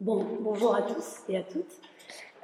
[0.00, 1.80] Bon, bonjour à tous et à toutes.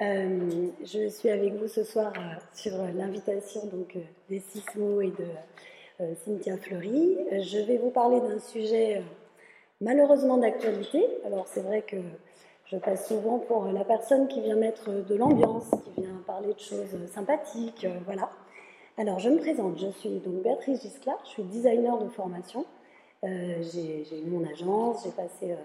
[0.01, 5.11] Euh, je suis avec vous ce soir euh, sur l'invitation donc euh, des Sismo et
[5.11, 7.17] de Cynthia Fleury.
[7.31, 9.01] Je vais vous parler d'un sujet
[9.79, 11.07] malheureusement d'actualité.
[11.25, 11.95] Alors c'est vrai que
[12.65, 16.59] je passe souvent pour la personne qui vient mettre de l'ambiance, qui vient parler de
[16.59, 18.31] choses sympathiques, voilà.
[18.97, 22.65] Alors je me présente, je suis donc Béatrice Giscla, je suis designer de formation.
[23.23, 25.55] j'ai eu mon agence, j'ai passé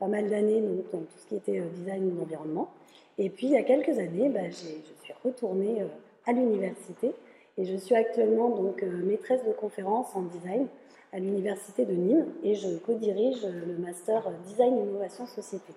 [0.00, 0.62] pas mal d'années
[0.92, 2.70] dans tout ce qui était design d'environnement.
[3.18, 5.86] Et puis, il y a quelques années, bah, je suis retournée euh,
[6.26, 7.12] à l'université
[7.58, 10.66] et je suis actuellement donc euh, maîtresse de conférence en design
[11.12, 15.74] à l'université de Nîmes et je co-dirige le master design innovation société.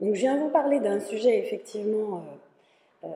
[0.00, 2.24] Donc, je viens vous parler d'un sujet effectivement
[3.04, 3.08] euh,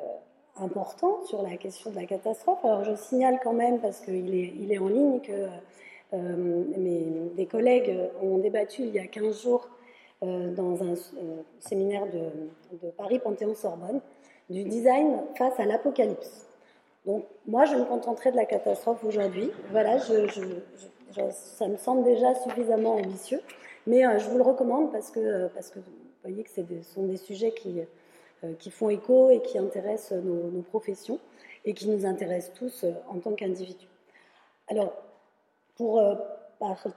[0.57, 2.65] important sur la question de la catastrophe.
[2.65, 5.49] Alors, je signale quand même parce qu'il est, il est en ligne que
[6.15, 9.69] mes, des collègues ont débattu il y a 15 jours
[10.25, 14.01] euh, dans un euh, séminaire de, Paris Panthéon-Sorbonne
[14.49, 16.47] du design face à l'apocalypse.
[17.05, 19.51] Donc moi, je me contenterai de la catastrophe aujourd'hui.
[19.71, 23.41] Voilà, ça me semble déjà suffisamment ambitieux,
[23.87, 27.03] mais euh, je vous le recommande parce que, parce que vous voyez que ce sont
[27.03, 27.83] des sujets qui,
[28.59, 31.19] qui font écho et qui intéressent nos, nos professions
[31.67, 33.89] et qui nous intéressent tous en tant qu'individus.
[34.69, 34.95] Alors,
[35.77, 36.01] pour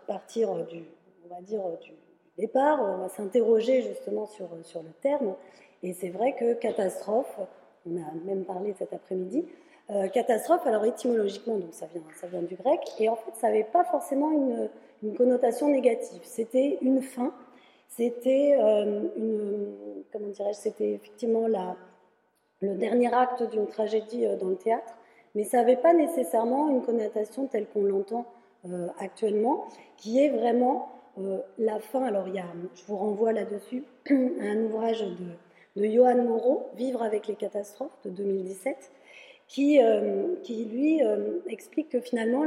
[0.08, 0.84] partir du,
[1.26, 1.92] on va dire, du,
[2.38, 5.34] départ, on va s'interroger justement sur, sur le terme.
[5.84, 7.40] Et c'est vrai que catastrophe,
[7.86, 9.46] on a même parlé cet après-midi,
[9.90, 13.48] euh, catastrophe, alors étymologiquement, donc ça vient, ça vient du grec, et en fait, ça
[13.48, 14.70] n'avait pas forcément une,
[15.02, 16.20] une, connotation négative.
[16.24, 17.34] C'était une fin,
[17.88, 21.78] c'était euh, une, comment dirais-je, c'était effectivement la,
[22.60, 24.98] le dernier acte d'une tragédie euh, dans le théâtre,
[25.36, 28.26] mais ça n'avait pas nécessairement une connotation telle qu'on l'entend
[29.00, 29.66] actuellement,
[29.98, 34.14] qui est vraiment euh, la fin, alors il y a, je vous renvoie là-dessus à
[34.14, 38.92] un ouvrage de, de, Johan Moreau, Vivre avec les catastrophes de 2017,
[39.48, 42.46] qui, euh, qui lui euh, explique que finalement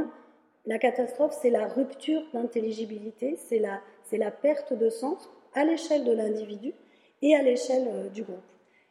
[0.65, 6.05] la catastrophe c'est la rupture d'intelligibilité, c'est la, c'est la perte de sens à l'échelle
[6.05, 6.73] de l'individu
[7.21, 8.37] et à l'échelle du groupe.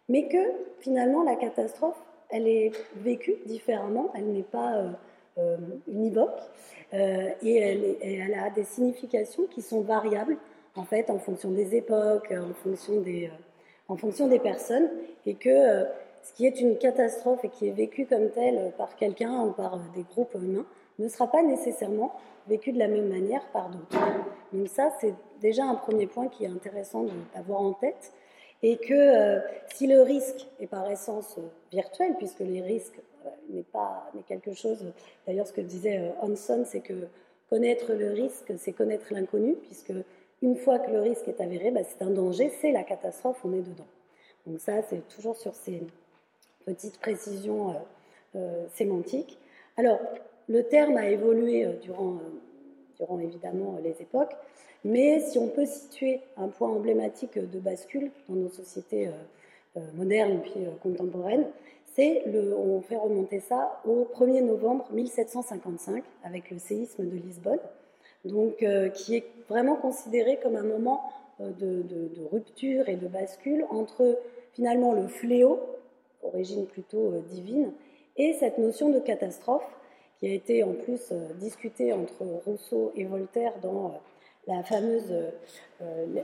[0.08, 4.84] Mais que finalement la catastrophe elle est vécue différemment, elle n'est pas
[5.88, 6.40] univoque.
[6.92, 7.56] Euh, et
[8.02, 10.36] elle, a des significations qui sont variables
[10.74, 13.36] en fait en fonction des époques, en fonction des, euh,
[13.88, 14.88] en fonction des personnes,
[15.26, 15.84] et que euh,
[16.22, 19.78] ce qui est une catastrophe et qui est vécu comme tel par quelqu'un ou par
[19.94, 20.66] des groupes humains
[20.98, 22.12] ne sera pas nécessairement
[22.48, 23.98] vécu de la même manière par d'autres.
[24.52, 28.12] Donc ça, c'est déjà un premier point qui est intéressant d'avoir en tête,
[28.62, 29.40] et que
[29.72, 31.38] si le risque est par essence
[31.72, 33.00] virtuel, puisque les risques
[33.50, 34.84] n'est pas n'est quelque chose.
[35.26, 37.08] D'ailleurs, ce que disait euh, Hanson, c'est que
[37.48, 39.92] connaître le risque, c'est connaître l'inconnu, puisque
[40.42, 43.52] une fois que le risque est avéré, bah, c'est un danger, c'est la catastrophe, on
[43.52, 43.86] est dedans.
[44.46, 45.82] Donc ça, c'est toujours sur ces
[46.64, 47.74] petites précisions euh,
[48.36, 49.38] euh, sémantiques.
[49.76, 50.00] Alors,
[50.48, 52.18] le terme a évolué durant,
[52.96, 54.34] durant évidemment les époques,
[54.84, 59.10] mais si on peut situer un point emblématique de bascule dans nos sociétés
[59.94, 61.46] modernes puis contemporaines,
[61.98, 67.60] on fait remonter ça au 1er novembre 1755 avec le séisme de Lisbonne,
[68.24, 71.02] donc euh, qui est vraiment considéré comme un moment
[71.40, 74.18] euh, de, rupture et de bascule entre
[74.52, 75.60] finalement le fléau,
[76.22, 77.72] origine plutôt euh, divine,
[78.16, 79.66] et cette notion de catastrophe
[80.18, 83.98] qui a été en plus discutée entre Rousseau et Voltaire dans
[84.46, 85.14] la fameuse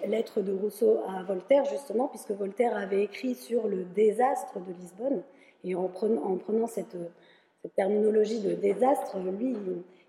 [0.06, 5.22] lettre de Rousseau à Voltaire, justement, puisque Voltaire avait écrit sur le désastre de Lisbonne,
[5.66, 6.96] et en prenant, cette,
[7.74, 9.56] terminologie de désastre, lui,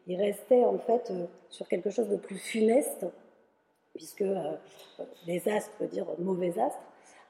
[0.05, 3.07] il, restait en fait euh, sur quelque chose de plus funeste,
[3.95, 4.53] puisque euh,
[5.25, 6.79] désastre veut dire mauvais astre,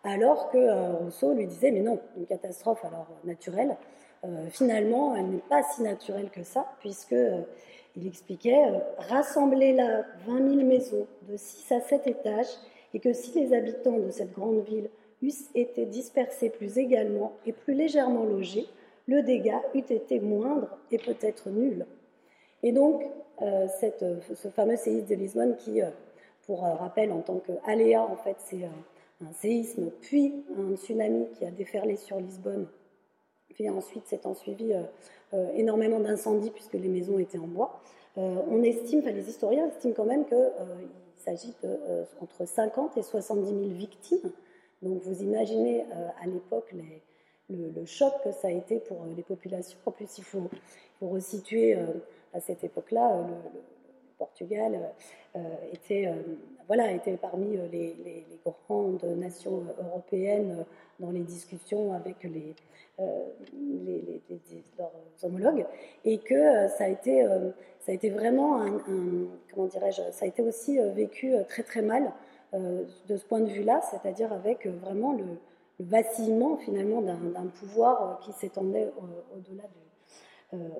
[0.03, 3.75] alors que euh, Rousseau lui disait, mais non, une catastrophe alors naturelle,
[4.49, 7.15] finalement, elle n'est pas si naturelle que ça, puisque
[7.95, 8.61] il expliquait
[8.97, 12.47] rassembler là 20 000 maisons de 6 à 7 étages,
[12.93, 14.89] et que si les habitants de cette grande ville
[15.21, 18.67] eussent été dispersés plus également et plus légèrement logés,
[19.07, 21.85] le dégât eût été moindre et peut-être nul.
[22.63, 23.03] Et donc,
[23.41, 23.67] euh,
[24.35, 25.89] ce fameux séisme de Lisbonne qui, euh,
[26.45, 31.51] pour rappel, en tant qu'aléa, en fait, c'est un, séisme, puis un tsunami qui a
[31.51, 32.67] déferlé sur Lisbonne,
[33.53, 34.73] puis ensuite s'étant suivi
[35.33, 37.81] euh, énormément d'incendies puisque les maisons étaient en bois.
[38.15, 40.37] on estime, les historiens estiment quand même qu'il
[41.17, 41.55] s'agit
[42.21, 44.31] entre 50 et 70 000 victimes
[44.81, 46.73] donc vous imaginez euh, à l'époque
[47.49, 49.77] le, choc que ça a été pour euh, les populations.
[49.85, 50.49] En plus, il faut,
[51.01, 51.85] resituer euh,
[52.33, 53.27] à cette époque-là
[54.17, 54.79] Portugal
[55.71, 56.11] était,
[56.65, 60.65] voilà, était parmi les, grandes nations européennes
[60.99, 62.55] dans les discussions avec les,
[62.97, 64.91] leurs
[65.21, 65.67] homologues,
[66.03, 67.23] et que ça a été,
[67.79, 68.81] ça a été vraiment un,
[69.53, 72.11] comment dirais-je, ça a été aussi vécu très très mal
[72.53, 75.25] de ce point de vue-là, c'est-à-dire avec vraiment le,
[75.79, 78.91] le vacillement finalement d'un pouvoir qui s'étendait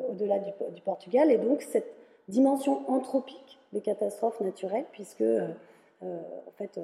[0.10, 1.32] au-delà du euh, Portugal.
[1.32, 1.94] Et donc cette
[2.28, 5.48] dimension anthropique des catastrophes naturelles, puisque euh,
[6.04, 6.80] euh, en fait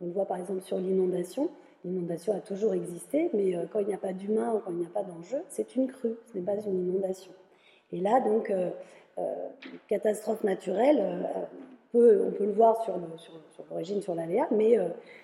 [0.00, 1.48] on le voit par exemple sur l'inondation,
[1.84, 4.86] l'inondation a toujours existé, mais quand il n'y a pas d'humain ou quand il n'y
[4.86, 7.30] a pas d'enjeu, c'est une crue, ce n'est pas une inondation.
[7.92, 8.50] Et là donc
[9.86, 11.22] catastrophe naturelle,
[11.98, 12.94] on peut le voir sur
[13.70, 14.78] l'origine, sur, l'aléa, mais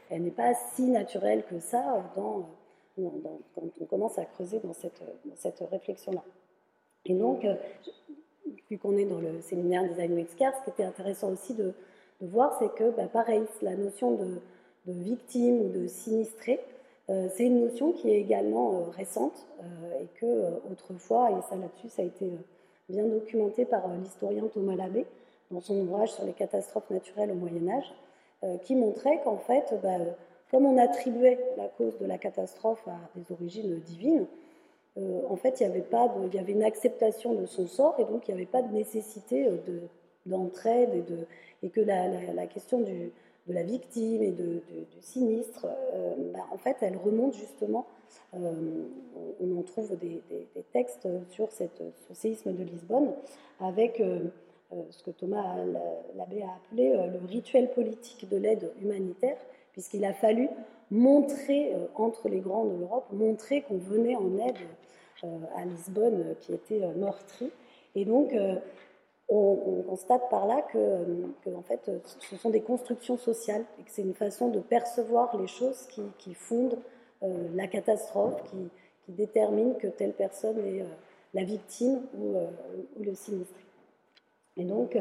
[0.09, 2.47] elle n'est pas si naturelle que ça dans,
[3.55, 5.03] quand on commence à creuser dans cette,
[5.37, 6.23] cette réflexion-là.
[7.07, 7.55] Et donc, euh,
[8.71, 11.73] vu qu'on est dans le séminaire Design UX Care, ce qui était intéressant aussi de,
[12.21, 14.41] voir, c'est que, bah, pareil, la notion de,
[14.87, 16.59] victime ou de sinistré,
[17.11, 19.47] euh, c'est une notion qui est également euh, récente
[20.01, 22.31] et que autrefois, et ça là-dessus, ça a été
[22.89, 25.07] bien documenté par l'historien Thomas Labbé
[25.51, 27.95] dans son ouvrage sur les catastrophes naturelles au Moyen Âge,
[28.63, 29.99] qui montrait qu'en fait, bah,
[30.51, 34.27] comme on attribuait la cause de la catastrophe à des origines divines,
[34.99, 37.95] euh, en fait, il y avait pas, il y avait une acceptation de son sort
[37.99, 39.81] et donc il n'y avait pas de nécessité euh, de,
[40.27, 41.19] d'entraide et, de,
[41.63, 43.13] et que la, la, question du,
[43.47, 47.87] de la victime et de, du sinistre, euh, bah, en fait, elle remonte justement.
[48.33, 53.13] on en trouve des, des, textes sur cette, ce séisme de Lisbonne
[53.61, 54.03] avec
[54.91, 55.57] ce que Thomas
[56.17, 59.37] l'abbé a appelé le rituel politique de l'aide humanitaire,
[59.73, 60.49] puisqu'il a fallu
[60.91, 64.57] montrer, entre les grands de l'Europe, montrer qu'on venait en aide
[65.25, 67.51] euh, à Lisbonne euh, qui était euh, meurtri.
[67.95, 68.33] Et donc,
[69.29, 70.79] on, constate par là que,
[71.53, 71.91] en fait,
[72.21, 75.89] ce sont des constructions sociales et que c'est une façon de percevoir les choses
[76.19, 76.79] qui, fondent
[77.21, 78.71] la catastrophe, qui,
[79.05, 80.85] qui, détermine que telle personne est
[81.35, 82.37] la victime ou,
[83.03, 83.61] le sinistré.
[84.57, 84.99] Et donc,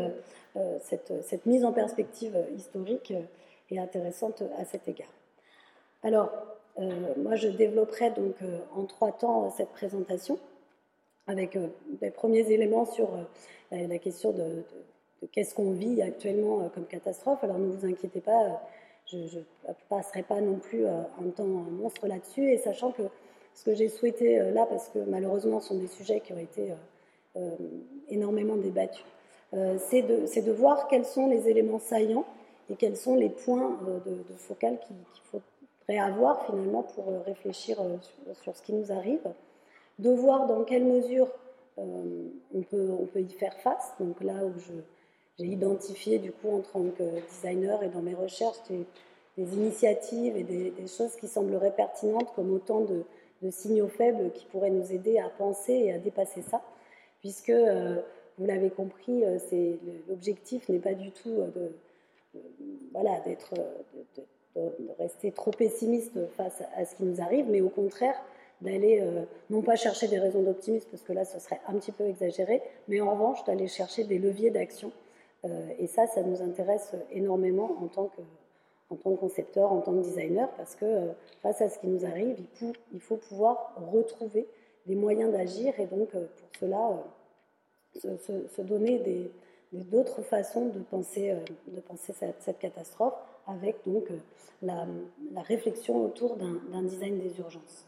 [0.81, 3.13] cette, cette, mise en perspective historique
[3.71, 5.11] est intéressante à cet égard.
[6.03, 6.31] Alors,
[6.79, 10.39] euh, moi, je développerai donc euh, en trois temps euh, cette présentation
[11.27, 11.55] avec
[12.01, 13.07] des premiers éléments sur
[13.69, 14.63] la question de,
[15.31, 17.43] qu'est-ce qu'on vit actuellement comme catastrophe.
[17.43, 18.63] Alors ne vous inquiétez pas,
[19.05, 23.03] je ne passerai pas non plus un temps monstre là-dessus, et sachant que
[23.53, 26.73] ce que j'ai souhaité là, parce que malheureusement ce sont des sujets qui ont été
[28.07, 29.05] énormément débattus,
[29.51, 32.25] c'est de, de, voir quels sont les éléments saillants
[32.69, 34.95] et quels sont les points de, de focal qu'il
[35.31, 35.41] faut
[35.97, 37.97] avoir finalement pour euh, réfléchir euh,
[38.43, 39.21] sur, ce qui nous arrive,
[39.97, 41.27] de voir dans quelle mesure
[41.79, 43.93] euh, on, peut, on peut y faire face.
[43.99, 44.53] Donc là où
[45.39, 48.85] j'ai identifié du coup en tant que designer et dans mes recherches des,
[49.37, 53.05] initiatives et des, choses qui sembleraient pertinentes comme autant de,
[53.51, 56.61] signaux faibles qui pourraient nous aider à penser et à dépasser ça,
[57.21, 57.53] puisque
[58.39, 59.23] vous l'avez compris,
[60.07, 61.71] l'objectif n'est pas du tout de,
[62.93, 63.53] voilà d'être
[64.15, 64.23] de,
[64.97, 68.15] rester trop pessimiste face à ce qui nous arrive, mais au contraire
[68.61, 71.91] d'aller euh, non pas chercher des raisons d'optimisme, parce que là ce serait un petit
[71.91, 74.91] peu exagéré, mais en revanche d'aller chercher des leviers d'action.
[75.45, 78.21] Euh, et ça, ça nous intéresse énormément en tant que,
[78.89, 81.11] en tant que concepteur, en tant que designer, parce que euh,
[81.41, 84.45] face à ce qui nous arrive, il, il, faut pouvoir retrouver
[84.85, 87.01] des moyens d'agir et donc pour cela
[87.95, 89.31] se, donner
[89.71, 91.35] d'autres façons de penser,
[91.87, 93.15] penser cette, catastrophe
[93.49, 94.17] avec donc euh,
[94.61, 97.85] la, réflexion autour d'un design des urgences.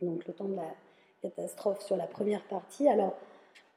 [0.00, 0.74] Donc le temps de la
[1.22, 2.88] catastrophe sur la première partie.
[2.88, 3.14] Alors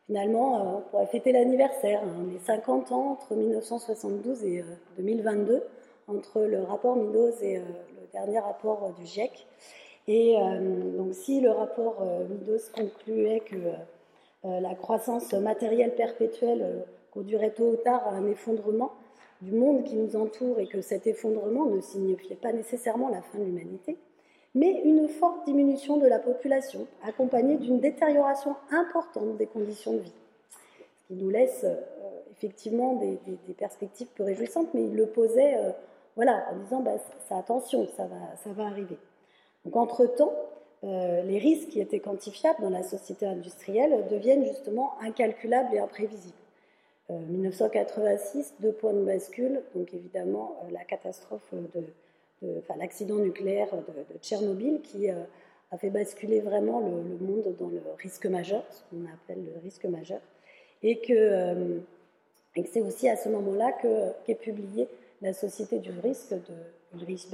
[0.05, 4.63] finalement, euh, on pourrait fêter l'anniversaire, hein, les 50 ans entre 1972 et
[4.97, 5.59] 2022, euh,
[6.07, 9.45] entre le rapport Meadows et le dernier rapport du GIEC.
[10.07, 10.35] Et
[10.97, 13.57] donc si le rapport Meadows concluait que
[14.43, 18.91] la croissance matérielle perpétuelle conduirait tôt ou tard à un effondrement,
[19.41, 23.39] du monde qui nous entoure et que cet effondrement ne signifiait pas nécessairement la fin
[23.39, 23.97] de l'humanité,
[24.55, 30.13] mais une forte diminution de la population, accompagnée d'une détérioration importante des conditions de vie.
[30.97, 31.75] Ce qui nous laisse euh,
[32.31, 33.17] effectivement des,
[33.53, 35.71] perspectives peu réjouissantes, mais il le posait euh,
[36.15, 36.95] voilà, en disant bah,
[37.29, 38.97] attention, ça va, ça va arriver.
[39.63, 40.33] Donc entre-temps,
[40.85, 46.33] euh, les risques qui étaient quantifiables dans la société industrielle deviennent justement incalculables et imprévisibles.
[47.09, 51.53] 1986, euh, deux points de bascule, donc évidemment euh, la catastrophe
[52.77, 58.63] l'accident nucléaire de, Tchernobyl qui a fait basculer vraiment le, monde dans le risque majeur,
[58.71, 60.21] ce qu'on appelle le risque majeur,
[60.81, 61.81] et que
[62.71, 63.73] c'est aussi à ce moment-là
[64.23, 64.87] qu'est publiée
[65.21, 67.27] la Société du risque de Ulrich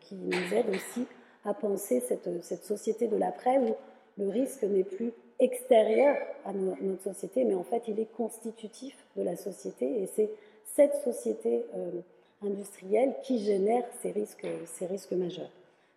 [0.00, 1.06] qui nous aide aussi
[1.44, 3.74] à penser cette, cette société de l'après où
[4.18, 9.22] le risque n'est plus extérieur à notre société, mais en fait il est constitutif de
[9.22, 10.30] la société et c'est
[10.64, 11.90] cette société euh,
[12.42, 15.50] industrielle qui génère ces risques, ces risques majeurs.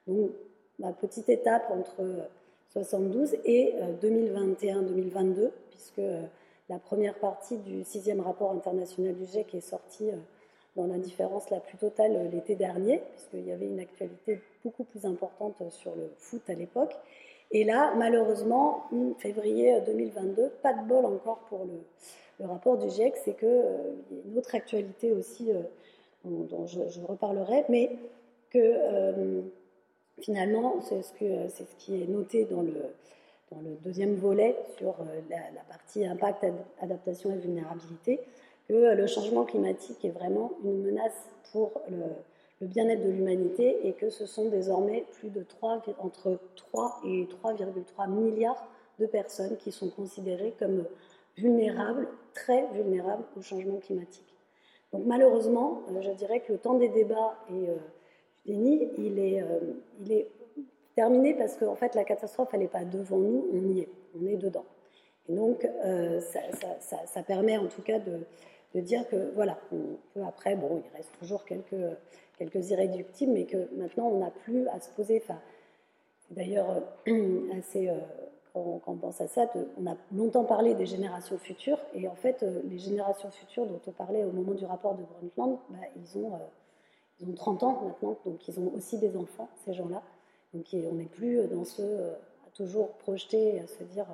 [0.07, 0.31] Donc
[0.79, 2.27] ma petite étape entre
[2.71, 6.21] 72 et 2021-2022, euh, puisque euh,
[6.69, 10.09] la première partie du sixième rapport international du GIEC est sortie
[10.75, 15.55] dans l'indifférence la plus totale l'été dernier, puisqu'il y avait une actualité beaucoup plus importante
[15.69, 16.93] sur le foot à l'époque.
[17.51, 18.85] Et là, malheureusement,
[19.19, 23.93] février 2022, pas de bol encore pour le, rapport du GIEC, c'est qu'il euh,
[24.27, 25.61] une autre actualité aussi euh,
[26.25, 27.91] dont, je, reparlerai, mais
[28.49, 29.41] que euh,
[30.19, 32.73] finalement, c'est ce, ce, qui est noté dans le,
[33.51, 34.95] dans le deuxième volet sur
[35.29, 36.45] la, la, partie impact,
[36.81, 38.19] adaptation et vulnérabilité,
[38.67, 42.03] que le changement climatique est vraiment une menace pour le
[42.65, 47.27] le bien-être de l'humanité et que ce sont désormais plus de 3, entre 3 et
[47.43, 48.67] 3,3 milliards
[48.99, 50.85] de personnes qui sont considérées comme
[51.37, 54.33] vulnérables, très vulnérables au changement climatique.
[54.91, 57.75] Donc malheureusement, euh, je dirais que le temps des débats et euh,
[58.45, 59.59] du déni, il est, euh,
[59.99, 60.27] il est
[60.95, 64.25] terminé parce qu'en fait la catastrophe, elle n'est pas devant nous, on y est, on
[64.25, 64.65] est dedans.
[65.29, 65.67] Et donc
[66.21, 66.39] ça,
[67.07, 68.19] ça, permet en tout cas de,
[68.75, 71.75] de dire que voilà, on peut après, bon, il reste toujours quelques
[72.37, 75.21] quelques irréductibles, mais que maintenant on n'a plus à se poser.
[75.23, 75.39] Enfin,
[76.31, 77.89] d'ailleurs euh, assez.
[77.89, 77.99] Euh,
[78.53, 82.41] quand, on pense à ça, on a longtemps parlé des générations futures, et en fait,
[82.41, 86.17] euh, les générations futures dont on parlait au moment du rapport de Brundtland, bah, ils,
[86.17, 86.39] ont,
[87.19, 90.01] ils ont 30 ans maintenant, donc ils ont aussi des enfants, ces gens-là.
[90.53, 94.05] Donc on n'est plus dans ce à toujours projeter, à se dire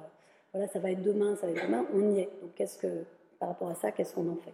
[0.53, 2.29] voilà, ça va être demain, ça va être demain, on y est.
[2.41, 3.05] Donc qu'est-ce que,
[3.41, 4.53] par rapport à ça, qu'est-ce qu'on en fait?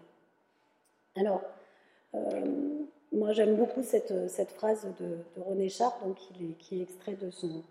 [1.20, 1.42] Alors,
[3.12, 6.16] moi, j'aime beaucoup cette, phrase de, René Char, donc,
[6.58, 7.64] qui, est, extrait de son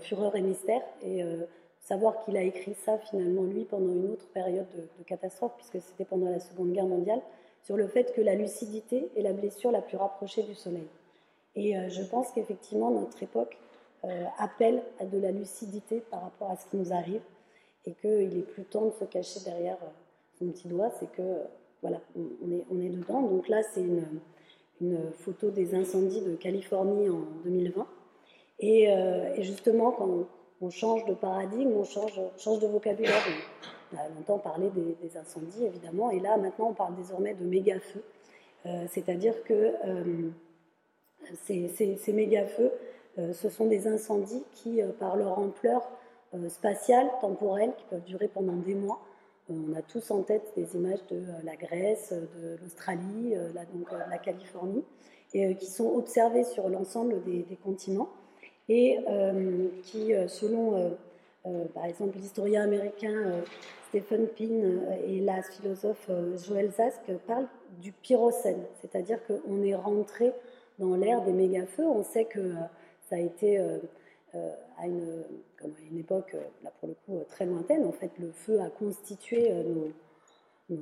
[0.00, 1.44] Fureur et mystère, et euh,
[1.80, 6.04] savoir qu'il a écrit ça finalement lui pendant une autre période de, catastrophe, puisque c'était
[6.04, 7.20] pendant la Seconde Guerre mondiale,
[7.62, 10.86] sur le fait que la lucidité est la blessure la plus rapprochée du soleil.
[11.56, 13.56] Et euh, je pense qu'effectivement notre époque
[14.04, 17.22] euh, appelle à de la lucidité par rapport à ce qui nous arrive,
[17.86, 19.78] et qu'il est plus temps de se cacher derrière
[20.38, 21.22] son petit doigt, c'est que
[21.82, 23.22] voilà, on est, on est dedans.
[23.22, 24.04] Donc là, c'est une,
[24.80, 27.86] une, photo des incendies de Californie en 2020.
[28.62, 30.26] Euh, et, justement, quand
[30.60, 33.22] on, change de paradigme, on change, change de vocabulaire.
[33.92, 38.02] On a longtemps parlé des, incendies, évidemment, et là, maintenant, on parle désormais de méga-feux.
[38.64, 40.30] Euh, c'est-à-dire que euh,
[41.44, 42.72] ces, ces, méga-feux,
[43.32, 45.88] ce sont des incendies qui, par leur ampleur
[46.48, 49.00] spatiale, temporelle, qui peuvent durer pendant des mois,
[49.48, 53.92] on a tous en tête des images de euh, la Grèce, de l'Australie, euh, donc
[53.92, 54.84] euh, la Californie,
[55.34, 58.08] et qui sont observées sur l'ensemble des, continents.
[58.68, 58.98] Et
[59.84, 60.96] qui, selon
[61.74, 63.42] par exemple l'historien américain
[63.88, 67.48] Stephen Pin et la philosophe Joël Zask, parlent
[67.82, 70.32] du pyrocène, c'est-à-dire qu'on est rentré
[70.78, 71.86] dans l'ère des méga-feux.
[71.86, 72.54] On sait que
[73.08, 73.78] ça a été euh,
[74.78, 75.24] à une,
[75.90, 77.84] une époque, euh, là pour le coup, euh, très lointaine.
[77.84, 79.50] En fait, le feu a constitué
[80.68, 80.76] nos,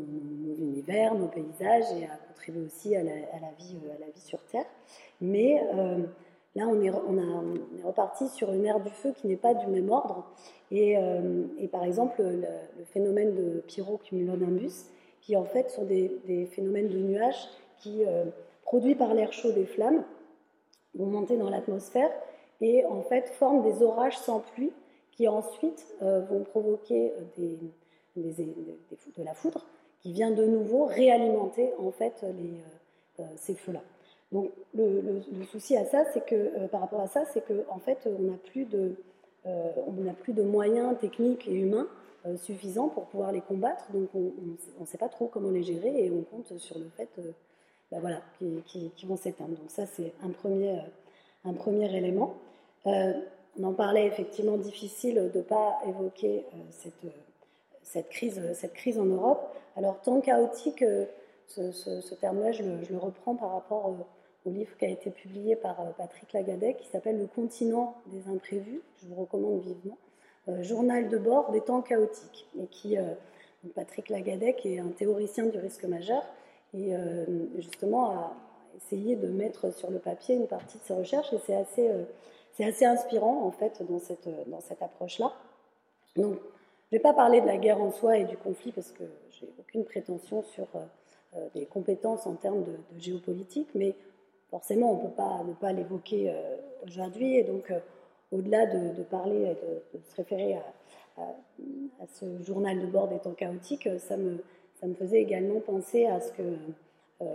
[0.58, 3.12] univers, nos paysages et a contribué aussi à la,
[3.58, 4.66] vie, à la vie sur Terre.
[5.20, 5.60] Mais
[6.54, 9.66] là, on est, on, a, reparti sur une ère du feu qui n'est pas du
[9.66, 10.24] même ordre.
[10.70, 10.96] Et,
[11.70, 14.86] par exemple, le, phénomène de pyrocumulonimbus,
[15.20, 17.48] qui en fait sont des phénomènes de nuages
[17.78, 18.04] qui,
[18.62, 20.02] produits par l'air chaud des flammes,
[20.94, 22.10] vont monter dans l'atmosphère
[22.60, 24.72] et en fait forment des orages sans pluie
[25.16, 27.56] qui ensuite euh, vont provoquer euh,
[28.16, 29.64] de la foudre
[30.00, 33.82] qui vient de nouveau réalimenter en fait euh, ces feux-là.
[34.32, 37.98] Donc le, souci à ça, c'est que par rapport à ça, c'est que en fait
[38.06, 38.36] on n'a
[40.12, 41.86] plus de moyens techniques et humains
[42.36, 43.84] suffisants pour pouvoir les combattre.
[43.92, 44.32] Donc on
[44.80, 47.08] ne sait pas trop comment les gérer et on compte sur le fait
[47.92, 48.22] ben voilà,
[48.66, 49.56] qu'ils vont s'éteindre.
[49.56, 50.80] Donc ça c'est un premier
[51.44, 52.34] un premier élément.
[52.86, 53.12] Euh,
[53.58, 57.12] on en parlait effectivement difficile de ne pas évoquer euh, cette,
[57.82, 59.54] cette, crise, cette crise en Europe.
[59.76, 61.06] Alors, tant chaotique, euh,
[61.46, 63.94] ce, terme-là, je, le reprends par rapport
[64.44, 68.80] au livre qui a été publié par Patrick Lagadet qui s'appelle Le continent des imprévus.
[69.02, 69.98] Je vous recommande vivement.
[70.62, 72.48] journal de bord des temps chaotiques.
[72.58, 72.96] Et qui,
[73.74, 76.24] Patrick Lagadet, qui est un théoricien du risque majeur,
[76.72, 76.94] et
[77.56, 78.36] justement a
[78.76, 81.32] essayé de mettre sur le papier une partie de ses recherches.
[81.32, 81.90] Et c'est assez
[82.52, 85.32] c'est assez inspirant en fait dans cette, dans cette approche-là.
[86.16, 86.34] Donc,
[86.90, 89.02] Je ne vais pas parler de la guerre en soi et du conflit parce que
[89.30, 90.66] j'ai aucune prétention sur
[91.54, 93.96] des compétences en termes de, géopolitique, mais
[94.50, 96.32] forcément, on ne peut pas ne pas l'évoquer
[96.86, 97.38] aujourd'hui.
[97.38, 97.72] Et donc,
[98.30, 103.32] au-delà de, parler, de, de, se référer à, à, ce journal de bord des temps
[103.32, 104.42] chaotiques, ça me,
[104.80, 106.42] ça me faisait également penser à ce que
[107.20, 107.26] euh,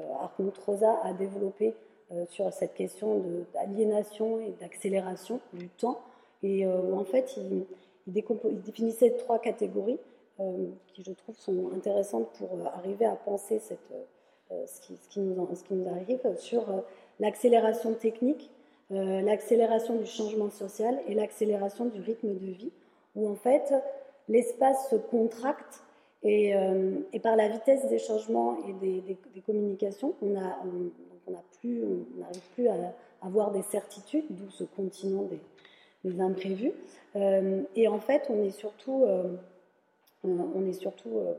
[0.66, 1.74] Rosa a développé
[2.12, 6.00] euh, sur cette question d'aliénation et d'accélération du temps,
[6.42, 7.66] et euh, où en fait il,
[8.08, 10.00] définissait trois catégories
[10.40, 13.94] euh, qui je trouve sont intéressantes pour arriver à penser cette,
[14.50, 16.66] ce, qui, ce, qui nous, ce, qui, nous, arrive sur
[17.20, 18.50] l'accélération technique,
[18.90, 22.72] l'accélération du changement social et l'accélération du rythme de vie,
[23.16, 23.72] où en fait
[24.30, 25.84] l'espace se contracte
[26.24, 26.54] et,
[27.14, 30.92] et, par la vitesse des changements et des, communications, on a, on
[32.18, 35.28] n'arrive plus à avoir des certitudes, d'où ce continent
[36.04, 36.72] des, imprévus.
[37.16, 39.36] Euh, et en fait, on est surtout, euh,
[40.24, 41.34] on est surtout euh,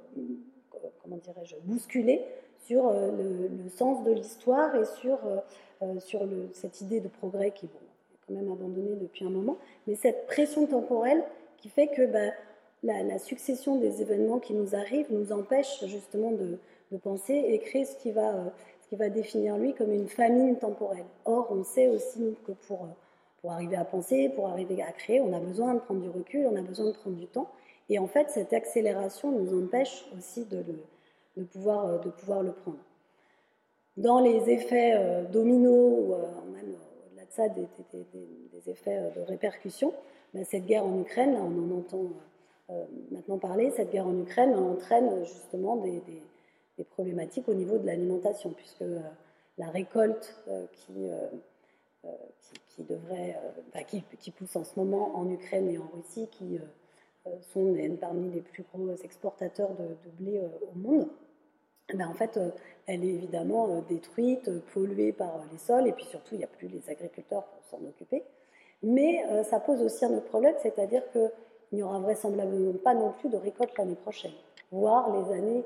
[1.02, 2.22] comment dirais-je, bousculé
[2.58, 5.18] sur le, sens de l'histoire et sur,
[5.98, 6.20] sur
[6.52, 7.68] cette idée de progrès qui est
[8.28, 9.56] quand même abandonnée depuis un moment,
[9.86, 11.24] mais cette pression temporelle
[11.56, 12.32] qui fait que bah,
[12.82, 16.58] la, succession des événements qui nous arrivent nous empêche justement de,
[16.98, 21.04] penser et créer ce qui va définir lui comme une famine temporelle.
[21.24, 22.88] Or, on sait aussi que pour,
[23.40, 26.46] pour arriver à penser, pour arriver à créer, on a besoin de prendre du recul,
[26.46, 27.48] on a besoin de prendre du temps.
[27.88, 30.64] Et en fait, cette accélération nous empêche aussi de,
[31.36, 32.78] de, pouvoir, le prendre.
[33.96, 36.18] Dans les effets euh, dominos, ou euh,
[36.52, 36.74] même
[37.06, 37.66] au-delà de ça, des,
[38.70, 39.92] effets euh, de répercussion,
[40.34, 42.04] ben, cette guerre en Ukraine, on en entend
[43.10, 46.02] maintenant parler, cette guerre en Ukraine entraîne justement des,
[46.90, 49.00] problématiques au niveau de l'alimentation, puisque euh,
[49.58, 50.64] la récolte euh,
[50.96, 51.28] euh,
[52.40, 53.36] qui, qui, devrait,
[53.86, 56.58] qui, qui, pousse en ce moment en Ukraine et en Russie, qui
[57.52, 61.08] sont parmi les plus gros exportateurs de, blé au monde,
[61.92, 62.40] ben en fait,
[62.86, 66.68] elle est évidemment détruite, polluée par les sols, et puis surtout, il n'y a plus
[66.68, 68.22] les agriculteurs pour s'en occuper.
[68.82, 71.02] Mais ça pose aussi un autre problème, c'est-à-dire
[71.70, 74.32] qu'il n'y aura vraisemblablement pas non plus de récolte l'année prochaine,
[74.72, 75.64] voire les années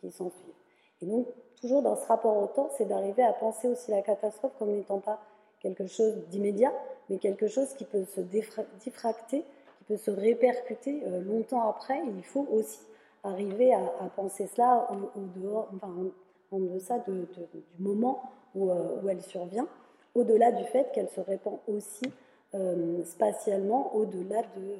[0.00, 0.54] qui, s'en suivent.
[1.00, 1.28] Et donc,
[1.60, 4.98] toujours dans ce rapport au temps, c'est d'arriver à penser aussi la catastrophe comme n'étant
[4.98, 5.20] pas
[5.60, 6.72] quelque chose d'immédiat,
[7.08, 9.44] mais quelque chose qui peut se diffracter,
[9.78, 12.00] qui peut se répercuter euh, longtemps après.
[12.04, 12.80] il faut aussi
[13.22, 13.80] arriver à,
[14.16, 15.94] penser cela en, dehors, enfin,
[16.50, 18.22] en, deçà de, du moment
[18.54, 19.66] où, euh, où, elle survient,
[20.14, 22.04] au-delà du fait qu'elle se répand aussi
[22.54, 24.76] euh, spatialement, au-delà de,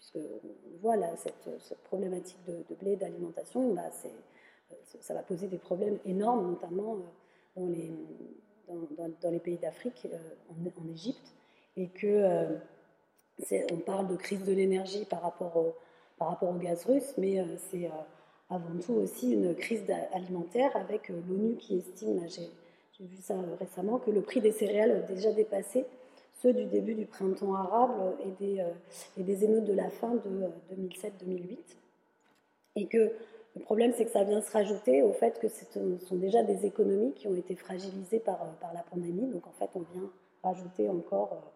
[0.00, 1.48] puisque on voit cette,
[1.84, 4.10] problématique de, blé, d'alimentation, bah, c'est
[5.00, 6.96] ça va poser des problèmes énormes, notamment
[7.58, 7.94] euh,
[9.22, 10.18] dans les, pays d'Afrique, euh,
[10.50, 11.34] en, Égypte,
[11.76, 12.58] et que euh,
[13.72, 15.74] on parle de crise de l'énergie par rapport au,
[16.18, 17.90] par rapport au gaz russe, mais c'est
[18.50, 19.82] avant tout aussi une crise
[20.12, 25.00] alimentaire avec l'ONU qui estime, j'ai vu ça récemment, que le prix des céréales a
[25.00, 25.86] déjà dépassé
[26.42, 28.64] ceux du début du printemps arabe et des,
[29.18, 30.20] et des émeutes de la fin de
[30.74, 31.58] 2007-2008.
[32.76, 33.12] Et que
[33.56, 35.64] le problème, c'est que ça vient se rajouter au fait que ce
[36.06, 39.26] sont déjà des économies qui ont été fragilisées par, euh, par la pandémie.
[39.26, 40.08] Donc, en fait, on vient
[40.42, 41.52] rajouter encore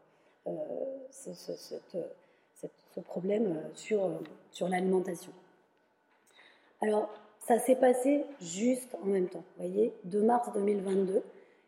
[0.46, 4.10] euh, euh, ce, ce, problème sur,
[4.50, 5.32] sur l'alimentation.
[6.80, 7.08] Alors,
[7.40, 9.44] ça s'est passé juste en même temps.
[9.56, 11.22] Vous voyez, 2 mars 2022,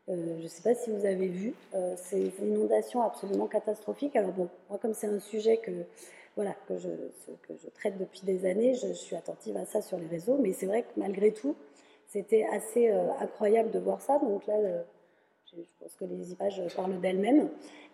[0.09, 1.55] je ne sais pas si vous avez vu
[1.97, 4.15] ces inondations absolument catastrophiques.
[4.17, 5.73] Alors bon, moi comme c'est un sujet que
[6.37, 6.91] voilà, que je,
[7.75, 8.75] traite depuis des années.
[8.75, 11.57] Je, suis attentive à ça sur les réseaux, mais c'est vrai que malgré tout,
[12.07, 14.19] c'était assez euh, incroyable de voir ça.
[14.19, 14.83] Donc là, euh,
[15.47, 17.49] je, pense que les images parlent d'elles-mêmes.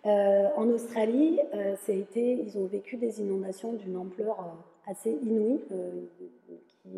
[0.05, 1.39] Euh, en Australie,
[1.87, 4.37] été, ils ont vécu des inondations d'une ampleur
[4.85, 5.61] assez inouïe,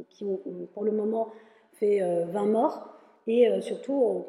[0.10, 0.40] qui, ont
[0.74, 1.30] pour le moment
[1.74, 2.90] fait 20 morts,
[3.28, 4.26] et surtout,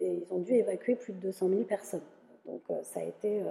[0.00, 2.02] ils ont dû évacuer plus de 200 000 personnes.
[2.46, 3.42] Donc ça a été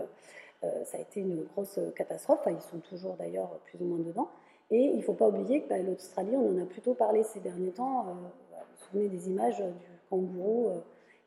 [0.63, 2.39] euh, ça a été une grosse catastrophe.
[2.47, 4.29] ils sont toujours d'ailleurs plus ou moins dedans.
[4.71, 7.39] Et il ne faut pas oublier que bah, l'Australie, on en a plutôt parlé ces
[7.39, 8.07] derniers temps.
[8.07, 10.79] Euh, vous vous souvenez des images du kangourou euh,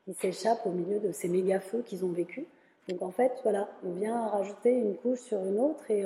[0.04, 2.46] qui s'échappe au milieu de ces méga feux qu'ils ont vécu.
[2.88, 6.04] Donc en fait, voilà, on vient rajouter une couche sur une autre et,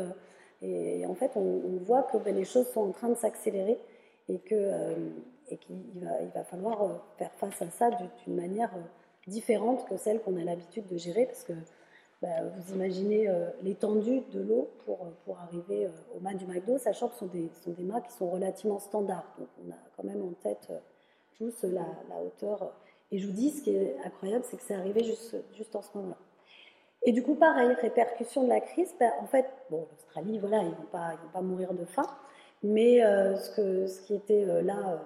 [0.61, 3.79] et en fait, on, voit que bah, les choses sont en train de s'accélérer
[4.29, 4.71] et que
[5.51, 7.91] et qu'il va, il va falloir faire face à ça
[8.25, 8.71] d'une manière
[9.27, 11.53] différente que celle qu'on a l'habitude de gérer parce que
[12.25, 16.47] bah, vous imaginez euh, l'étendue de l'eau pour, euh, pour arriver euh, au mât du
[16.47, 19.31] McDo, sachant que ce sont des, sont des mâts qui sont relativement standards.
[19.39, 20.73] Donc on a quand même en tête
[21.37, 22.73] tous la, la hauteur.
[23.11, 25.83] Et je vous dis, ce qui est incroyable, c'est que c'est arrivé juste, juste en
[25.83, 26.17] ce moment-là.
[27.03, 30.71] Et du coup, pareil, répercussion de la crise, ben, en fait, bon, l'Australie, voilà, ils
[30.71, 32.07] ne vont, pas, vont pas mourir de faim,
[32.63, 35.05] mais ce, que, ce qui était là,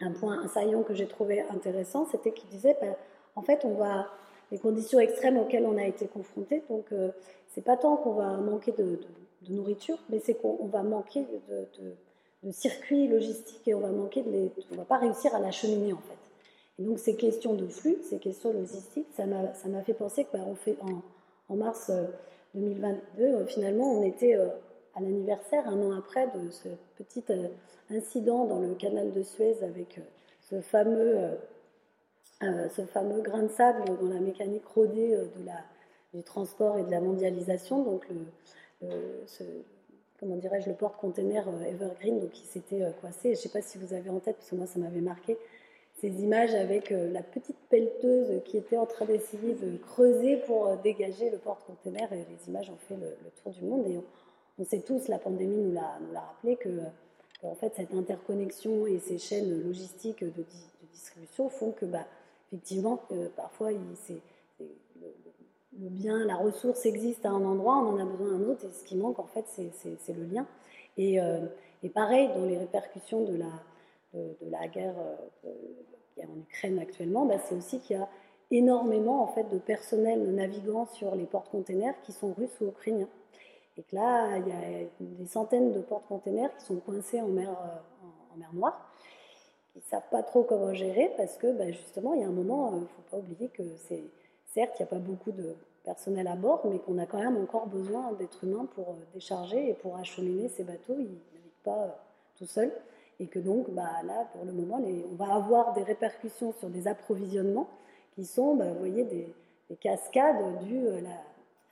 [0.00, 2.96] un point un saillant que j'ai trouvé intéressant, c'était qu'il disait, ben,
[3.36, 4.08] en fait, on va,
[4.50, 6.86] les conditions extrêmes auxquelles on a été confronté, donc
[7.54, 9.00] c'est pas tant qu'on va manquer de,
[9.48, 14.52] nourriture, mais c'est qu'on va manquer de, circuits logistiques et on va manquer de les,
[14.72, 16.24] on va pas réussir à l'acheminer en fait.
[16.78, 20.44] Et donc ces questions de flux, ces questions logistiques, ça m'a fait penser que bah,
[20.46, 20.76] on fait
[21.48, 21.90] en, mars
[22.54, 24.48] 2022, euh, euh, finalement, on était euh,
[24.94, 27.24] à l'anniversaire, un an après, de ce petit
[27.90, 30.00] incident dans le canal de Suez avec
[30.40, 31.30] ce fameux,
[32.70, 35.58] ce fameux grain de sable dans la mécanique rodée de la,
[36.12, 37.82] du transport et de la mondialisation.
[37.82, 38.88] Donc le,
[40.20, 43.20] comment dirais-je, le porte-container Evergreen donc, qui s'était coincé.
[43.22, 45.36] Je ne sais pas si vous avez en tête, parce que moi ça m'avait marqué,
[46.00, 50.66] ces images avec euh, la petite pelleteuse qui était en train d'essayer de creuser pour
[50.66, 52.12] euh, dégager le porte-container.
[52.12, 53.86] Et les images ont fait le, tour du monde.
[53.86, 53.98] Et
[54.58, 56.82] on, sait tous, la pandémie nous l'a, rappelé, que, euh,
[57.42, 60.44] en fait, cette interconnexion et ces chaînes logistiques de,
[60.92, 62.06] distribution font que, bah,
[62.54, 63.00] effectivement,
[63.36, 64.68] parfois, le,
[65.72, 68.64] bien, la ressource existe à un endroit, on en a besoin à un autre.
[68.64, 70.46] Et ce qui manque, en fait, c'est, le lien.
[70.96, 71.18] Et,
[71.82, 75.50] et, pareil, dans les répercussions de la guerre euh,
[76.14, 78.08] qu'il y en Ukraine actuellement, bah, c'est aussi qu'il y a
[78.50, 83.08] énormément en fait, de personnel navigant sur les portes-containers qui sont russes ou ukrainiens.
[83.76, 87.50] Et que là, il y a des centaines de portes-containers qui sont coincés en mer,
[87.50, 88.93] euh, en, mer Noire.
[89.74, 92.32] Ils ne savent pas trop comment gérer parce que bah, justement, il y a un
[92.32, 94.02] moment, il euh, ne faut pas oublier que c'est
[94.52, 97.36] certes, il n'y a pas beaucoup de personnel à bord, mais qu'on a quand même
[97.36, 100.94] encore besoin d'êtres humains pour décharger et pour acheminer ces bateaux.
[100.98, 101.98] Ils ne naviguent pas
[102.36, 102.72] tout seuls
[103.20, 106.86] et que donc bah, là, pour le moment, on va avoir des répercussions sur des
[106.88, 107.68] approvisionnements
[108.14, 109.34] qui sont, bah, vous voyez, des,
[109.80, 111.00] cascades dues euh,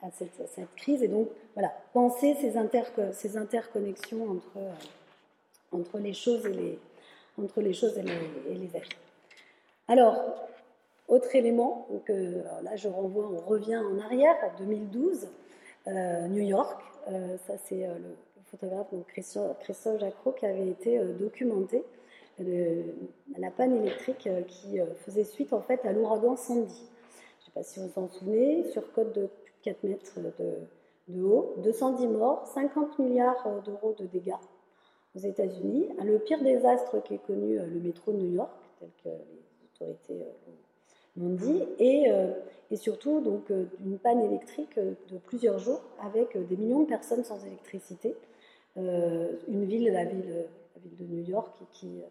[0.01, 1.01] à, cette, crise.
[1.03, 2.53] Et donc, voilà, penser ces,
[3.13, 4.73] ces interconnexions entre, euh,
[5.71, 6.79] entre les choses et les,
[7.41, 8.71] entre les choses et les, et
[9.87, 10.47] Alors,
[11.07, 15.27] autre élément, euh, là je renvoie, on revient en arrière, 2012,
[16.29, 16.81] New York,
[17.45, 18.15] ça c'est le
[18.53, 21.83] photographe donc Christophe Jacro qui avait été euh, documenté
[22.39, 22.83] euh,
[23.37, 26.73] la panne électrique euh, qui faisait suite en fait à l'ouragan Sandy.
[26.75, 29.29] Je ne sais pas si vous vous en souvenez, sur côte de
[29.63, 30.19] 4 mètres
[31.07, 34.33] de, haut, 210 morts, 50 milliards d'euros de dégâts
[35.15, 35.87] aux États-Unis.
[36.03, 40.25] Le pire désastre qui est connu, le métro de New York, tel que les autorités
[41.17, 42.05] l'ont dit, et,
[42.71, 43.51] et, surtout donc
[43.85, 48.15] une panne électrique de plusieurs jours avec des millions de personnes sans électricité.
[48.77, 50.45] Euh, une ville, la ville,
[50.99, 52.07] de New York, qui, euh,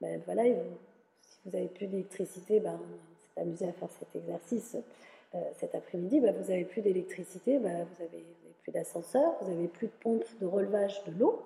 [0.00, 2.80] ben voilà, si vous n'avez plus d'électricité, ben,
[3.34, 4.76] s'est amusé à faire cet exercice
[5.34, 8.24] euh, cet après-midi, ben, vous n'avez plus d'électricité, ben, vous n'avez
[8.62, 11.40] plus d'ascenseur, vous n'avez plus de pompe de relevage de l'eau,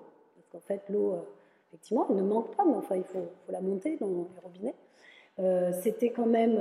[0.55, 1.15] qu'en fait l'eau,
[1.69, 4.75] effectivement, elle ne manque pas, mais enfin il faut, la monter dans les robinets.
[5.81, 6.57] C'était quand même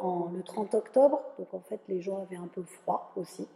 [0.00, 3.46] en, le 30 octobre, donc en fait les gens avaient un peu froid aussi.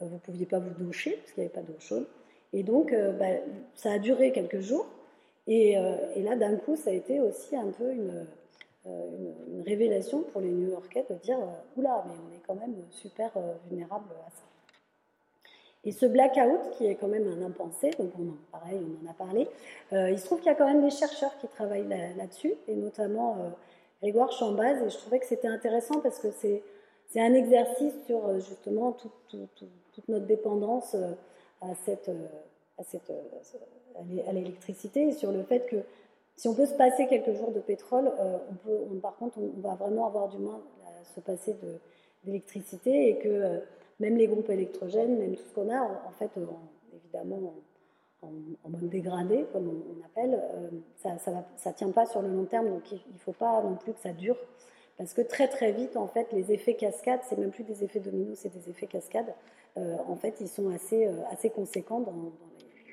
[0.00, 2.06] vous ne pouviez pas vous doucher parce qu'il n'y avait pas d'eau chaude.
[2.54, 3.26] Et donc, euh, bah,
[3.74, 4.86] ça a duré quelques jours.
[5.48, 8.26] Euh, et, là, d'un coup, ça a été aussi un peu une,
[8.86, 9.32] euh,
[9.66, 11.38] révélation pour les New-Yorkais de dire
[11.76, 13.32] Oula, mais on est quand même super
[13.68, 14.42] vulnérable à ça.
[15.84, 19.10] Et ce blackout, qui est quand même un impensé, donc on en, pareil, on en
[19.10, 19.48] a parlé,
[19.92, 23.36] il se trouve qu'il y a quand même des chercheurs qui travaillent là-dessus, et notamment
[24.00, 26.62] Grégoire Chambaz, et je trouvais que c'était intéressant parce que c'est
[27.20, 30.96] un exercice sur justement toute notre dépendance
[31.70, 32.26] à cette, euh,
[32.78, 35.76] à, cette, euh, à l'électricité et sur le fait que
[36.36, 38.38] si on peut se passer quelques jours de pétrole, euh,
[39.00, 41.54] par contre, on, va vraiment avoir du mal à se passer
[42.24, 43.60] d'électricité et que
[44.00, 46.30] même les groupes électrogènes, même tout ce qu'on a, en, fait,
[46.94, 47.54] évidemment,
[48.22, 50.42] en, mode dégradé, comme on, appelle,
[50.96, 53.62] ça ne ça, ça tient pas sur le long terme, donc il ne faut pas
[53.62, 54.36] non plus que ça dure.
[54.96, 58.00] Parce que très très vite, en fait, les effets cascades, c'est même plus des effets
[58.00, 59.34] dominos, c'est des effets cascades.
[59.76, 62.32] Euh, en fait, ils sont assez, euh, assez conséquents dans,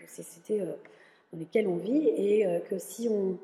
[0.02, 0.74] les sociétés euh,
[1.32, 3.38] dans lesquelles on vit et que si on,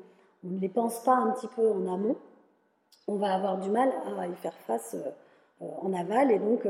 [0.44, 2.16] ne les pense pas un petit peu en amont,
[3.06, 4.96] on va avoir du mal à y faire face
[5.60, 6.30] en aval.
[6.30, 6.66] Et donc,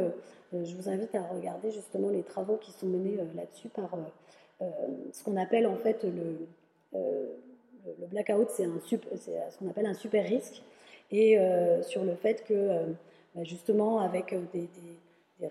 [0.53, 3.91] je vous invite à regarder justement les travaux qui sont menés là-dessus par
[4.61, 6.47] ce qu'on appelle en fait le,
[6.95, 10.63] le blackout, c'est ce qu'on appelle un super risque.
[11.11, 11.39] Et
[11.83, 12.87] sur le fait que
[13.35, 14.69] bah, justement, avec des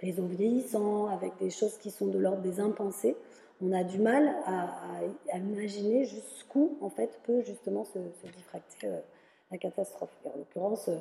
[0.02, 3.16] réseaux vieillissants, avec des choses qui sont de l'ordre des impensés,
[3.62, 9.00] on a du mal à, imaginer jusqu'où en fait peut justement se, diffracter euh,
[9.52, 10.16] la catastrophe.
[10.26, 10.98] en l'occurrence, euh,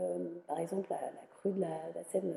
[0.00, 0.98] euh, par exemple, la,
[1.48, 2.34] crue de la, Seine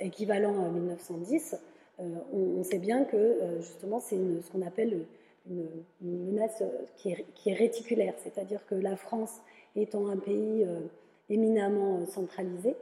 [0.00, 1.56] équivalent à 1910,
[1.98, 5.04] on, sait bien que justement c'est ce qu'on appelle
[5.48, 5.68] une,
[6.00, 6.62] menace
[6.96, 9.40] qui est, réticulaire, c'est-à-dire que la France
[9.76, 10.66] étant un pays
[11.28, 12.74] éminemment centralisé,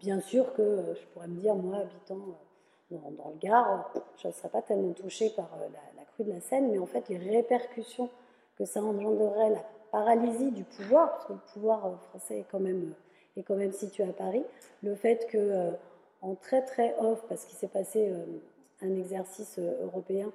[0.00, 2.18] bien sûr que je pourrais me dire, moi, habitant
[2.90, 6.40] dans, le Gard, je ne serais pas tellement touchée par la, la, crue de la
[6.40, 8.10] Seine, mais en fait, les répercussions
[8.56, 12.60] que ça engendrerait, la paralysie du pouvoir, parce que le pouvoir euh, français est quand
[12.60, 12.94] même, euh,
[13.40, 14.44] est quand même situé à Paris,
[14.82, 15.70] le fait que euh,
[16.22, 18.10] en très très off, parce qu'il s'est passé
[18.82, 20.32] un exercice européen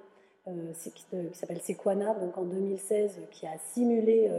[0.94, 4.30] qui, s'appelle Sequana, donc en 2016, qui a simulé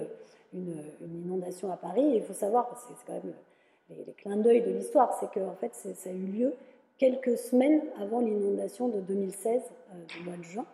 [0.54, 2.14] une, inondation à Paris.
[2.14, 3.34] Et il faut savoir, c'est quand même
[3.90, 6.54] les, clins d'œil de l'histoire, c'est qu'en fait ça a eu lieu
[6.98, 9.62] quelques semaines avant l'inondation de 2016,
[10.08, 10.66] du mois de juin.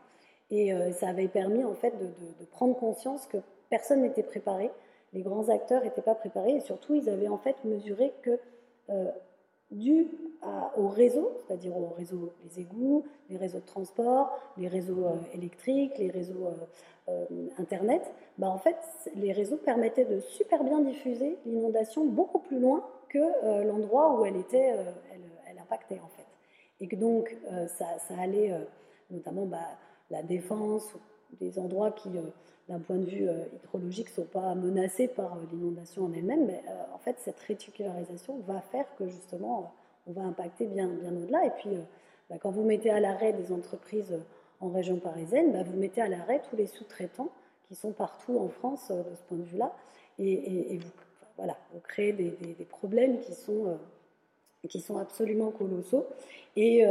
[0.51, 3.37] Et ça avait permis en fait de prendre conscience que
[3.69, 4.69] personne n'était préparé,
[5.13, 8.39] les grands acteurs n'étaient pas préparés et surtout ils avaient en fait mesuré que
[8.89, 9.11] euh,
[9.71, 10.07] dû
[10.77, 15.97] au réseau, c'est-à-dire au réseau les égouts, les réseaux de transport, les réseaux euh, électriques,
[15.99, 16.47] les réseaux
[17.07, 17.25] euh,
[17.59, 18.01] Internet,
[18.37, 18.77] bah en fait
[19.15, 24.35] les réseaux permettaient de super bien diffuser l'inondation beaucoup plus loin que l'endroit où elle
[24.37, 24.75] était,
[25.47, 26.25] elle, impactait en fait.
[26.79, 27.35] Et que donc
[27.67, 27.87] ça,
[28.19, 28.53] allait
[29.09, 29.57] notamment bah,
[30.11, 30.93] la défense,
[31.39, 32.09] des endroits qui
[32.69, 36.45] d'un point de vue euh, hydrologique, ne sont pas menacés par euh, l'inondation en elle-même,
[36.45, 39.73] mais euh, en fait, cette réticularisation va faire que justement,
[40.05, 41.45] on va impacter bien, bien au-delà.
[41.45, 41.71] Et puis,
[42.29, 44.19] bah, quand vous mettez à l'arrêt des entreprises
[44.59, 47.29] en région parisienne, bah, vous mettez à l'arrêt tous les sous-traitants
[47.67, 49.73] qui sont partout en France de ce point de vue-là.
[50.19, 50.91] Et, vous,
[51.37, 53.77] voilà, vous créez des, problèmes qui sont,
[54.67, 56.05] qui sont absolument colossaux.
[56.55, 56.83] Et,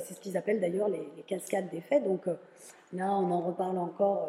[0.00, 2.00] c'est ce qu'ils appellent d'ailleurs les, cascades d'effets.
[2.00, 2.26] Donc
[2.92, 4.28] là, on en reparle encore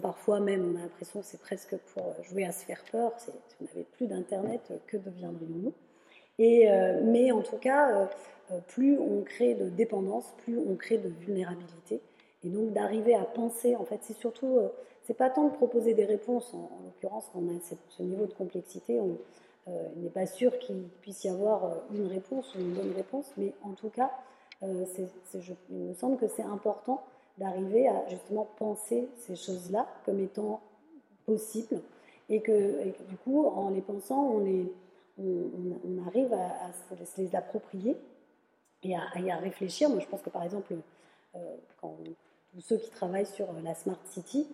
[0.00, 3.12] parfois même, on a l'impression que c'est presque pour jouer à se faire peur.
[3.18, 3.30] Si
[3.60, 5.72] on n'avait plus d'Internet, que deviendrions-nous?
[6.40, 8.08] Euh, Mais en tout cas,
[8.50, 12.00] euh, plus on crée de dépendance, plus on crée de vulnérabilité.
[12.44, 14.68] Et donc d'arriver à penser, en fait, c'est surtout, euh,
[15.04, 18.34] c'est pas tant de proposer des réponses, en, l'occurrence, quand on a ce niveau de
[18.34, 19.18] complexité, on,
[19.96, 23.52] il n'est pas sûr qu'il puisse y avoir une réponse ou une bonne réponse, mais
[23.62, 24.10] en tout cas,
[24.60, 24.68] il
[25.70, 27.00] me semble que c'est important
[27.38, 30.60] d'arriver à justement penser ces choses-là comme étant
[31.24, 31.80] possibles
[32.28, 34.72] et que, du coup, en les pensant, on, les,
[35.18, 36.72] on, arrive à,
[37.04, 37.96] se les approprier
[38.82, 39.88] et à, y réfléchir.
[39.88, 40.74] Moi, je pense que par exemple,
[41.34, 41.56] euh,
[42.60, 44.46] ceux qui travaillent sur la Smart City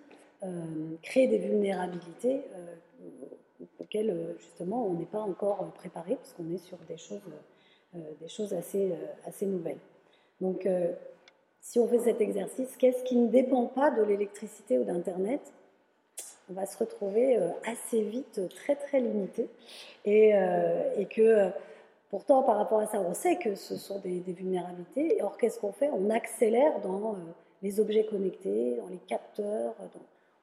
[0.43, 6.59] euh, créent des vulnérabilités euh, auxquelles justement on n'est pas encore préparé parce qu'on est
[6.59, 7.21] sur des choses,
[7.95, 8.93] des choses assez,
[9.25, 9.79] assez nouvelles.
[10.41, 10.69] Donc,
[11.61, 15.41] si on fait cet exercice, qu'est-ce qui ne dépend pas de l'électricité ou d'Internet?
[16.51, 19.49] On va se retrouver euh, assez vite très très limité.
[20.05, 21.51] Et, euh, que
[22.11, 25.23] pourtant, par rapport à ça, on sait que ce sont des, vulnérabilités.
[25.23, 25.91] Or, qu'est-ce qu'on fait?
[25.93, 27.17] On accélère dans euh,
[27.63, 29.75] les objets connectés, dans les capteurs,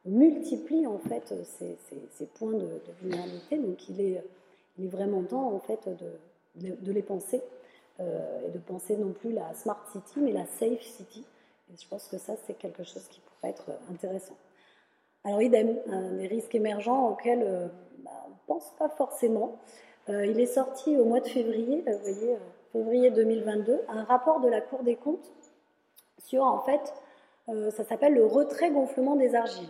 [0.05, 2.69] on multiplie en fait ces, points de,
[3.01, 3.57] vulnérabilité.
[3.57, 4.23] Donc, il est,
[4.77, 7.54] il est, vraiment temps en fait de, de les penser euh,
[7.99, 11.25] et de penser non plus la smart city, mais la safe city.
[11.71, 14.35] Et je pense que ça, c'est quelque chose qui pourrait être intéressant.
[15.25, 15.75] Alors, idem,
[16.19, 17.67] des risques émergents auxquels euh,
[17.99, 19.57] bah, on ne pense pas forcément.
[20.07, 22.37] Euh, il est sorti au mois de février, vous voyez,
[22.71, 25.33] février 2022, un rapport de la Cour des comptes
[26.19, 26.93] sur, en fait,
[27.47, 29.69] ça s'appelle le retrait gonflement des argiles.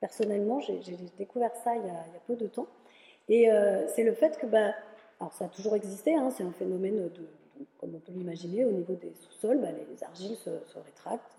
[0.00, 0.80] Personnellement, j'ai
[1.18, 2.66] découvert ça il y, a, peu de temps.
[3.28, 3.50] Et
[3.94, 4.72] c'est le fait que, bah,
[5.20, 7.28] alors ça a toujours existé, hein, c'est un phénomène de,
[7.78, 11.36] comme on peut l'imaginer, au niveau des sous-sols, bah, les, argiles se, rétractent.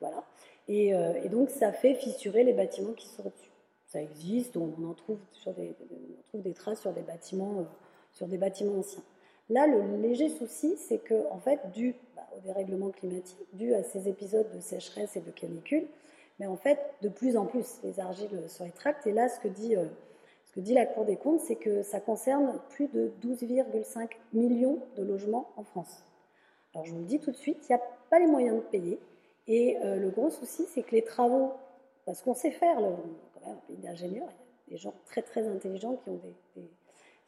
[0.00, 0.24] voilà.
[0.70, 3.50] Euh, et, donc, ça fait fissurer les bâtiments qui sont dessus.
[3.86, 7.64] Ça existe, on en trouve, sur des traces sur des, bâtiments, euh,
[8.12, 9.02] sur des bâtiments anciens.
[9.50, 13.82] Là, le léger souci, c'est que, en fait, dû bah, au dérèglement climatique, dû à
[13.82, 15.86] ces épisodes de sécheresse et de canicule,
[16.38, 19.06] mais en fait, de plus en plus, les argiles se rétractent.
[19.06, 19.84] Et là, ce que dit euh,
[20.52, 24.80] ce que dit la Cour des comptes, c'est que ça concerne plus de 12,5 millions
[24.98, 26.04] de logements en France.
[26.74, 28.60] Alors je vous le dis tout de suite, il n'y a pas les moyens de
[28.60, 28.98] payer.
[29.46, 31.52] Et euh, le gros souci, c'est que les travaux,
[32.04, 32.82] parce qu'on sait faire, quand
[33.46, 34.28] même un pays d'ingénieurs,
[34.68, 36.20] des gens très très intelligents qui ont
[36.54, 36.68] des,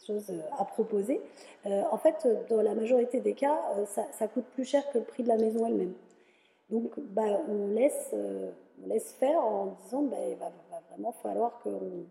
[0.06, 1.22] choses euh, à proposer.
[1.64, 5.22] Euh, en fait, dans la majorité des cas, ça, coûte plus cher que le prix
[5.22, 5.94] de la maison elle-même.
[6.68, 8.12] Donc bah, on, laisse,
[9.18, 12.04] faire en disant bah, il va, va vraiment falloir qu'on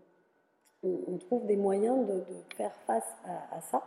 [0.84, 2.22] on, trouve des moyens de,
[2.56, 3.82] faire face à, ça.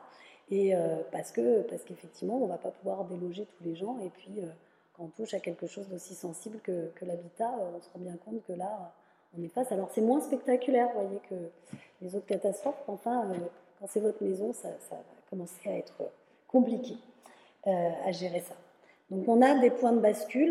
[0.50, 3.98] Et euh, parce que parce qu'effectivement, on ne va pas pouvoir déloger tous les gens.
[4.00, 4.48] Et puis, euh,
[4.94, 8.18] quand on touche à quelque chose d'aussi sensible que, l'habitat, euh, on se rend bien
[8.24, 8.94] compte que là,
[9.38, 9.72] on est face.
[9.72, 11.36] Alors, c'est moins spectaculaire, vous voyez, que
[12.02, 12.82] les autres catastrophes.
[12.88, 13.32] Enfin,
[13.80, 14.98] quand c'est votre maison, ça, va
[15.30, 16.02] commencer à être
[16.48, 16.96] compliqué
[17.66, 18.56] à gérer ça.
[19.12, 20.50] Donc on a des points de bascule.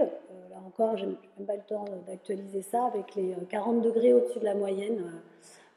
[0.50, 4.38] là encore, je n'ai même pas le temps d'actualiser ça avec les 40 degrés au-dessus
[4.38, 5.02] de la moyenne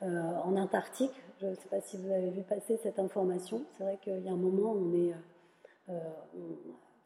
[0.01, 1.11] en Antarctique.
[1.41, 3.63] Je ne sais pas si vous avez vu passer cette information.
[3.77, 5.13] C'est vrai qu'il y a un moment, on n'est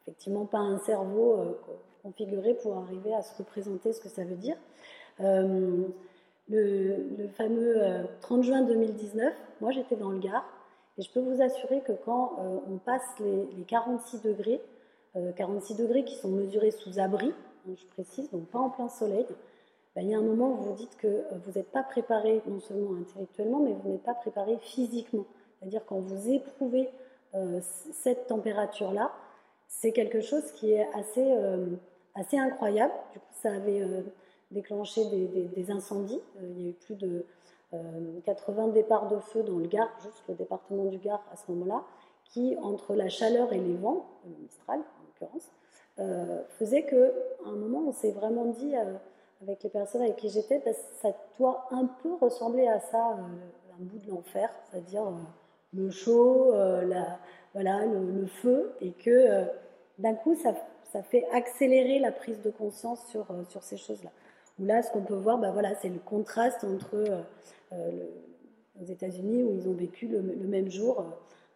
[0.02, 1.56] effectivement pas un cerveau
[2.04, 4.56] configuré pour arriver à se représenter ce que ça veut dire.
[5.20, 5.84] Euh,
[6.48, 7.80] le, fameux
[8.20, 10.44] 30 euh, juin 2019, moi j'étais dans le Gard,
[10.98, 14.60] et je peux vous assurer que quand euh, on passe les, 46 degrés,
[15.36, 17.32] 46 degrés qui sont mesurés sous abri,
[17.68, 19.26] hein, je précise, donc pas en plein soleil,
[19.94, 22.60] ben, il y a un moment où vous dites que vous n'êtes pas préparé non
[22.60, 25.24] seulement intellectuellement, mais vous n'êtes pas préparé physiquement.
[25.58, 26.88] C'est-à-dire quand vous éprouvez
[27.92, 29.12] cette température-là,
[29.68, 31.34] c'est quelque chose qui est assez
[32.14, 32.92] assez incroyable.
[33.12, 34.02] Du coup, ça avait euh,
[34.50, 36.20] déclenché des, incendies.
[36.38, 37.24] Euh, il y a eu plus de
[38.24, 41.50] 80 euh, départs de feu dans le Gard, juste le département du Gard à ce
[41.52, 41.84] moment-là,
[42.24, 45.50] qui, entre la chaleur et les vents, le Mistral en l'occurrence,
[46.58, 48.74] faisait qu'à un moment, on s'est vraiment dit,
[49.44, 50.62] avec les personnes avec qui j'étais,
[51.00, 53.16] ça doit un peu ressembler à ça,
[53.78, 55.04] un bout de l'enfer, c'est-à-dire
[55.72, 57.18] le chaud, la,
[57.52, 59.46] voilà, le, feu, et que
[59.98, 60.54] d'un coup, ça
[61.02, 64.10] fait accélérer la prise de conscience sur, euh, sur ces choses-là.
[64.58, 67.20] Où là, ce qu'on peut voir, bah voilà, c'est le contraste entre euh,
[67.72, 67.90] euh,
[68.80, 71.04] les États-Unis, où ils ont vécu le, même jour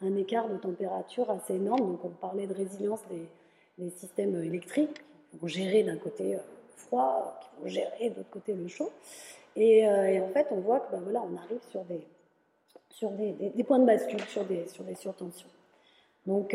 [0.01, 1.81] un écart de température assez énorme.
[1.81, 3.29] Donc, on parlait de résilience des,
[3.79, 6.41] des systèmes électriques, qui gérer d'un côté le
[6.79, 8.91] froid, qui vont gérer de l'autre côté le chaud.
[9.57, 12.07] Et, en fait, on voit que bah voilà, on arrive sur des,
[12.91, 15.49] sur des, des, points de bascule, sur des, sur des surtensions.
[16.27, 16.55] Donc,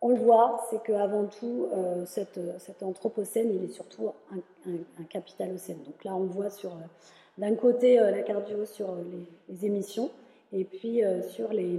[0.00, 5.82] on le voit, c'est qu'avant tout, euh, cette, cet anthropocène, il est surtout un, capitalocène.
[5.84, 6.86] Donc là, on voit sur, euh,
[7.38, 8.94] d'un côté, euh, la cardio sur
[9.48, 10.10] les, émissions,
[10.52, 11.78] et puis sur les,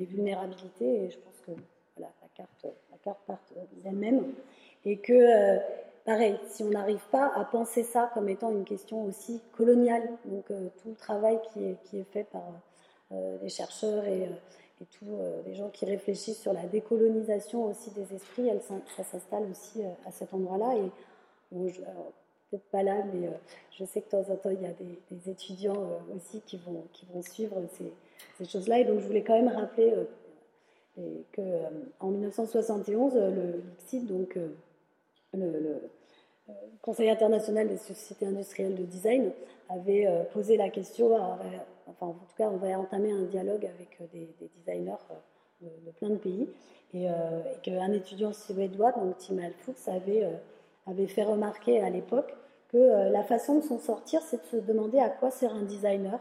[0.00, 1.52] vulnérabilités, et je pense que
[2.00, 3.38] la, carte, la carte part
[3.84, 4.32] d'elle-même,
[4.84, 5.58] et que,
[6.06, 10.46] pareil, si on n'arrive pas à penser ça comme étant une question aussi coloniale, donc
[10.46, 12.44] tout le travail qui est, qui est fait par
[13.42, 14.28] les chercheurs et
[14.80, 18.50] et tous euh, les gens qui réfléchissent sur la décolonisation aussi des esprits,
[18.96, 20.76] ça s'installe aussi euh, à cet endroit-là.
[20.76, 20.90] Et
[22.50, 23.32] peut-être pas là, mais euh,
[23.78, 26.84] je sais que de temps en temps, il y a des, étudiants aussi qui vont,
[26.92, 27.90] qui vont suivre ces,
[28.36, 28.80] ces choses-là.
[28.80, 29.94] Et donc, je voulais quand même rappeler
[31.34, 34.38] qu'en 1971, le LICSID, donc
[35.34, 35.80] le,
[36.82, 39.32] Conseil international des sociétés industrielles de design,
[39.68, 41.10] avait posé la question
[41.86, 44.28] enfin en tout cas, on va entamer un dialogue avec euh, des,
[44.58, 46.48] designers euh, de, plein de pays.
[46.94, 47.12] Et, euh,
[47.62, 49.38] qu'un étudiant suédois, donc Tim
[49.88, 50.30] avait,
[50.86, 52.34] avait fait remarquer à l'époque
[52.68, 56.18] que la façon de s'en sortir, c'est de se demander à quoi sert un designer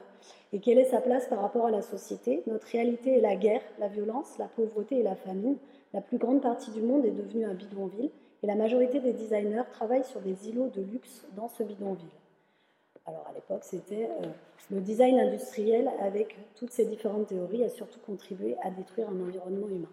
[0.53, 2.43] et quelle est sa place par rapport à la société.
[2.47, 5.57] Notre réalité est la guerre, la violence, la pauvreté et la famine.
[5.93, 8.11] La plus grande partie du monde est devenue un bidonville
[8.45, 12.07] la majorité des designers travaillent sur des îlots de luxe dans ce bidonville.
[13.05, 14.27] Alors à l'époque, c'était euh,
[14.71, 19.67] le design industriel avec toutes ces différentes théories a surtout contribué à détruire un environnement
[19.67, 19.91] humain.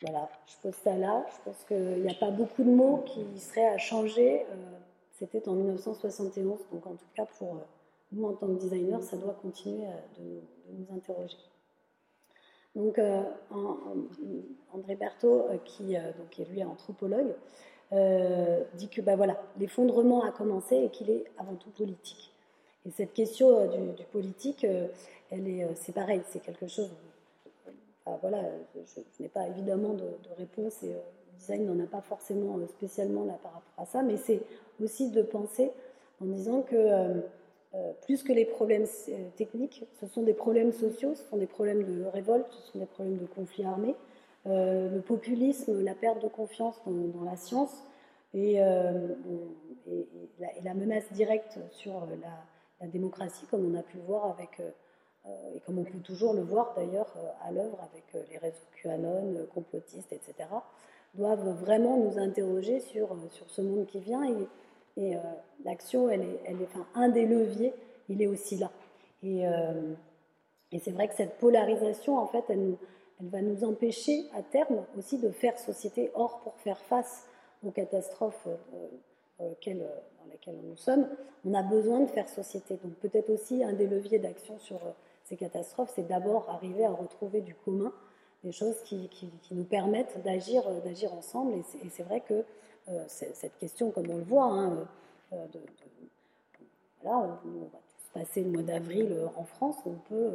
[0.00, 1.24] Voilà, je pose ça là.
[1.28, 4.46] Je pense qu'il n'y a pas beaucoup de mots qui seraient à changer.
[4.50, 4.54] Euh,
[5.12, 7.60] c'était en 1971, donc en tout cas pour euh,
[8.12, 9.86] nous en tant que designers, ça doit continuer
[10.18, 10.40] de,
[10.72, 11.36] nous interroger.
[12.74, 12.98] Donc
[14.72, 17.34] André Berthaud, qui, donc, est lui anthropologue,
[17.92, 22.32] euh, dit que bah, voilà, l'effondrement a commencé et qu'il est avant tout politique.
[22.86, 24.88] Et cette question euh, du, politique, euh,
[25.30, 26.90] elle est, c'est pareil, c'est quelque chose.
[28.22, 28.42] voilà,
[28.74, 30.06] je, n'ai pas évidemment de,
[30.38, 34.16] réponse et le design n'en a pas forcément spécialement là par rapport à ça, mais
[34.16, 34.40] c'est
[34.82, 35.70] aussi de penser
[36.22, 37.22] en disant que
[38.02, 38.86] plus que les problèmes
[39.36, 42.86] techniques, ce sont des problèmes sociaux, ce sont des problèmes de révolte, ce sont des
[42.86, 43.94] problèmes de conflits armés,
[44.46, 47.84] euh, le populisme, la perte de confiance dans, la science
[48.34, 49.14] euh,
[49.86, 50.08] et,
[50.64, 52.08] la, menace directe sur
[52.80, 56.42] la, démocratie, comme on a pu voir avec, euh, et comme on peut toujours le
[56.42, 60.48] voir d'ailleurs à l'œuvre avec les réseaux QAnon, complotistes, etc.,
[61.14, 64.24] doivent vraiment nous interroger sur, sur ce monde qui vient
[65.64, 67.72] l'action, elle est, elle est, enfin, un des leviers,
[68.08, 68.70] il est aussi là.
[69.22, 69.44] Et,
[70.72, 72.78] et c'est vrai que cette polarisation, en fait, elle nous,
[73.22, 76.10] elle va nous empêcher à terme aussi de faire société.
[76.14, 77.26] Or, pour faire face
[77.64, 78.56] aux catastrophes euh,
[79.40, 81.06] euh, dans lesquelles nous sommes,
[81.44, 82.78] on a besoin de faire société.
[82.82, 84.90] Donc peut-être aussi un des leviers d'action sur euh,
[85.24, 87.92] ces catastrophes, c'est d'abord arriver à retrouver du commun,
[88.42, 89.08] des choses qui,
[89.52, 91.52] nous permettent d'agir, d'agir ensemble.
[91.84, 92.44] Et c'est vrai que
[93.06, 94.86] cette question, comme on le voit, hein,
[97.02, 100.32] voilà, on, va tous passer le mois d'avril en France, on peut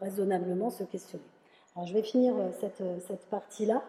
[0.00, 1.24] raisonnablement se questionner.
[1.74, 3.82] Alors je vais finir cette, cette partie-là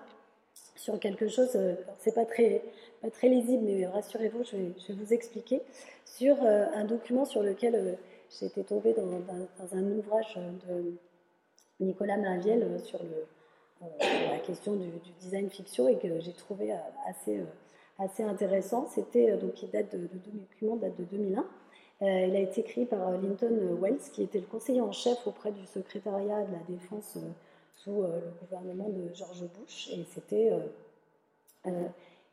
[0.75, 1.57] sur quelque chose,
[1.99, 2.63] c'est pas très,
[3.01, 5.61] pas très lisible, mais rassurez-vous, je je vais, vous expliquer,
[6.05, 7.97] sur un document sur lequel
[8.29, 10.93] j'ai été tombée dans, dans, un ouvrage de
[11.79, 12.99] Nicolas Marviel sur
[13.99, 14.87] la question du,
[15.21, 16.73] design fiction et que j'ai trouvé
[17.07, 17.41] assez,
[17.99, 18.87] assez intéressant.
[18.89, 21.45] C'était donc il date de, de document date de 2001
[22.01, 25.27] euh, il a été écrit par euh, Linton Wells, qui était le conseiller en chef
[25.27, 27.27] auprès du secrétariat de la défense euh,
[27.75, 29.89] sous le gouvernement de George Bush.
[29.93, 30.51] Et c'était.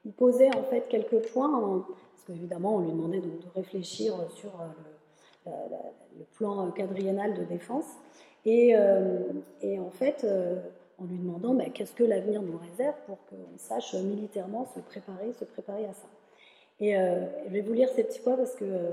[0.04, 4.50] il posait en fait quelques points, parce qu'évidemment, on lui demandait de, réfléchir sur
[5.46, 7.84] le, le, plan quadriennal de défense.
[8.44, 8.74] Et,
[9.62, 10.26] et en fait,
[10.98, 15.32] en lui demandant bah, qu'est-ce que l'avenir nous réserve pour qu'on sache militairement se préparer,
[15.34, 16.08] se préparer à ça.
[16.80, 18.92] Et je vais vous lire ces petits points parce que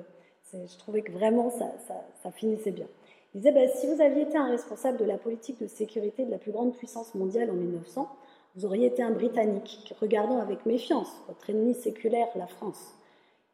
[0.53, 2.87] je trouvais que vraiment ça, finissait bien.
[3.33, 6.31] Il disait bah, si vous aviez été un responsable de la politique de sécurité de
[6.31, 8.09] la plus grande puissance mondiale en 1900,
[8.55, 12.93] vous auriez été un Britannique, regardant avec méfiance votre ennemi séculaire, la France,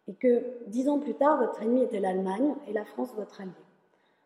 [0.07, 3.51] et que dix ans plus tard, votre ennemi était l'Allemagne et la France votre allié.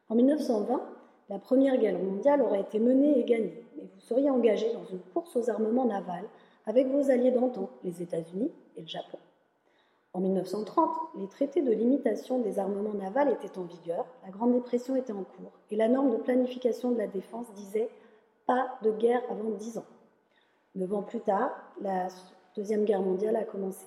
[0.09, 0.81] En 1920,
[1.29, 4.99] la Première Guerre mondiale aurait été menée et gagnée, et vous seriez engagé dans une
[5.13, 6.27] course aux armements navals
[6.65, 9.17] avec vos alliés d'antan, les États-Unis et le Japon.
[10.13, 14.95] En 1930, les traités de limitation des armements navals étaient en vigueur, la Grande Dépression
[14.95, 17.89] était en cours, et la norme de planification de la défense disait
[18.45, 19.85] pas de guerre avant 10 ans.
[20.75, 21.51] Neuf ans plus tard,
[21.81, 22.07] la
[22.55, 23.85] Deuxième Guerre mondiale a commencé.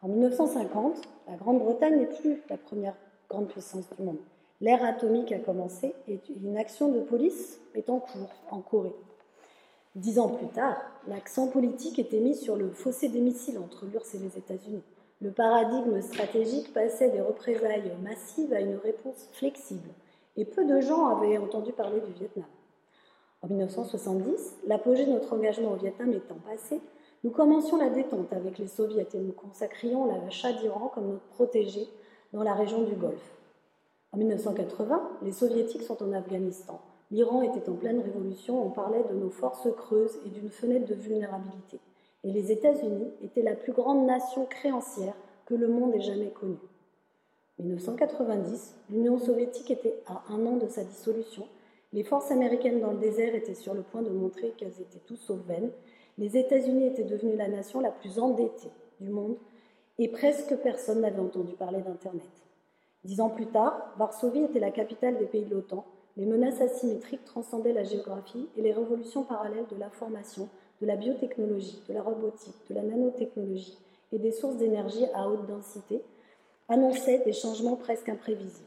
[0.00, 2.94] En 1950, la Grande-Bretagne n'est plus la première
[3.28, 4.18] grande puissance du monde.
[4.60, 8.94] L'ère atomique a commencé et une action de police est en cours en Corée.
[9.94, 14.14] Dix ans plus tard, l'accent politique était mis sur le fossé des missiles entre l'URSS
[14.14, 14.82] et les États-Unis.
[15.20, 19.90] Le paradigme stratégique passait des représailles massives à une réponse flexible,
[20.36, 22.46] et peu de gens avaient entendu parler du Vietnam.
[23.42, 26.80] En 1970, l'apogée de notre engagement au Vietnam étant passé,
[27.22, 31.88] nous commencions la détente avec les soviets et nous consacrions l'achat d'Iran comme notre protégé
[32.32, 33.37] dans la région du Golfe.
[34.12, 36.80] En 1980, les soviétiques sont en Afghanistan.
[37.10, 40.94] L'Iran était en pleine révolution, on parlait de nos forces creuses et d'une fenêtre de
[40.94, 41.78] vulnérabilité
[42.24, 45.14] et les États-Unis étaient la plus grande nation créancière
[45.46, 46.56] que le monde ait jamais connue.
[47.58, 51.46] 1990, l'Union soviétique était à un an de sa dissolution.
[51.92, 55.16] Les forces américaines dans le désert étaient sur le point de montrer qu'elles étaient tous
[55.16, 55.70] sauf vaines.
[56.18, 59.36] Les États-Unis étaient devenus la nation la plus endettée du monde
[59.98, 62.22] et presque personne n'avait entendu parler d'Internet.
[63.04, 65.84] Dix ans plus tard, Varsovie était la capitale des pays de l'OTAN.
[66.16, 70.48] Les menaces asymétriques transcendaient la géographie et les révolutions parallèles de l'information
[70.80, 73.78] de la biotechnologie, de la robotique, de la nanotechnologie
[74.12, 76.02] et des sources d'énergie à haute densité,
[76.68, 78.64] annonçaient des changements presque imprévisibles.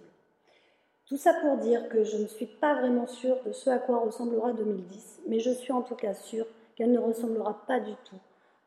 [1.06, 4.00] Tout ça pour dire que je ne suis pas vraiment sûre de ce à quoi
[4.00, 8.16] ressemblera 2010, mais je suis en tout cas sûre qu'elle ne ressemblera pas du tout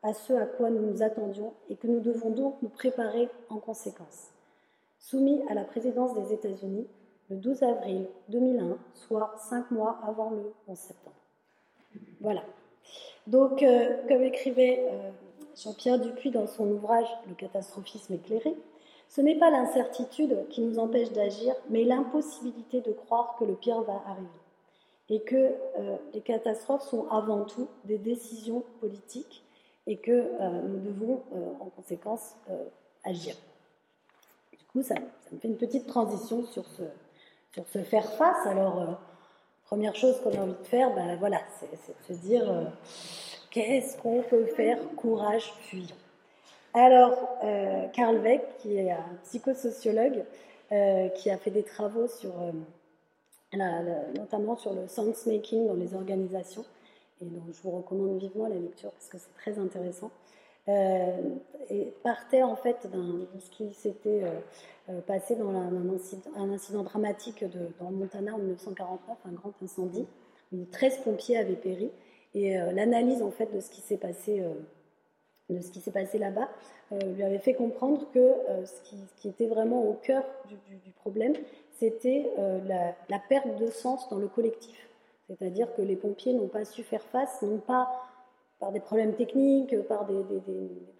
[0.03, 3.57] à ce à quoi nous nous attendions et que nous devons donc nous préparer en
[3.57, 4.34] conséquence.
[4.99, 6.87] Soumis à la présidence des États-Unis
[7.29, 11.15] le 12 avril 2001, soit cinq mois avant le 11 septembre.
[12.21, 12.43] Voilà.
[13.27, 15.11] Donc, euh, comme écrivait euh,
[15.55, 18.55] Jean-Pierre Dupuis dans son ouvrage Le catastrophisme éclairé,
[19.09, 23.81] ce n'est pas l'incertitude qui nous empêche d'agir, mais l'impossibilité de croire que le pire
[23.81, 24.27] va arriver.
[25.09, 29.43] Et que euh, les catastrophes sont avant tout des décisions politiques
[29.87, 30.31] et que
[30.63, 31.21] nous devons
[31.59, 32.35] en conséquence
[33.03, 33.35] agir.
[34.83, 34.95] Ça,
[35.31, 38.45] me fait une petite transition sur ce, faire face.
[38.45, 38.97] Alors,
[39.65, 42.65] Première chose qu'on a envie de faire, ben voilà, c'est de se dire euh,
[43.49, 45.95] qu'est-ce qu'on peut faire Courage, fuyons.
[46.75, 50.23] Alors, euh, Karl Beck, qui est un psychosociologue,
[50.71, 52.31] euh, qui a fait des travaux sur,
[53.53, 56.65] notamment sur le sense making dans les organisations,
[57.19, 60.11] et donc je vous recommande vivement la lecture parce que c'est très intéressant.
[60.67, 64.23] Et partait en fait de ce qui s'était
[64.87, 70.05] euh, passé dans un, incident, dramatique de, dans Montana en 1949, un grand incendie,
[70.53, 71.89] où 13 pompiers avaient péri.
[72.35, 74.53] Et euh, l'analyse en fait de ce qui s'est passé, euh,
[75.49, 76.49] de ce qui s'est passé là-bas,
[76.91, 81.33] lui avait fait comprendre que ce qui, était vraiment au cœur du, problème,
[81.79, 82.31] c'était
[83.09, 84.87] la, perte de sens dans le collectif.
[85.27, 87.89] C'est-à-dire que les pompiers n'ont pas su faire face, non pas
[88.59, 90.23] par des problèmes techniques, par des,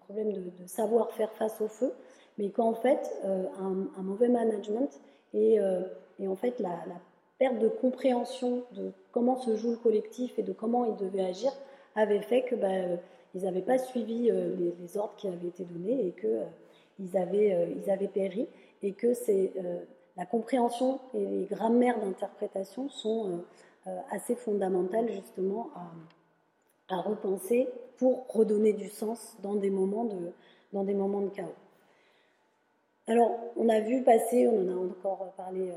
[0.00, 1.92] problèmes de, savoir faire face au feu,
[2.38, 4.90] mais qu'en fait, euh, un, mauvais management
[5.34, 5.82] et, euh,
[6.26, 6.78] en fait la,
[7.38, 11.52] perte de compréhension de comment se joue le collectif et de comment ils devaient agir
[11.94, 12.98] avait fait que bah,
[13.34, 16.42] ils n'avaient pas suivi euh, les, ordres qui avaient été donnés et que
[16.98, 18.48] ils avaient, ils avaient péri
[18.82, 19.52] et que c'est
[20.16, 23.44] la compréhension et les grammaires d'interprétation sont
[24.10, 25.68] assez fondamentales justement
[26.94, 27.68] repenser
[27.98, 30.32] pour redonner du sens dans des moments de,
[30.72, 31.54] dans des moments de chaos.
[33.08, 35.72] Alors, on a vu passer, on en a encore parlé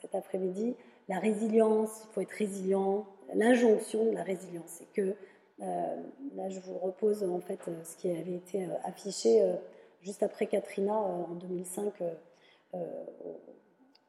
[0.00, 0.74] cet après-midi,
[1.08, 4.66] la résilience, il faut être résilient, l'injonction de la résilience.
[4.66, 5.14] C'est que
[5.62, 5.96] euh,
[6.34, 9.54] là, je vous repose en fait ce qui avait été euh, affiché euh,
[10.02, 11.92] juste après Katrina en 2005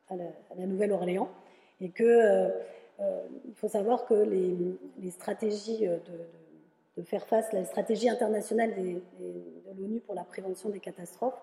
[0.09, 1.29] à la, Nouvelle-Orléans,
[1.81, 2.51] et que
[2.99, 5.87] il faut savoir que les, stratégies
[6.97, 9.01] de, faire face, la stratégie internationale de
[9.77, 11.39] l'ONU pour la prévention des catastrophes,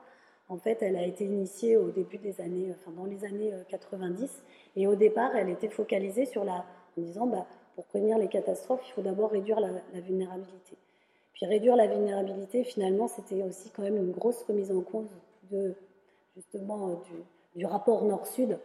[0.49, 4.43] en fait, elle a été initiée au début des années, enfin dans les années 90,
[4.77, 6.65] et au départ, elle était focalisée sur la,
[6.99, 10.77] en disant, bah, pour prévenir les catastrophes, il faut d'abord réduire la, vulnérabilité.
[11.33, 15.09] Puis réduire la vulnérabilité, finalement, c'était aussi quand même une grosse remise en cause
[15.51, 15.75] de
[16.37, 16.95] justement euh,
[17.57, 18.59] du, rapport Nord-Sud,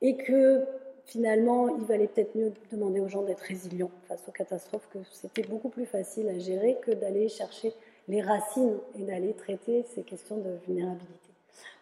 [0.00, 0.64] et que
[1.06, 5.42] finalement, il valait peut-être mieux demander aux gens d'être résilients face aux catastrophes, que c'était
[5.42, 7.72] beaucoup plus facile à gérer que d'aller chercher
[8.08, 11.32] les racines et d'aller traiter ces questions de vulnérabilité.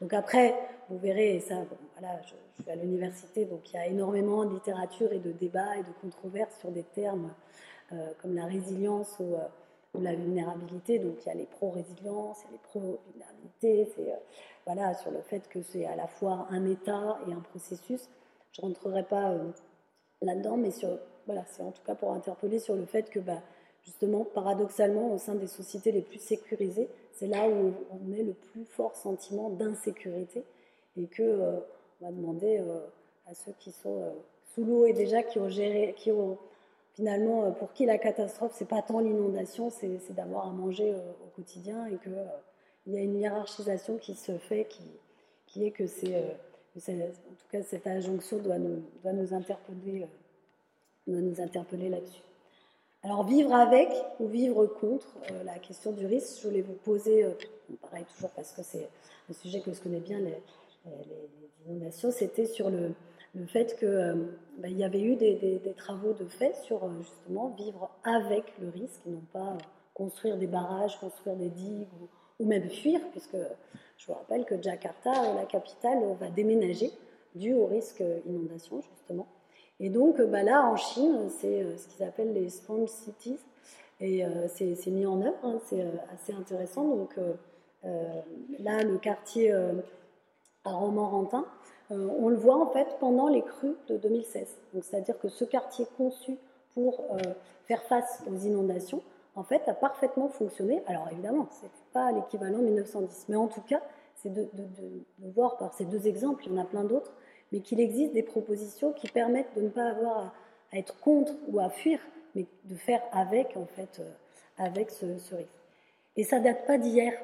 [0.00, 0.54] Donc après,
[0.88, 1.56] vous verrez, et ça,
[1.98, 5.76] voilà, je, suis à l'université, donc il y a énormément de littérature et de débats
[5.76, 7.32] et de controverses sur des termes
[7.92, 9.38] euh, comme la résilience ou, euh,
[10.00, 10.98] la vulnérabilité.
[10.98, 13.92] Donc il y a les pro-résilience, il y a les pro-vulnérabilité.
[13.98, 14.16] Euh,
[14.66, 18.08] voilà sur le fait que c'est à la fois un état et un processus.
[18.52, 19.34] Je rentrerai pas
[20.22, 23.40] là-dedans, mais sur voilà, c'est en tout cas pour interpeller sur le fait que bah,
[23.84, 28.32] justement, paradoxalement, au sein des sociétés les plus sécurisées, c'est là où on a le
[28.32, 30.44] plus fort sentiment d'insécurité
[30.96, 31.62] et que
[32.00, 32.80] on va demander euh,
[33.26, 34.10] à ceux qui sont euh,
[34.54, 36.38] sous l'eau et déjà qui ont géré, qui ont
[36.94, 41.28] finalement, euh, pour qui la catastrophe, c'est pas tant l'inondation, c'est d'avoir à manger au
[41.36, 42.26] quotidien et qu'il
[42.86, 44.82] il y a une hiérarchisation qui se fait, qui,
[45.46, 46.24] qui est que c'est,
[46.76, 50.06] en tout cas, cette injonction doit nous, doit nous interpeller,
[51.88, 52.22] là-dessus.
[53.02, 57.26] Alors, vivre avec ou vivre contre la question du risque, je voulais vous poser,
[57.80, 58.88] pareil toujours parce que c'est
[59.28, 60.42] un sujet que je connais bien, les,
[60.86, 61.28] les,
[61.66, 62.94] inondations, c'était sur le,
[63.46, 64.14] fait qu'il euh,
[64.58, 69.00] bah, y avait eu des, travaux de fait sur euh, justement vivre avec le risque
[69.06, 69.58] et non pas euh,
[69.94, 71.86] construire des barrages, construire des digues
[72.38, 73.36] ou, même fuir, puisque
[74.00, 76.90] je vous rappelle que Jakarta, la capitale, va déménager
[77.34, 79.26] dû au risque inondation justement.
[79.78, 83.38] Et donc bah, là, en Chine, c'est ce qu'ils appellent les sponge cities,
[84.00, 86.84] et c'est mis en œuvre, hein, c'est assez intéressant.
[86.84, 87.14] Donc
[88.58, 89.52] là, le quartier
[90.64, 91.44] à Romorantin,
[91.90, 94.56] euh, on le voit en fait pendant les crues de 2016.
[94.82, 96.36] c'est-à-dire que ce quartier conçu
[96.74, 97.18] pour euh,
[97.66, 99.02] faire face aux inondations,
[99.40, 100.82] en fait, a parfaitement fonctionné.
[100.86, 103.80] Alors évidemment, ce n'est pas l'équivalent 1910, mais en tout cas,
[104.16, 104.46] c'est de,
[105.34, 107.14] voir par ces deux exemples, il y en a plein d'autres,
[107.50, 110.34] mais qu'il existe des propositions qui permettent de ne pas avoir
[110.72, 112.00] à, être contre ou à fuir,
[112.34, 114.10] mais de faire avec, en fait, euh,
[114.58, 115.48] avec ce, risque.
[116.16, 117.14] Et ça date pas d'hier.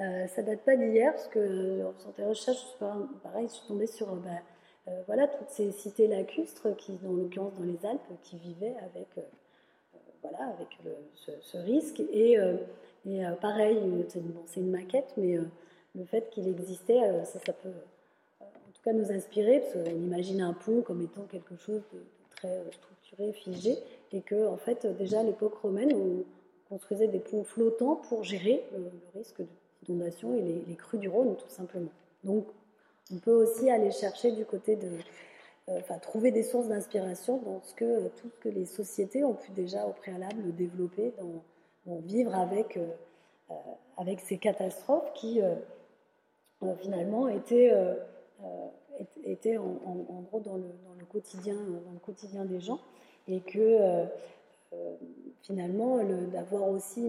[0.00, 2.66] Euh, ça date pas d'hier, parce que en faisant des recherches,
[3.22, 4.30] pareil, je suis tombée sur bah,
[4.88, 9.06] euh, voilà, toutes ces cités lacustres, qui, en l'occurrence dans les Alpes, qui vivaient avec,
[9.18, 9.22] euh,
[10.30, 10.68] voilà, avec
[11.14, 12.00] ce, risque.
[12.12, 12.36] Et,
[13.08, 15.38] et pareil, c'est une, maquette, mais
[15.94, 17.68] le fait qu'il existait, ça, peut
[18.40, 22.00] en tout cas nous inspirer, parce qu'on imagine un pont comme étant quelque chose de,
[22.36, 23.78] très structuré, figé,
[24.12, 26.24] et que en fait, déjà à l'époque romaine, on
[26.68, 29.46] construisait des ponts flottants pour gérer le risque de
[29.88, 31.90] inondations et les, crues du Rhône, tout simplement.
[32.24, 32.46] Donc,
[33.12, 34.88] on peut aussi aller chercher du côté de.
[35.68, 39.24] Euh, enfin, trouver des sources d'inspiration dans ce que, euh, tout ce que les sociétés
[39.24, 42.86] ont pu déjà au préalable développer, dans, vivre avec, euh,
[43.96, 45.40] avec ces catastrophes qui,
[46.80, 47.72] finalement, étaient,
[49.22, 52.80] étaient en, gros dans le, dans le, quotidien, dans le quotidien des gens.
[53.28, 54.04] Et que
[55.42, 56.02] finalement,
[56.32, 57.08] d'avoir aussi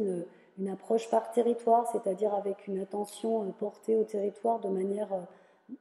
[0.59, 5.09] une approche par territoire, c'est-à-dire avec une attention portée au territoire de manière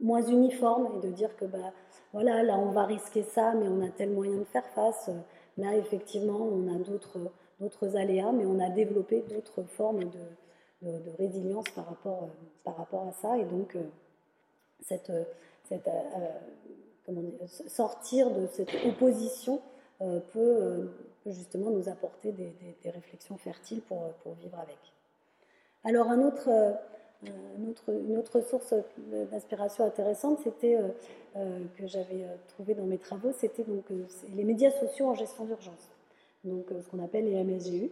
[0.01, 1.73] moins uniforme et de dire que bah,
[2.13, 5.11] voilà, là on va risquer ça, mais on a tel moyen de faire face.
[5.59, 11.65] Là, effectivement, on a d'autres, aléas, mais on a développé d'autres formes de, de, résilience
[11.75, 13.39] par rapport, euh, par rapport à ça.
[13.39, 13.77] Et donc,
[14.83, 15.11] cette,
[15.65, 15.89] cette
[17.07, 17.23] comment
[17.69, 19.63] sortir de cette opposition
[19.99, 20.91] peut
[21.25, 22.53] justement nous apporter des,
[22.91, 24.79] réflexions fertiles pour, pour, vivre avec.
[25.85, 26.51] Alors un autre,
[27.25, 27.29] euh,
[27.89, 28.75] une autre source
[29.31, 30.89] d'inspiration intéressante, c'était euh,
[31.37, 33.85] euh, que j'avais trouvé dans mes travaux, c'était donc
[34.35, 35.91] les médias sociaux en gestion d'urgence.
[36.45, 37.91] Donc ce qu'on appelle les MSGU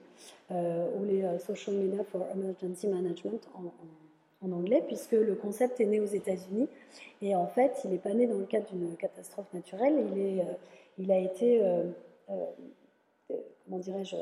[0.51, 5.99] ou les Social Media for Emergency Management en, en anglais, puisque le concept est né
[5.99, 6.68] aux États-Unis
[7.20, 10.45] et en fait, il n'est pas né dans le cadre d'une catastrophe naturelle, il, est,
[10.99, 11.61] il a été
[13.64, 14.16] comment dirais-je,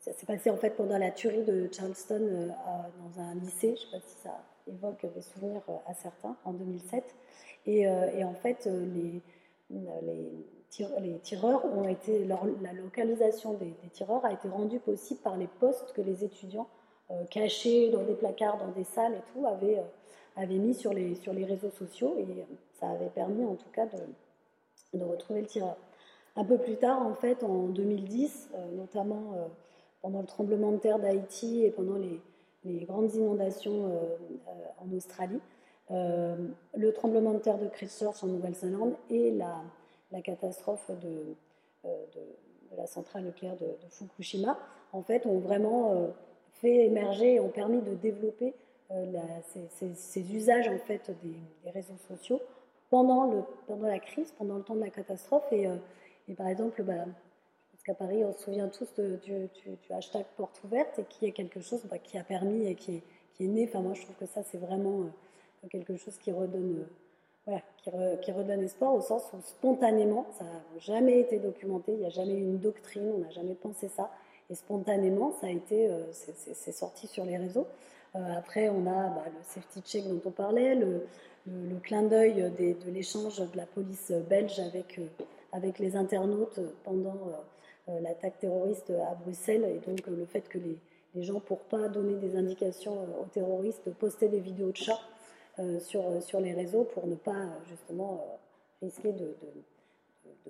[0.00, 2.52] ça s'est passé en fait pendant la tuerie de Charleston
[3.00, 6.52] dans un lycée, je ne sais pas si ça évoque des souvenirs à certains, en
[6.52, 7.14] 2007.
[7.66, 9.22] Et, en fait, les,
[11.22, 16.02] tireurs ont été, la localisation des, tireurs a été rendue possible par les postes que
[16.02, 16.68] les étudiants
[17.30, 22.14] cachés dans des placards, dans des salles et tout, avaient, mis sur les, réseaux sociaux.
[22.18, 22.26] Et
[22.78, 23.86] ça avait permis en tout cas
[24.92, 25.76] de retrouver le tireur.
[26.36, 29.46] Un peu plus tard, en fait, en 2010, euh, notamment euh,
[30.02, 32.20] pendant le tremblement de terre d'Haïti et pendant les,
[32.84, 34.16] grandes inondations euh,
[34.84, 35.40] en Australie,
[35.88, 41.36] le tremblement de terre de Christchurch en Nouvelle-Zélande et la, catastrophe de,
[42.76, 44.58] la centrale nucléaire de, Fukushima,
[44.92, 46.08] en fait, ont vraiment
[46.54, 48.52] fait émerger et ont permis de développer
[49.94, 52.40] ces, usages en fait des, réseaux sociaux
[52.90, 55.46] pendant, pendant la crise, pendant le temps de la catastrophe.
[55.52, 55.68] Et,
[56.28, 57.04] et par exemple, bah,
[57.72, 59.48] parce qu'à Paris, on se souvient tous du,
[59.90, 63.02] hashtag porte ouverte et qui est quelque chose bah, qui a permis et qui
[63.40, 63.66] est, né.
[63.68, 66.86] Enfin, moi, je trouve que ça, c'est vraiment euh, quelque chose qui redonne, euh,
[67.46, 67.62] voilà,
[68.16, 72.10] qui, redonne espoir au sens où spontanément, ça n'a jamais été documenté, il n'y a
[72.10, 74.10] jamais eu une doctrine, on n'a jamais pensé ça.
[74.50, 77.66] Et spontanément, ça a été, euh, c'est sorti sur les réseaux.
[78.14, 81.06] après, on a bah, le safety check dont on parlait, le,
[81.84, 84.98] clin d'œil de l'échange de la police belge avec
[85.56, 90.46] avec les internautes pendant euh, euh, l'attaque terroriste à Bruxelles et donc euh, le fait
[90.48, 90.78] que les,
[91.22, 95.00] gens, pour pas donner des indications aux terroristes, postaient des vidéos de chats
[95.80, 98.22] sur, sur les réseaux pour ne pas justement
[98.82, 99.34] risquer de,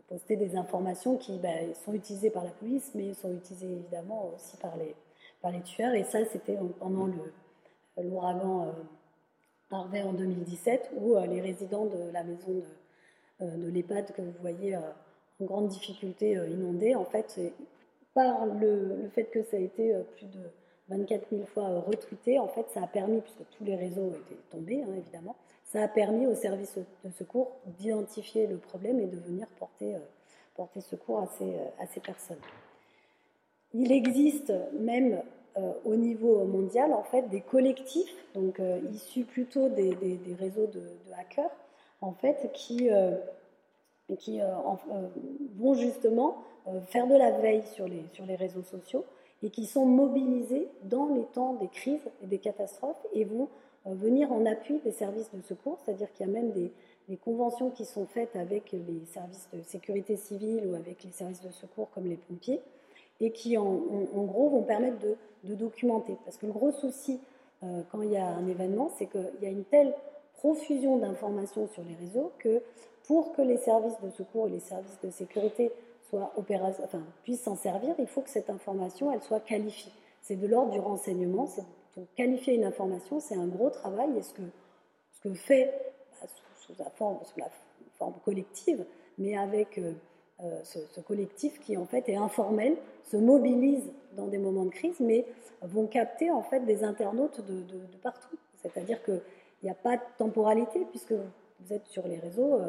[0.09, 1.50] poster des informations qui bah,
[1.84, 4.96] sont utilisées par la police, mais sont utilisées évidemment aussi par les,
[5.40, 5.94] par les tueurs.
[5.94, 7.09] Et ça, c'était pendant
[7.96, 8.74] l'ouragan
[9.70, 12.64] Harvey en 2017, où les résidents de la maison de
[13.41, 14.80] de l'EHPAD que vous voyez euh,
[15.41, 17.39] en grande difficulté euh, inondée, en fait,
[18.14, 20.41] par le, fait que ça a été plus de
[20.89, 24.82] 24 000 fois retweeté, en fait, ça a permis, puisque tous les réseaux étaient tombés,
[24.82, 29.47] hein, évidemment, ça a permis aux services de secours d'identifier le problème et de venir
[29.59, 29.97] porter,
[30.55, 32.41] porter secours à ces, à ces personnes.
[33.74, 35.20] Il existe même
[35.84, 38.61] au niveau mondial, en fait, des collectifs, donc
[38.93, 40.82] issus plutôt des, des, réseaux de,
[41.18, 41.51] hackers,
[42.01, 43.16] en fait, qui, euh,
[44.18, 45.09] qui euh, euh,
[45.57, 46.38] vont justement
[46.88, 49.05] faire de la veille sur les, sur les réseaux sociaux
[49.44, 53.49] et qui sont mobilisés dans les temps des crises et des catastrophes et vont
[53.84, 56.72] venir en appui des services de secours, c'est-à-dire qu'il y a même des,
[57.24, 61.51] conventions qui sont faites avec les services de sécurité civile ou avec les services de
[61.51, 62.61] secours comme les pompiers,
[63.20, 64.99] et qui en, gros vont permettre
[65.44, 66.16] de, documenter.
[66.24, 67.20] Parce que le gros souci
[67.61, 69.94] quand il y a un événement, c'est qu'il y a une telle
[70.47, 72.62] profusion d'informations sur les réseaux que
[73.09, 75.72] pour que les services de secours et les services de sécurité
[76.09, 79.90] soient enfin, puissent s'en servir, il faut que cette information elle soit qualifiée.
[80.22, 81.49] C'est de l'ordre du renseignement.
[81.97, 84.11] Donc, qualifier une information, c'est un gros travail.
[84.16, 84.34] Et ce
[85.20, 85.72] que, fait
[86.20, 86.28] bah,
[86.61, 88.84] sous, la forme, collective,
[89.18, 89.94] mais avec euh,
[90.44, 95.01] euh, ce, collectif qui en fait est informel, se mobilise dans des moments de crise,
[95.01, 95.24] mais
[95.62, 98.36] vont capter en fait des internautes de, de partout.
[98.62, 99.20] C'est-à-dire que
[99.62, 102.61] il n'y a pas de temporalité puisque vous êtes sur les réseaux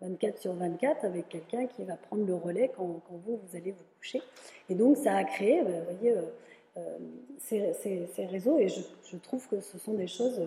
[0.00, 3.72] 24 euh, sur 24 avec quelqu'un qui va prendre le relais quand, vous, vous allez
[3.72, 4.22] vous coucher.
[4.68, 6.14] Et donc ça a créé, euh, vous voyez,
[6.76, 6.98] euh,
[7.38, 10.40] ces, réseaux et je, trouve que ce sont des choses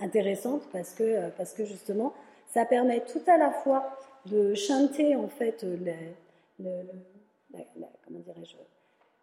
[0.00, 2.12] intéressantes parce que, parce que justement
[2.48, 3.96] ça permet tout à la fois
[4.26, 5.64] de chanter en fait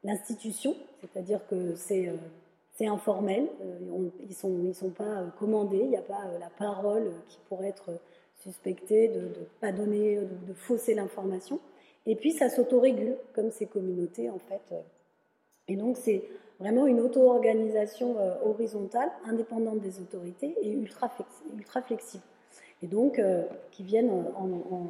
[0.04, 2.10] l'institution, c'est-à-dire que c'est
[2.76, 6.50] c'est informel, euh, ils ne sont, pas euh, commandés, il n'y a pas euh, la
[6.50, 7.90] parole qui pourrait être
[8.36, 11.60] suspectée de ne pas donner, de, fausser l'information.
[12.06, 14.76] Et puis ça s'autorégule, comme ces communautés en fait.
[15.70, 16.24] Et donc c'est
[16.60, 21.10] vraiment une auto-organisation horizontale, indépendante des autorités et ultra,
[21.58, 22.24] ultra flexible.
[22.84, 23.20] Et donc
[23.72, 24.90] qui viennent en...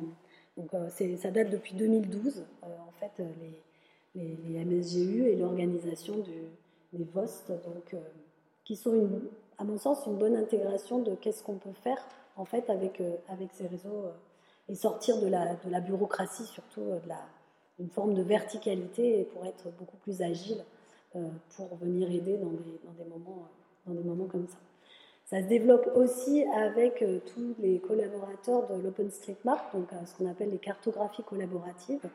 [0.57, 3.23] donc ça date depuis 2012, en fait,
[4.15, 6.33] les, les MSGU et l'organisation du
[6.97, 7.99] les VOST, donc, euh,
[8.63, 9.09] qui sont,
[9.57, 12.03] à mon sens, une bonne intégration de qu'est-ce qu'on peut faire
[12.37, 14.11] en fait avec, euh, avec ces réseaux euh,
[14.69, 17.19] et sortir de la, de la bureaucratie, surtout de la,
[17.79, 20.63] une forme de verticalité pour être beaucoup plus agile
[21.55, 23.47] pour venir aider dans des, dans des, moments,
[23.85, 24.57] dans des moments comme ça.
[25.23, 30.57] Ça se développe aussi avec tous les collaborateurs de l'OpenStreetMap, donc ce qu'on appelle les
[30.57, 32.05] cartographies collaboratives,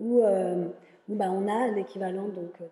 [0.00, 2.68] où, où bah, on a l'équivalent donc, de,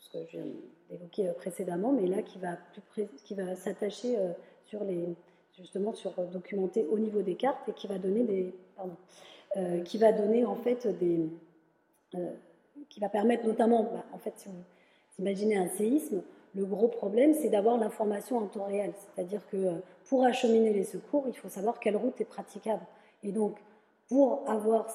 [0.00, 0.46] ce que je viens
[0.90, 4.32] d'évoquer euh, précédemment, mais là qui va, s'attacher euh,
[4.64, 5.14] sur les,
[5.56, 8.54] justement sur euh, documenter au niveau des cartes et qui va donner des,
[9.84, 10.86] qui va donner en fait
[12.88, 14.62] qui va permettre notamment, bah, en fait, si vous
[15.18, 16.22] imaginez un séisme,
[16.54, 18.92] le gros problème, c'est d'avoir l'information en temps réel.
[18.96, 22.84] C'est-à-dire que pour acheminer les secours, il faut savoir quelle route est praticable.
[23.22, 23.56] Et donc,
[24.08, 24.86] pour avoir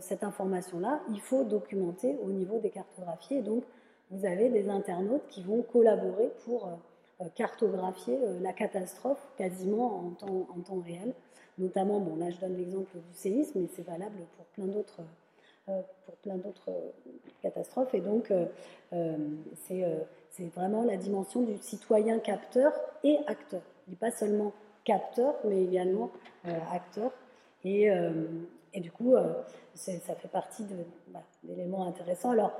[0.00, 3.36] cette, information-là, il faut documenter au niveau des cartographies.
[3.36, 3.64] Et donc,
[4.10, 6.68] vous avez des internautes qui vont collaborer pour
[7.20, 11.12] euh, cartographier euh, la catastrophe quasiment en temps, en temps réel.
[11.58, 15.00] Notamment, bon, là je donne l'exemple du séisme, mais c'est valable pour plein d'autres
[15.68, 16.70] euh, pour plein d'autres
[17.42, 17.92] catastrophes.
[17.94, 18.32] Et donc,
[19.66, 19.84] c'est
[20.30, 22.72] c'est vraiment la dimension du citoyen capteur
[23.04, 23.60] et acteur.
[23.86, 24.52] Il n'est pas seulement
[24.84, 26.10] capteur, mais également
[26.72, 27.10] acteur.
[27.64, 27.90] Et,
[28.74, 29.32] et du coup, euh,
[29.74, 30.64] ça fait partie
[31.08, 32.30] bah, d'éléments intéressants.
[32.30, 32.52] Alors,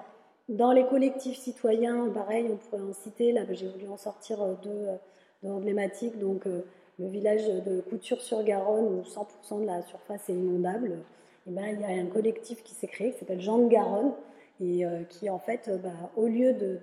[0.49, 4.55] dans les collectifs citoyens, pareil, on pourrait en citer, là j'ai voulu en sortir euh,
[4.66, 4.96] euh,
[5.42, 10.99] deux, emblématiques, donc le village de Couture-sur-Garonne, où 100% de la surface est inondable,
[11.46, 14.12] et ben, il y a un collectif qui s'est créé, qui s'appelle Jean de Garonne,
[14.61, 16.80] et qui en fait, bah, au lieu de,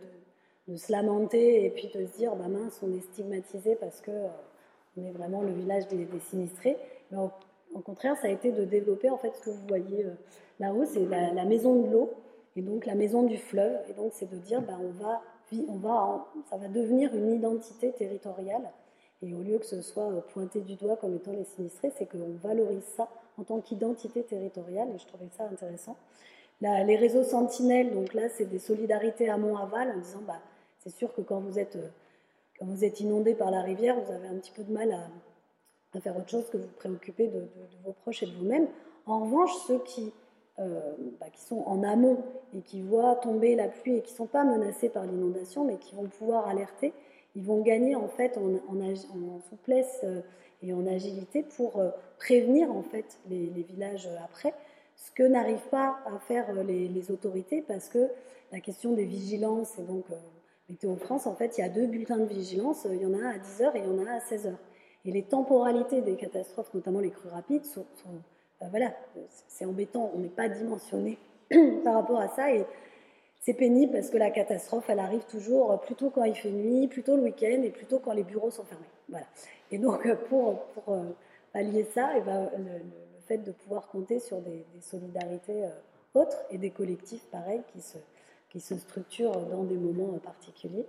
[0.78, 4.12] se lamenter et puis de se dire, bah, mince, on est stigmatisé parce que
[4.98, 6.78] on est vraiment le village des, sinistrés,
[7.12, 7.30] ben,
[7.76, 10.12] au contraire, ça a été de développer en fait ce que vous voyez euh,
[10.60, 12.14] là-haut, c'est la, maison de l'eau
[12.56, 13.78] et donc la maison du fleuve.
[13.90, 15.22] Et donc c'est de dire, ben, on va,
[15.68, 18.72] on va, ça va devenir une identité territoriale.
[19.22, 22.06] Et au lieu que ce soit euh, pointé du doigt comme étant les sinistrés, c'est
[22.06, 24.90] qu'on valorise ça en tant qu'identité territoriale.
[24.94, 25.96] Et je trouvais ça intéressant.
[26.62, 30.40] les réseaux sentinelles, donc là, c'est des solidarités amont-aval en disant, bah,
[30.80, 31.88] c'est sûr que quand vous êtes euh,
[32.60, 35.08] quand vous êtes inondé par la rivière, vous avez un petit peu de mal à,
[35.98, 37.48] à faire autre chose que vous préoccuper de,
[37.84, 38.68] vos proches et de vous-même.
[39.06, 40.14] En revanche, ceux qui,
[40.60, 40.80] euh,
[41.20, 44.26] bah, qui sont en amont et qui voient tomber la pluie et qui ne sont
[44.26, 46.94] pas menacés par l'inondation, mais qui vont pouvoir alerter,
[47.36, 50.22] ils vont gagner en fait en, souplesse euh,
[50.64, 54.54] et en agilité pour euh, prévenir en fait les, villages après,
[54.96, 58.08] ce que n'arrivent pas à faire les, autorités parce que
[58.54, 60.06] la question des vigilances et donc
[60.70, 63.18] Météo France, en fait, il y a deux bulletins de vigilance, il y en a
[63.18, 64.54] un à 10h et il y en a un à 16h.
[65.06, 67.86] Et les temporalités des catastrophes, notamment les crues rapides, sont,
[68.66, 68.94] euh, voilà,
[69.48, 71.18] c'est embêtant, on n'est pas dimensionné
[71.84, 72.54] par rapport à ça.
[72.54, 72.66] Et
[73.42, 77.16] c'est pénible parce que la catastrophe, elle arrive toujours plutôt quand il fait nuit, plutôt
[77.16, 78.86] le week-end et plutôt quand les bureaux sont fermés.
[79.10, 79.28] Voilà.
[79.72, 81.04] Et donc, pour, pour euh,
[81.54, 82.82] pallier ça, et ben, le,
[83.28, 85.70] fait de pouvoir compter sur des, solidarités euh,
[86.20, 87.98] autres et des collectifs pareils qui se,
[88.50, 90.86] qui se structurent dans des moments particuliers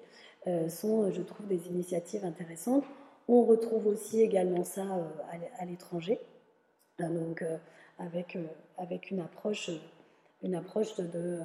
[0.68, 2.84] sont, je trouve, des initiatives intéressantes.
[3.28, 6.35] On retrouve aussi également ça euh, à l'étranger, euh,
[6.98, 7.56] donc euh,
[7.98, 8.38] avec,
[8.78, 9.70] avec une approche,
[10.42, 11.40] une approche de,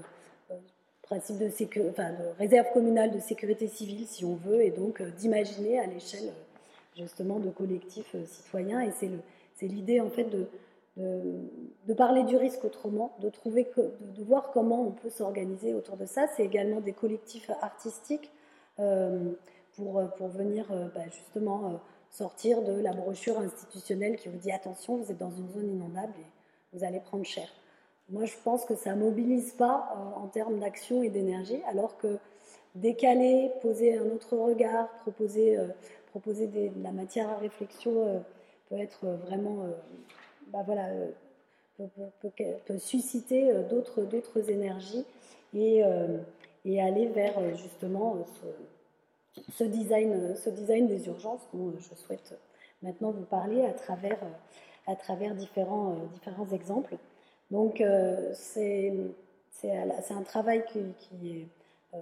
[1.01, 5.85] principe de, de réserve communale de sécurité civile, si on veut, et donc d'imaginer à
[5.85, 6.31] l'échelle
[6.97, 8.81] justement de collectifs citoyens.
[8.81, 10.47] Et c'est l'idée en fait de,
[10.97, 16.05] de, parler du risque autrement, de, trouver, de, voir comment on peut s'organiser autour de
[16.05, 16.27] ça.
[16.35, 18.29] C'est également des collectifs artistiques
[19.75, 21.77] pour, euh, pour venir euh, bah, justement euh,
[22.11, 26.13] sortir de la brochure institutionnelle qui vous dit attention, vous êtes dans une zone inondable
[26.19, 27.47] et vous allez prendre cher.
[28.09, 32.17] Moi, je pense que ça ne mobilise pas en termes d'action et d'énergie, alors que
[32.75, 35.57] décaler, poser un autre regard, proposer,
[36.09, 38.21] proposer de la matière à réflexion
[38.67, 39.65] peut être vraiment,
[40.47, 40.89] bah voilà,
[41.77, 45.05] peut, susciter d'autres, d'autres énergies
[45.53, 45.81] et,
[46.65, 48.47] et aller vers justement ce,
[49.51, 52.33] ce design, ce design des urgences dont je souhaite
[52.81, 54.19] maintenant vous parler à travers,
[54.87, 56.97] à travers différents, différents exemples.
[57.49, 58.93] Donc euh, c'est
[59.63, 61.47] un travail qui, qui est
[61.93, 61.97] euh,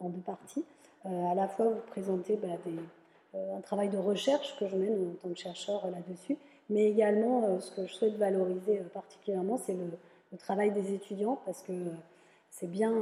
[0.00, 0.64] en deux, parties.
[1.06, 2.48] Euh, à la fois vous présentez bah,
[3.34, 6.36] un travail de recherche que je mène en tant que chercheur là-dessus,
[6.70, 9.90] mais également ce que je souhaite valoriser particulièrement, c'est le,
[10.32, 11.72] le, travail des étudiants, parce que
[12.50, 12.92] c'est bien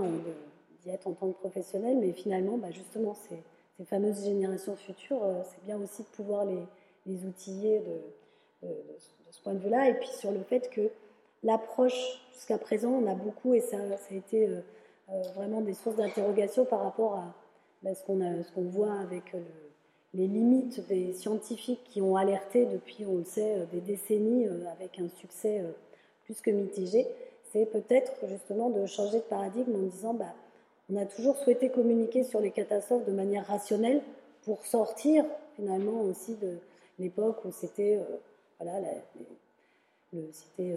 [0.80, 3.42] d'y être en tant que professionnel, mais finalement, bah, justement, c'est
[3.76, 8.68] ces fameuses générations futures, euh, c'est bien aussi de pouvoir les, outiller de,
[9.30, 9.88] ce point de vue-là.
[9.88, 10.90] Et puis sur le fait que
[11.42, 14.60] l'approche, jusqu'à présent, on a beaucoup, et ça, a été euh,
[15.10, 17.34] euh, vraiment des sources d'interrogation par rapport à
[17.82, 19.34] ben, ce qu'on voit avec
[20.14, 25.08] les limites des scientifiques qui ont alerté depuis, on le sait, des décennies avec un
[25.08, 25.64] succès
[26.24, 27.08] plus que mitigé.
[27.50, 30.32] C'est peut-être justement de changer de paradigme en disant, bah,
[30.90, 34.02] on a toujours souhaité communiquer sur les catastrophes de manière rationnelle
[34.44, 35.24] pour sortir
[35.56, 36.58] finalement aussi de
[36.98, 38.16] l'époque où c'était euh,
[38.60, 38.80] voilà,
[40.14, 40.76] euh,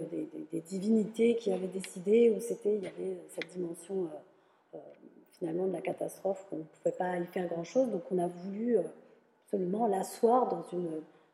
[0.52, 4.08] des, divinités qui avaient décidé, où c'était il y avait cette dimension
[4.74, 4.78] euh,
[5.38, 7.90] finalement de la catastrophe qu'on ne pouvait pas y faire grand-chose.
[7.90, 8.78] Donc on a voulu
[9.44, 10.88] absolument l'asseoir dans une,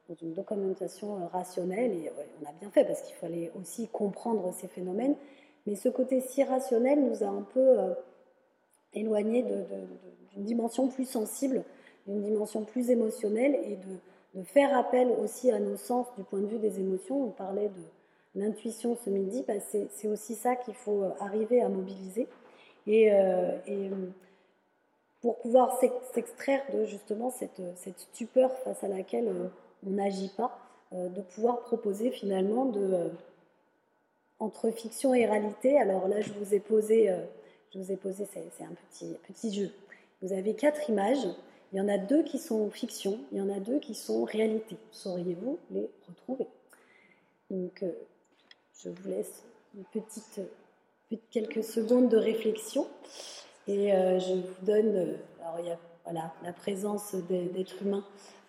[0.08, 2.12] dans une documentation rationnelle, et
[2.42, 5.14] on a bien fait parce qu'il fallait aussi comprendre ces phénomènes,
[5.66, 7.94] mais ce côté si rationnel nous a un peu
[8.94, 11.62] éloigné d'une dimension plus sensible,
[12.06, 16.46] d'une dimension plus émotionnelle, et de, faire appel aussi à nos sens du point de
[16.46, 17.22] vue des émotions.
[17.22, 22.26] On parlait de l'intuition ce midi, bah, c'est aussi ça qu'il faut arriver à mobiliser.
[22.86, 23.08] Et,
[23.66, 23.90] et
[25.22, 25.78] pour pouvoir
[26.12, 29.46] s'extraire de justement cette, cette, stupeur face à laquelle euh,
[29.86, 30.58] on n'agit pas,
[30.92, 33.08] euh, de pouvoir proposer finalement euh,
[34.40, 35.78] entre fiction et réalité.
[35.78, 37.08] Alors là, je vous ai posé,
[37.72, 39.70] je vous ai posé, c'est un petit, petit jeu.
[40.20, 41.26] Vous avez quatre images.
[41.72, 44.24] Il y en a deux qui sont fiction, il y en a deux qui sont
[44.24, 44.76] réalité.
[44.90, 46.46] Sauriez-vous les retrouver?
[47.50, 47.82] Donc,
[48.82, 49.42] je vous laisse
[51.30, 52.86] quelques secondes de réflexion.
[53.68, 58.04] Et euh, je vous donne, euh, alors il y a voilà, la présence d'êtres humains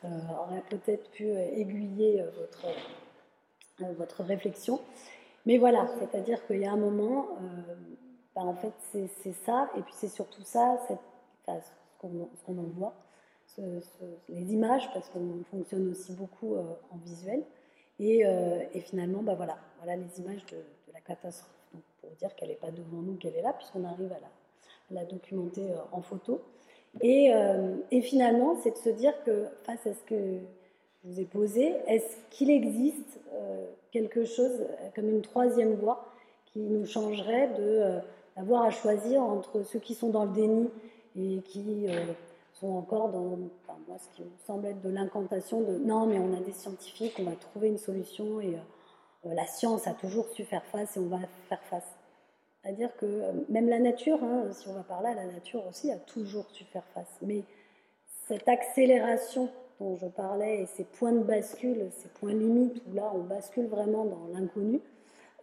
[0.06, 0.08] euh,
[0.42, 4.82] aurait peut-être pu aiguiller votre, votre réflexion.
[5.46, 7.28] Mais voilà, c'est-à-dire qu'il y a un moment,
[8.36, 8.74] bah, en fait,
[9.22, 10.94] c'est ça, et puis c'est surtout ça, ce
[12.02, 12.94] qu'on en voit,
[14.30, 17.44] les images, parce qu'on fonctionne aussi beaucoup en visuel.
[18.00, 18.22] Et,
[18.74, 20.58] et, finalement, bah voilà, voilà les images de,
[20.94, 21.50] la catastrophe.
[22.02, 24.20] Pour dire qu'elle n'est pas devant nous, qu'elle est là, puisqu'on arrive à
[24.92, 26.42] la, documenter euh, en photo.
[27.02, 31.26] Et, euh, finalement, c'est de se dire que face à ce que je vous ai
[31.26, 36.06] posé, est-ce qu'il existe euh, quelque chose comme une troisième voie
[36.46, 38.00] qui nous changerait de
[38.36, 40.70] d'avoir à choisir entre ceux qui sont dans le déni
[41.16, 41.88] et qui
[42.54, 43.38] sont encore dans
[43.88, 47.16] moi, ce qui me semble être de l'incantation de non, mais on a des scientifiques,
[47.20, 48.58] on va trouver une solution et
[49.26, 51.20] la science a toujours su faire face et on va
[51.50, 51.98] faire face.
[52.64, 55.92] C'est-à-dire que euh, même la nature, hein, si on va par là, la nature aussi
[55.92, 57.18] a toujours su faire face.
[57.22, 57.44] Mais
[58.28, 63.12] cette accélération dont je parlais et ces points de bascule, ces points limites où là
[63.14, 64.80] on bascule vraiment dans l'inconnu,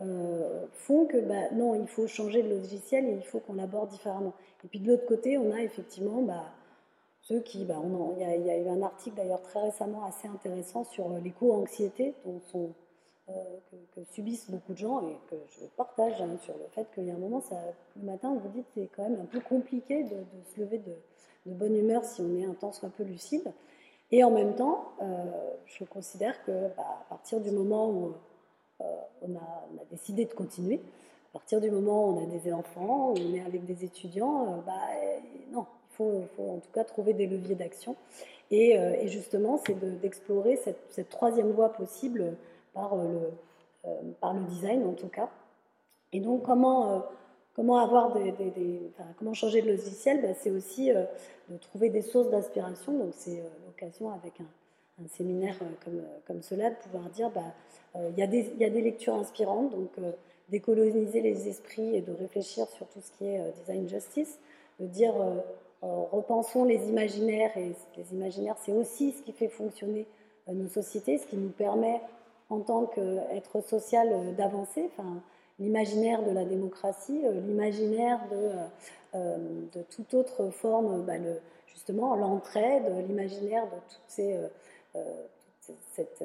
[0.02, 3.90] euh, font que bah, non, il faut changer de logiciel et il faut qu'on l'aborde
[3.90, 4.32] différemment.
[4.64, 6.46] Et puis de l'autre côté, on a effectivement bah,
[7.20, 7.76] ceux qui, bah,
[8.16, 12.14] il y, y, a eu un article d'ailleurs très récemment assez intéressant sur euh, l'éco-anxiété
[12.24, 12.40] dont
[13.28, 13.32] euh,
[13.94, 17.10] que, subissent beaucoup de gens et que je partage hein, sur le fait qu'il y
[17.10, 17.56] a un moment, ça,
[17.96, 20.16] le matin, vous dites c'est quand même un peu compliqué de,
[20.54, 20.94] se lever de,
[21.52, 23.52] bonne humeur si on est un temps soit peu lucide.
[24.12, 24.92] Et en même temps,
[25.66, 28.14] je considère que à partir du moment où
[28.80, 28.84] euh,
[29.22, 30.80] on, a, décidé de continuer,
[31.30, 34.72] à partir du moment où on a des enfants, on est avec des étudiants, bah,
[35.52, 37.96] non, il faut, en tout cas trouver des leviers d'action.
[38.50, 38.76] Et,
[39.06, 42.34] justement, c'est d'explorer cette, troisième voie possible
[42.74, 43.30] par euh,
[43.84, 43.90] le,
[44.22, 45.28] euh, design en tout cas.
[46.12, 47.04] Et donc comment,
[47.58, 48.34] euh, avoir des,
[49.18, 50.20] comment changer de logiciel?
[50.22, 52.92] Ben, C'est aussi de trouver des sources d'inspiration.
[52.92, 54.46] Donc c'est l'occasion avec un,
[55.08, 57.54] séminaire comme, comme cela de pouvoir dire bah,
[57.94, 58.20] il y,
[58.60, 59.90] y, a des lectures inspirantes, donc
[60.48, 64.38] décoloniser les esprits et de réfléchir sur tout ce qui est design justice,
[64.78, 65.14] de dire
[65.82, 70.06] repensons les imaginaires, et les imaginaires c'est aussi ce qui fait fonctionner
[70.46, 72.00] nos sociétés, ce qui nous permet
[72.50, 75.22] en tant qu'être social euh, d'avancer, enfin,
[75.58, 78.50] l'imaginaire de la démocratie, euh, l'imaginaire de,
[79.14, 79.36] euh,
[79.72, 84.36] de, toute autre forme, bah, le, justement l'entraide, l'imaginaire de toutes ces,
[85.92, 86.24] cette,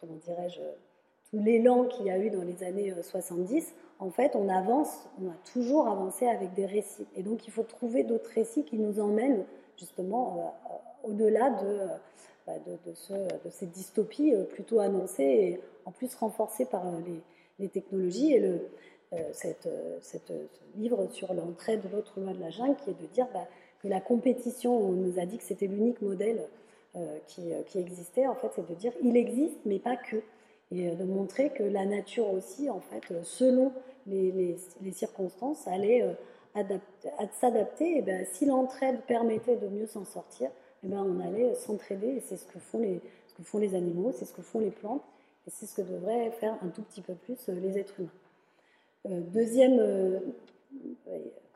[0.00, 0.60] comment dirais-je,
[1.30, 5.28] tout l'élan qu'il y a eu dans les années 70, en fait, on avance, on
[5.28, 7.06] a toujours avancé avec des récits.
[7.16, 9.44] Et donc, il faut trouver d'autres récits qui nous emmènent
[9.76, 10.54] justement
[11.04, 11.88] au-delà de
[12.46, 16.98] bah, de, ce, de, cette dystopie euh, plutôt annoncée et en plus renforcée par euh,
[17.58, 18.32] les, technologies.
[18.32, 18.68] Et le,
[19.12, 19.68] euh, cette,
[20.00, 23.28] cette, ce livre sur l'entrée de l'autre loi de la jungle, qui est de dire
[23.34, 23.46] bah,
[23.82, 26.48] que la compétition, on nous a dit que c'était l'unique modèle
[27.26, 30.16] qui, qui, existait, en fait, c'est de dire il existe, mais pas que.
[30.72, 33.72] Et de montrer que la nature aussi, en fait, selon
[34.06, 34.56] les,
[34.92, 36.04] circonstances, allait
[37.40, 37.98] s'adapter.
[37.98, 40.50] Et ben, si l'entraide permettait de mieux s'en sortir,
[40.84, 43.74] eh ben, on allait s'entraider, et c'est ce que font les, ce que font les
[43.74, 45.02] animaux, c'est ce que font les plantes,
[45.46, 48.08] et c'est ce que devraient faire un tout petit peu plus euh, les êtres humains.
[49.06, 50.20] Euh, deuxième, euh,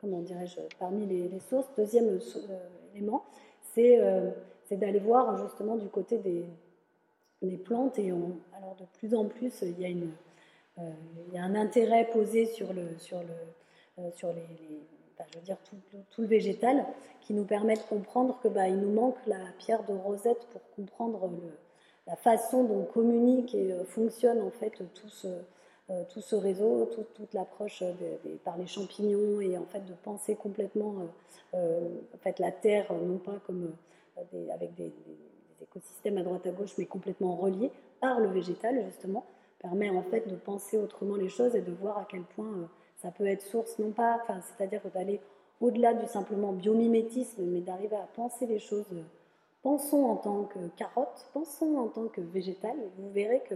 [0.01, 2.19] comment dirais-je, parmi les, sources, deuxième
[2.95, 3.23] élément,
[3.73, 3.99] c'est
[4.71, 6.45] d'aller voir justement du côté des,
[7.41, 10.11] des plantes, et alors de plus en plus, il y a, une,
[10.77, 14.41] il y a un intérêt posé sur, le, sur, le, sur les
[15.31, 15.57] je veux dire
[16.11, 16.85] tout, le végétal,
[17.21, 21.29] qui nous permet de comprendre que il nous manque la pierre de Rosette pour comprendre
[22.07, 25.27] la façon dont communique et euh, fonctionne en fait tout ce,
[25.89, 27.83] euh, tout ce réseau, toute l'approche
[28.43, 30.93] par les champignons et en fait de penser complètement
[31.55, 33.71] euh, en fait la terre non pas comme
[34.53, 34.91] avec des,
[35.61, 39.25] écosystèmes à droite à gauche, mais complètement reliés par le végétal, justement,
[39.59, 43.09] permet en fait de penser autrement les choses et de voir à quel point ça
[43.11, 45.21] peut être source, non pas, enfin, c'est-à-dire d'aller
[45.61, 48.85] au-delà du simplement biomimétisme, mais d'arriver à penser les choses.
[49.63, 52.75] Pensons en tant que carotte, pensons en tant que végétal.
[52.97, 53.55] Vous verrez que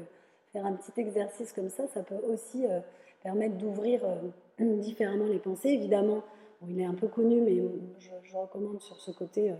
[0.52, 2.66] faire un petit exercice comme ça, ça peut aussi
[3.22, 4.02] permettre d'ouvrir
[4.58, 5.70] différemment les pensées.
[5.70, 6.24] Évidemment,
[6.68, 7.62] il est un peu connu, mais
[8.00, 9.54] je, recommande sur ce côté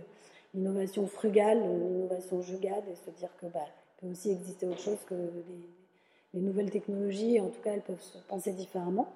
[0.54, 3.66] l'innovation frugale, l'innovation jugade, et se dire que bah,
[4.00, 5.14] peut aussi exister autre chose que
[6.34, 7.40] les, nouvelles technologies.
[7.40, 9.08] En tout cas, elles peuvent se penser différemment.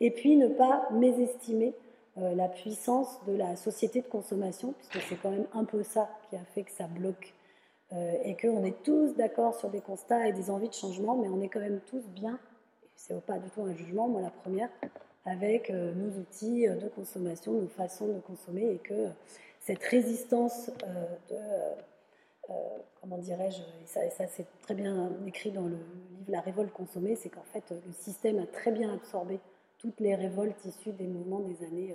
[0.00, 1.74] Et puis, ne pas mésestimer
[2.18, 6.08] euh, la puissance de la société de consommation, puisque c'est quand même un peu ça
[6.28, 7.34] qui a fait que ça bloque.
[7.92, 11.28] Euh, et qu'on est tous d'accord sur des constats et des envies de changement, mais
[11.28, 12.38] on est quand même tous bien,
[12.96, 14.68] c'est pas du tout un jugement, moi la première,
[15.24, 19.08] avec euh, nos outils de consommation, nos façons de consommer, et que
[19.68, 20.70] cette résistance
[21.28, 21.36] de
[22.48, 22.54] euh,
[23.02, 27.16] comment dirais-je, et ça, ça c'est très bien écrit dans le livre La révolte consommée,
[27.16, 29.40] c'est qu'en fait le système a très bien absorbé
[29.76, 31.94] toutes les révoltes issues des mouvements des années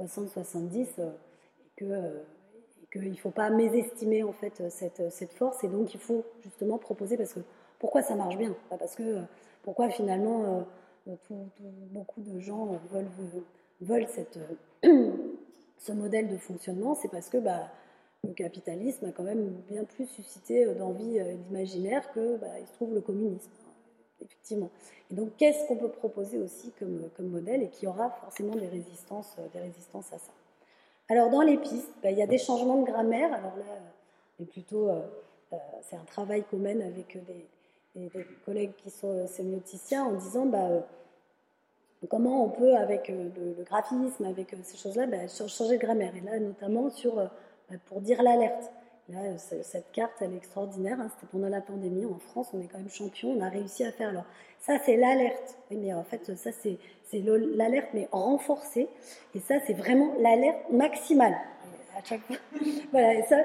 [0.00, 1.10] 60-70 euh,
[1.82, 2.22] euh,
[2.82, 6.24] et qu'il ne faut pas mésestimer en fait cette, cette, force et donc il faut
[6.40, 7.40] justement proposer parce que
[7.80, 8.56] pourquoi ça marche bien?
[8.70, 9.20] Parce que
[9.62, 10.66] pourquoi finalement
[11.06, 13.10] beaucoup de gens veulent,
[13.82, 14.38] veulent cette,
[15.78, 17.70] ce modèle de fonctionnement C'est parce que bah,
[18.26, 22.66] le capitalisme a quand même bien plus suscité euh, d'envie euh, d'imaginaire que bah, il
[22.66, 23.50] se trouve le communisme,
[24.20, 24.70] effectivement.
[25.10, 28.68] Et donc, qu'est-ce qu'on peut proposer aussi comme, comme modèle et qui aura forcément des
[28.68, 30.32] résistances, euh, des résistances à ça?
[31.08, 33.32] Alors, dans les pistes, bah, il y a des changements de grammaire.
[33.32, 33.64] Alors là,
[34.38, 34.90] mais plutôt,
[35.82, 37.18] c'est un travail qu'on mène avec
[37.94, 38.10] des,
[38.44, 40.84] collègues qui sont sémioticiens en disant bah,
[42.06, 46.12] comment on peut, avec le, graphisme, avec ces choses-là, bah, changer de grammaire?
[46.16, 47.26] Et là, notamment sur euh,
[47.86, 48.70] pour dire l'alerte.
[49.10, 50.98] Là, cette carte, elle est extraordinaire.
[50.98, 51.08] Hein.
[51.14, 52.06] C'était pendant la pandémie.
[52.06, 53.34] En France, on est quand même champion.
[53.36, 54.08] On a réussi à faire.
[54.08, 54.24] Alors,
[54.60, 55.58] ça, c'est l'alerte.
[55.70, 56.78] mais en fait, ça, c'est
[57.12, 58.88] l'alerte, mais renforcée.
[59.34, 61.36] Et ça, c'est vraiment l'alerte maximale.
[61.96, 62.36] À chaque fois.
[62.92, 63.14] voilà.
[63.14, 63.36] Et ça,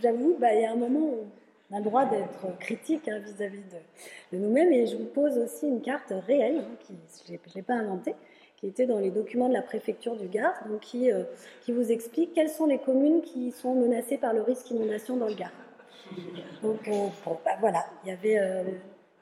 [0.00, 1.26] j'avoue, bah, il y a un moment où
[1.70, 3.62] on a le droit d'être critique hein, vis-à-vis
[4.32, 4.72] de, nous-mêmes.
[4.72, 6.94] Et je vous pose aussi une carte réelle, hein,
[7.26, 8.14] je ne l'ai pas inventée,
[8.56, 11.24] qui était dans les documents de la préfecture du Gard, donc qui, euh,
[11.62, 15.28] qui vous explique quelles sont les communes qui sont menacées par le risque d'inondation dans
[15.28, 15.52] le Gard.
[16.62, 16.88] Donc
[17.44, 18.62] bah, voilà, il y, avait, euh,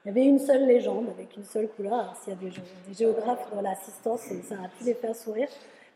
[0.04, 2.16] il y avait une seule légende avec une seule couleur.
[2.22, 2.52] S'il y a des,
[2.94, 5.48] géographes dans l'assistance, ça a pu les faire sourire.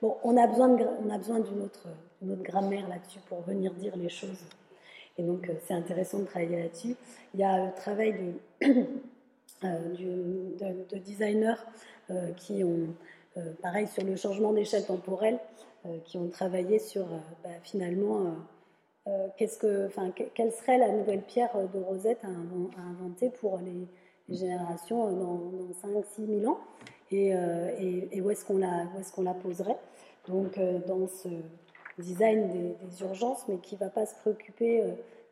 [0.03, 1.87] Bon, on a besoin, on a besoin d'une autre,
[2.29, 4.43] autre grammaire là-dessus pour venir dire les choses.
[5.21, 6.97] Et donc c'est intéressant de travailler là-dessus.
[7.35, 8.75] Il y a le travail de,
[9.63, 11.63] de designers
[12.37, 12.89] qui ont
[13.37, 15.39] euh, pareil sur le changement d'échelle temporelle,
[15.87, 18.35] euh, qui ont travaillé sur euh, bah, finalement
[19.37, 22.29] qu'est-ce que, enfin, quelle serait la nouvelle pierre de Rosette à,
[22.81, 23.89] inventer pour les,
[24.29, 25.53] générations dans,
[25.83, 26.61] 5-6 000 ans?
[27.11, 27.35] Et,
[28.21, 29.79] où est-ce qu'on la, est qu'on la poserait?
[30.29, 31.29] Donc dans ce
[32.01, 34.83] design des, urgences, mais qui ne va pas se préoccuper,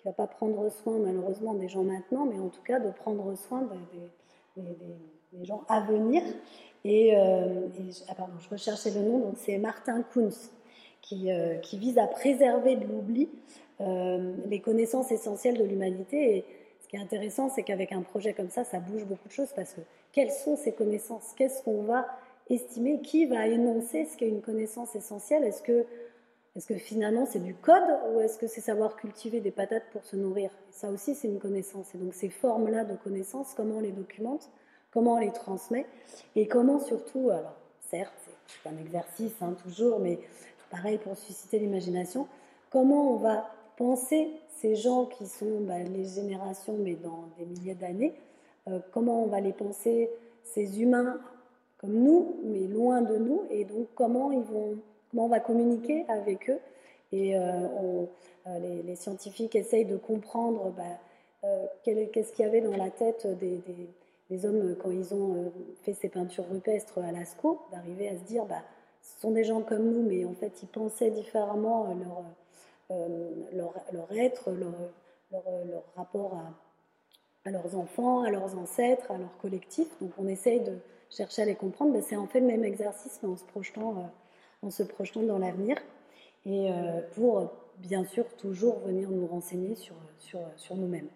[0.00, 2.90] qui ne va pas prendre soin malheureusement des gens maintenant, mais en tout cas de
[2.90, 3.66] prendre soin
[4.62, 6.22] des, gens à venir.
[6.84, 7.68] Et, euh,
[8.08, 10.50] ah, pardon, je recherchais le nom, donc c'est Martin Kunz,
[11.02, 13.28] qui, euh, qui, vise à préserver de l'oubli
[13.80, 16.36] euh, les connaissances essentielles de l'humanité.
[16.36, 16.44] Et
[16.80, 19.52] ce qui est intéressant, c'est qu'avec un projet comme ça, ça bouge beaucoup de choses
[19.54, 19.80] parce que
[20.12, 21.32] quelles sont ces connaissances?
[21.36, 22.06] Qu'est-ce qu'on va
[22.48, 23.00] estimer?
[23.00, 25.44] Qui va énoncer ce qu'est une connaissance essentielle?
[25.44, 25.84] Est-ce que,
[26.59, 30.04] est que finalement c'est du code ou est-ce que c'est savoir cultiver des patates pour
[30.04, 30.50] se nourrir?
[30.70, 31.94] Ça aussi, c'est une connaissance.
[31.94, 34.50] Et donc ces formes-là de connaissances, comment on les documente
[34.90, 35.86] comment on les transmet
[36.36, 37.54] et comment surtout, alors
[37.88, 38.12] certes,
[38.46, 40.18] c'est un exercice hein, toujours, mais
[40.70, 42.26] pareil pour susciter l'imagination,
[42.70, 44.30] comment on va penser
[44.61, 48.14] ces gens qui sont bah, les générations, mais dans des milliers d'années,
[48.68, 50.11] euh, comment on va les penser,
[50.42, 51.20] ces humains
[51.78, 54.78] comme nous, mais loin de nous, et donc comment, ils vont,
[55.11, 56.61] comment on va communiquer avec eux.
[57.12, 57.40] Et euh,
[58.46, 61.50] euh, les, scientifiques essayent de comprendre bah,
[61.84, 63.26] qu'est-ce qu'il y avait dans la tête
[64.30, 65.50] des hommes, quand ils ont euh,
[65.82, 68.62] fait ces peintures rupestres à Lascaux, d'arriver à se dire, bah,
[69.00, 71.94] ce sont des gens comme nous, mais en fait, ils pensaient différemment euh,
[73.52, 74.74] leur, euh, leur, être, leur,
[75.32, 76.38] leur, rapport
[77.44, 79.88] à, leurs enfants, à leurs ancêtres, à leur collectif.
[80.00, 80.76] Donc, on essaye de
[81.09, 81.92] chercher à les comprendre.
[81.92, 84.11] mais C'est en fait le même exercice, mais en se projetant,
[84.62, 85.76] en se projetant dans l'avenir.
[86.46, 86.70] Et
[87.14, 91.09] pour, bien sûr, toujours venir nous renseigner sur, sur, sur nous-mêmes.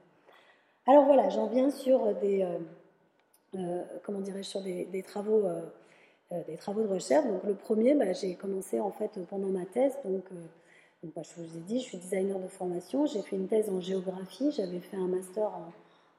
[0.87, 2.47] Alors voilà, j'en viens sur des
[3.55, 5.61] euh, comment dirais-je, sur des, travaux, euh,
[6.33, 7.27] euh, des travaux de recherche.
[7.27, 10.25] Donc le premier, bah, j'ai commencé en fait pendant ma thèse, donc
[11.03, 13.69] Donc, bah, je vous ai dit, je suis designer de formation, j'ai fait une thèse
[13.69, 15.51] en géographie, j'avais fait un master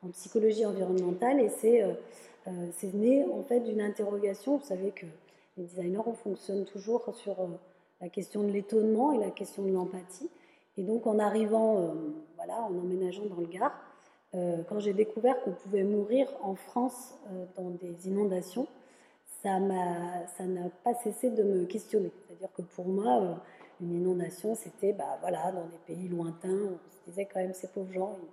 [0.04, 4.58] en, psychologie environnementale et c'est né en fait d'une interrogation.
[4.58, 5.06] Vous savez que
[5.58, 7.36] les designers, on fonctionne toujours sur
[8.02, 10.30] la question de l'étonnement et la question de l'empathie.
[10.78, 11.96] Et donc en arrivant,
[12.36, 13.74] voilà, en emménageant dans le Gard,
[14.36, 18.68] euh, quand j'ai découvert qu'on pouvait mourir en France euh, dans des inondations,
[19.44, 22.12] ça n'a pas cessé de me questionner.
[22.28, 23.34] C'est-à-dire que pour moi, euh,
[23.82, 27.68] une inondation, c'était bah, voilà, dans des pays lointains, on se disait quand même ces
[27.68, 28.28] pauvres gens, ils,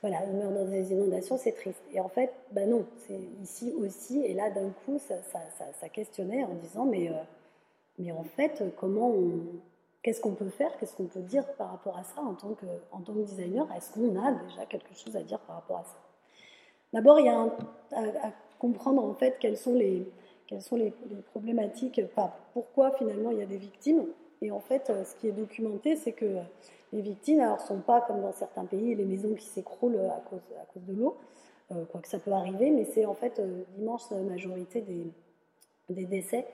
[0.00, 1.82] voilà, ils meurent dans des inondations, c'est triste.
[1.92, 5.40] Et en fait, bah non, c'est ici aussi, et là d'un coup, ça, ça,
[5.80, 7.10] ça, questionnait en disant, mais,
[7.98, 9.12] mais en fait, comment
[10.06, 12.66] Qu'est-ce qu'on peut faire Qu'est-ce qu'on peut dire par rapport à ça en tant que,
[12.92, 13.66] en tant que designer?
[13.76, 15.98] Est-ce qu'on a déjà quelque chose à dire par rapport à ça?
[16.92, 20.08] D'abord, il y a à, comprendre en fait quelles sont les,
[20.46, 20.94] quelles sont les,
[21.32, 22.00] problématiques,
[22.52, 24.04] pourquoi finalement il y a des victimes.
[24.42, 26.36] Et en fait, ce qui est documenté, c'est que
[26.92, 30.40] les victimes, alors, sont pas comme dans certains pays, les maisons qui s'écroulent à cause,
[30.86, 31.16] de l'eau,
[31.72, 36.46] euh, quoique ça peut arriver, mais c'est en fait euh, l'immense majorité des, décès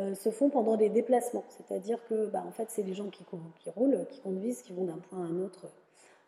[0.00, 1.44] euh, se font pendant des déplacements.
[1.48, 3.24] C'est-à-dire que bah, en fait, c'est les gens qui,
[3.58, 5.66] qui, roulent, qui conduisent, qui vont d'un point à un autre.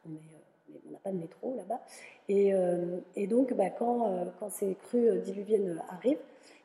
[0.07, 1.81] On euh, n'a pas de métro là-bas.
[2.29, 2.99] Et, euh,
[3.29, 6.19] donc, bah, quand, ces crues diluviennes arrivent,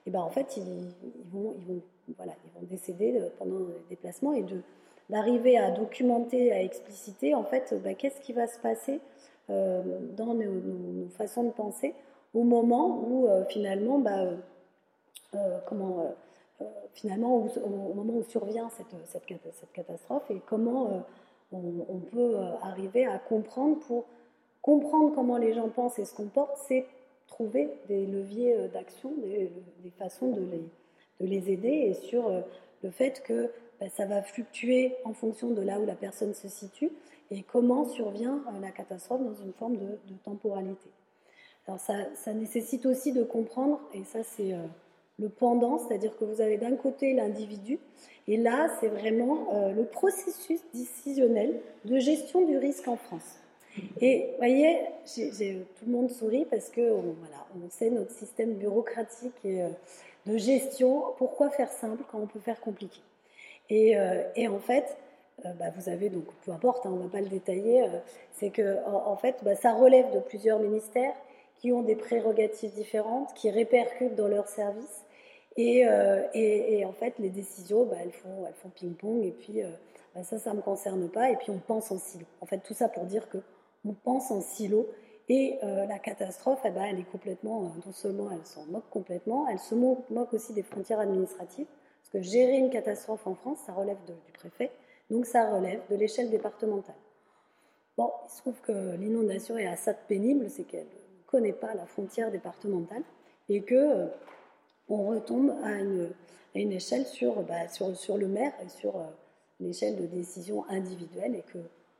[0.08, 0.64] bah, en fait, ils,
[1.32, 1.82] vont, ils vont
[2.64, 4.62] décéder pendant les déplacements et de,
[5.10, 8.99] d'arriver à documenter, à expliciter, en fait, bah, qu'est-ce qui va se passer
[9.49, 11.93] dans nos, façons de penser
[12.34, 14.26] au moment où finalement, bah,
[15.66, 16.16] comment
[16.62, 19.26] euh, finalement au, moment où survient cette,
[19.74, 21.03] catastrophe et comment
[21.53, 24.05] euh, on, peut euh, arriver à comprendre pour
[24.64, 26.88] comprendre comment les gens pensent et se comportent, c'est
[27.28, 29.51] trouver des leviers d'action, des,
[29.99, 30.64] façons de les,
[31.22, 32.32] de les aider et sur
[32.82, 36.47] le fait que bah, ça va fluctuer en fonction de là où la personne se
[36.47, 36.91] situe
[37.32, 40.89] et comment survient la catastrophe dans une forme de, temporalité.
[41.67, 44.55] Alors ça, nécessite aussi de comprendre, et ça c'est
[45.19, 47.80] le pendant, c'est-à-dire que vous avez d'un côté l'individu,
[48.28, 53.39] et là, c'est vraiment euh, le processus décisionnel de gestion du risque en France.
[54.01, 58.55] Et vous voyez, tout le monde sourit parce que on, voilà, on sait notre système
[58.55, 59.69] bureaucratique et euh,
[60.25, 61.03] de gestion.
[61.17, 62.99] Pourquoi faire simple quand on peut faire compliqué?
[63.70, 64.97] Et, euh, et, en fait,
[65.43, 67.86] bah, vous avez donc, peu importe, hein, on ne va pas le détailler,
[68.34, 71.13] c'est que en, fait, bah, ça relève de plusieurs ministères
[71.59, 75.05] qui ont des prérogatives différentes, qui répercutent dans leurs services
[75.59, 79.24] euh, et, en fait, les décisions, bah, elles font, ping-pong.
[79.24, 79.70] Et puis, euh,
[80.24, 81.32] ça, ça ne me concerne pas.
[81.32, 82.26] Et puis, on pense en silo.
[82.41, 83.39] En fait, tout ça pour dire que
[83.86, 84.88] on pense en silo.
[85.30, 89.45] Et euh, la catastrophe, eh ben, elle est complètement, non seulement elle s'en moque complètement,
[89.49, 91.68] elle se moque aussi des frontières administratives.
[92.12, 94.72] Parce que gérer une catastrophe en France, ça relève du préfet.
[95.10, 96.95] Donc, ça relève de l'échelle départementale.
[97.97, 101.53] Bon, il se trouve que l'inondation est à ça de pénible, c'est qu'elle ne connaît
[101.53, 103.03] pas la frontière départementale
[103.49, 104.08] et que
[104.89, 106.10] on retombe à une,
[106.55, 109.05] une échelle sur, bah, sur, le maire et sur euh,
[109.60, 111.60] l'échelle de décision individuelle et que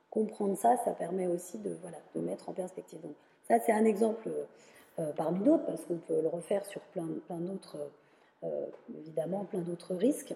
[0.10, 3.02] comprendre ça, ça permet aussi de, voilà, de mettre en perspective.
[3.02, 3.16] Donc
[3.48, 4.30] ça, c'est un exemple
[5.00, 7.88] euh, parmi d'autres parce qu'on peut le refaire sur plein, plein d'autres, euh,
[8.98, 10.34] évidemment, plein d'autres risques.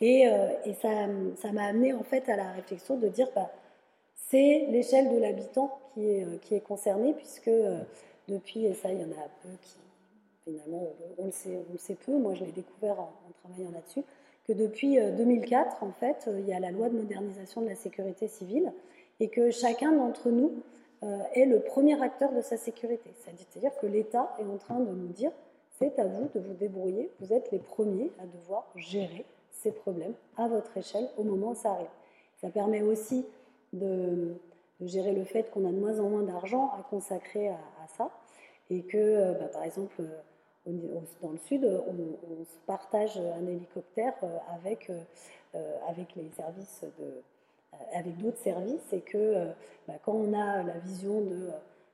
[0.00, 0.88] Et, et ça,
[1.36, 3.50] ça m'a amené en fait à la réflexion de dire, bah,
[4.14, 7.50] c'est l'échelle de l'habitant qui est, qui est concernée puisque
[8.28, 9.76] depuis, et ça, il y en a peu qui
[10.44, 10.88] finalement,
[11.18, 14.02] on le sait, on le sait peu, moi je l'ai découvert en, travaillant là-dessus,
[14.46, 17.68] que depuis 2004, euh, en fait, euh, il y a la loi de modernisation de
[17.68, 18.72] la sécurité civile
[19.20, 20.52] et que chacun d'entre nous
[21.02, 23.10] euh, est le premier acteur de sa sécurité.
[23.18, 25.30] C'est-à-dire que l'État est en train de nous dire,
[25.80, 30.14] c'est à vous de vous débrouiller, vous êtes les premiers à devoir gérer ces problèmes
[30.36, 31.88] à votre échelle au moment où ça arrive.
[32.40, 33.24] Ça permet aussi
[33.72, 34.34] de,
[34.80, 37.58] gérer le fait qu'on a de moins en moins d'argent à consacrer à,
[37.96, 38.10] ça
[38.70, 40.02] et que, bah, par exemple,
[40.66, 45.00] dans le sud, on, se partage un hélicoptère euh, avec, euh,
[45.54, 47.22] euh, avec les services de,
[47.94, 49.48] avec d'autres services et que
[49.88, 51.48] bah, quand on a la vision de,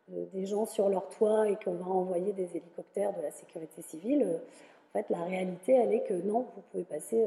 [0.08, 4.40] des gens sur leur toit et qu'on va envoyer des hélicoptères de la sécurité civile,
[4.88, 7.26] en fait, la réalité, elle est que non, vous pouvez passer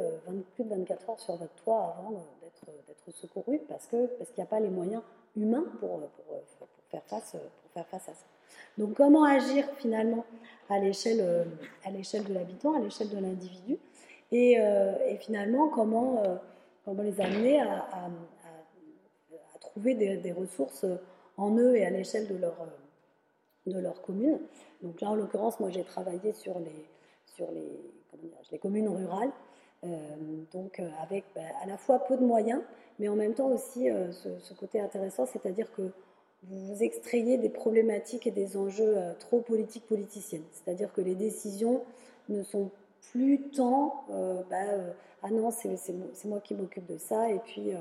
[0.56, 4.48] plus de 24 heures sur votre toit avant d'être secouru parce qu'il parce qu'il n'y
[4.48, 5.04] a pas les moyens
[5.36, 8.26] humains pour, pour, faire face, pour faire face à ça.
[8.78, 10.26] Donc comment agir finalement
[10.70, 13.78] à l'échelle, euh, de l'habitant, à l'échelle de l'individu,
[14.32, 16.36] et, euh, finalement comment, euh,
[16.86, 18.10] comment les amener à,
[19.60, 20.86] trouver des, ressources
[21.40, 22.56] en eux et à l'échelle de leur,
[23.66, 24.40] de leur commune.
[24.84, 26.86] Donc là, en l'occurrence, moi j'ai travaillé sur les,
[27.26, 27.80] sur les,
[28.52, 29.32] les communes rurales.
[30.52, 32.62] donc avec bah, à la fois peu de moyens,
[33.00, 35.92] mais en même temps aussi ce, côté intéressant, c'est-à-dire que
[36.44, 40.44] vous extrayez des problématiques et des enjeux trop politiques politiciennes.
[40.52, 41.84] C'est-à-dire que les décisions
[42.30, 42.72] ne sont
[43.12, 44.06] plus tant,
[44.50, 44.58] bah,
[45.24, 47.72] ah non, c'est moi qui m'occupe de ça, et puis,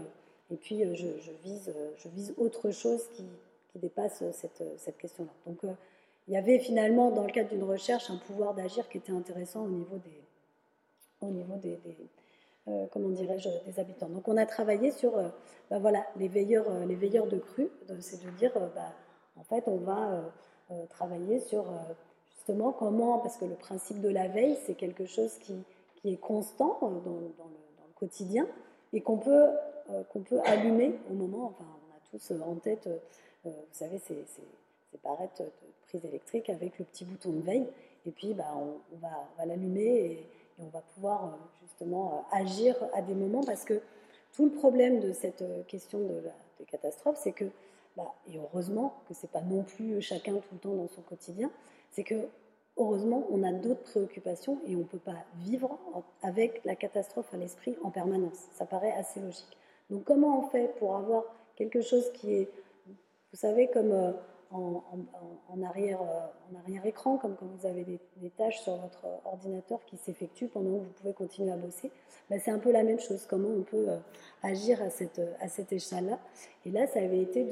[0.51, 1.06] et puis je,
[1.44, 3.24] vise, je vise autre chose qui,
[3.72, 5.30] qui dépasse cette, cette question-là.
[5.46, 5.60] Donc
[6.28, 9.64] il y avait finalement, dans le cadre d'une recherche, un pouvoir d'agir qui était intéressant
[9.64, 10.22] au niveau des,
[11.22, 11.78] au niveau des,
[12.68, 14.08] euh, comment dirais-je, des habitants.
[14.08, 15.28] Donc on a travaillé sur, euh,
[15.70, 17.70] bah, voilà, les veilleurs, euh, les veilleurs de crue.
[18.00, 18.92] C'est de dire, bah,
[19.38, 20.22] en fait, on va
[20.90, 21.64] travailler sur
[22.34, 25.54] justement comment, parce que le principe de la veille, c'est quelque chose qui,
[25.96, 28.46] qui, est constant dans, dans, le, dans le, quotidien
[28.92, 29.48] et qu'on peut,
[30.12, 32.88] qu'on peut allumer au moment, enfin, on a tous en tête,
[33.44, 34.43] vous savez, c'est c'est
[35.02, 35.48] paraître de
[35.89, 37.66] prise électrique avec le petit bouton de veille.
[38.06, 40.27] Et puis, bah, on, va, l'allumer et,
[40.60, 41.28] on va pouvoir euh,
[41.62, 43.81] justement euh, agir à des moments parce que
[44.32, 47.44] tout le problème de cette euh, question de la catastrophe, c'est que,
[47.97, 51.51] bah, et heureusement que c'est pas non plus chacun tout le temps dans son quotidien,
[51.93, 52.27] c'est que
[52.77, 55.78] heureusement on a d'autres préoccupations et on ne peut pas vivre
[56.23, 58.48] avec la catastrophe à l'esprit en permanence.
[58.52, 59.56] Ça paraît assez logique.
[59.90, 61.24] Donc comment on fait pour avoir
[61.55, 62.48] quelque chose qui est,
[63.32, 64.12] vous savez, comme euh,
[64.52, 66.00] en arrière
[66.86, 70.92] écran, comme quand vous avez des, tâches sur votre ordinateur qui s'effectuent pendant que vous
[71.00, 71.90] pouvez continuer à bosser.
[72.30, 73.98] Ben, c'est un peu la même chose, comment on peut euh,
[74.42, 76.18] agir à cette, à cette échelle-là?
[76.64, 77.46] Et là, ça avait été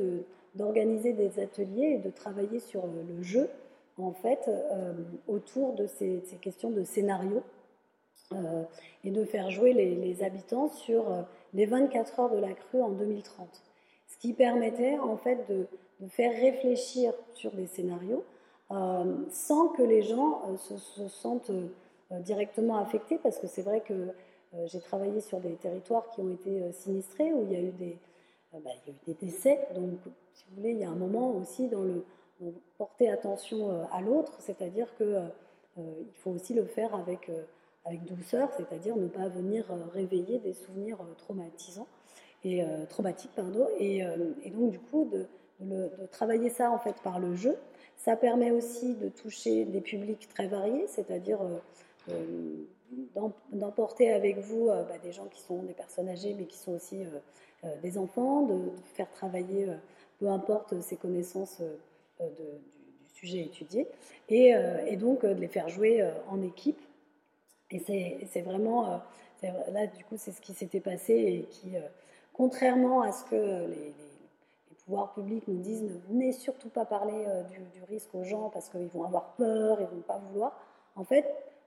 [0.54, 3.50] d'organiser des ateliers et de travailler sur le jeu,
[3.98, 4.94] en fait, euh,
[5.28, 7.42] autour de ces, questions de scénario.
[9.04, 11.04] et de faire jouer les habitants sur
[11.54, 13.65] les 24 heures de la crue en 2030.
[14.16, 15.66] Ce qui permettait en fait de,
[16.08, 18.24] faire réfléchir sur des scénarios
[18.70, 23.80] euh, sans que les gens euh, se, sentent euh, directement affectés, parce que c'est vrai
[23.80, 24.08] que
[24.66, 27.98] j'ai travaillé sur des territoires qui ont été sinistrés, où il y a eu des,
[28.52, 29.68] bah, il y a eu des décès.
[29.74, 29.98] Donc,
[30.32, 32.04] si vous voulez, il y a un moment aussi dans le
[32.78, 35.20] porter attention à l'autre, c'est-à-dire que
[35.76, 37.30] il faut aussi le faire avec,
[37.84, 41.88] avec douceur, c'est-à-dire ne pas venir réveiller des souvenirs traumatisants
[42.46, 43.98] et traumatiques, pardon, et,
[44.44, 45.10] et donc du coup
[45.60, 47.56] de travailler ça en fait par le jeu.
[47.96, 51.58] Ça permet aussi de toucher des publics très variés, c'est-à-dire euh,
[52.10, 56.58] euh, d'emporter avec vous euh, bah, des gens qui sont des personnes âgées, mais qui
[56.58, 57.04] sont aussi
[57.82, 59.66] des enfants, de, faire travailler,
[60.20, 61.60] peu importe ses connaissances
[62.20, 62.26] du,
[63.14, 63.88] sujet étudié,
[64.28, 66.80] et, donc de les faire jouer en équipe.
[67.72, 69.00] Et c'est vraiment,
[69.42, 71.72] là du coup, c'est ce qui s'était passé et qui,
[72.36, 73.94] contrairement à ce que les
[74.84, 78.68] pouvoirs publics nous disent ne venez surtout pas parler euh, du, risque aux gens parce
[78.68, 80.52] qu'ils vont avoir peur, ils vont pas vouloir.
[80.96, 81.24] En fait,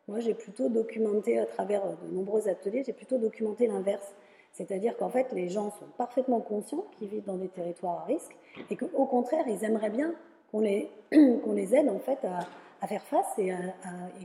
[0.07, 4.13] moi j'ai plutôt documenté à travers euh, de nombreux ateliers, j'ai plutôt documenté l'inverse.
[4.53, 8.35] C'est-à-dire qu'en fait, les gens sont parfaitement conscients qu'ils vivent dans des territoires à risque
[8.69, 10.13] et qu'au contraire, ils aimeraient bien
[10.51, 13.53] qu'on les, qu'on les aide en fait à, faire face et,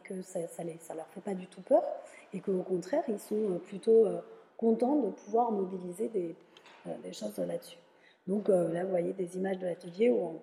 [0.03, 0.47] que ça ne
[0.81, 1.83] ça leur fait pas du tout peur
[2.33, 4.07] et qu'au contraire, ils sont euh, plutôt
[4.57, 6.35] contents de pouvoir mobiliser des,
[7.03, 7.79] des choses là-dessus.
[8.27, 10.41] Donc euh, là, vous voyez des images de l'atelier où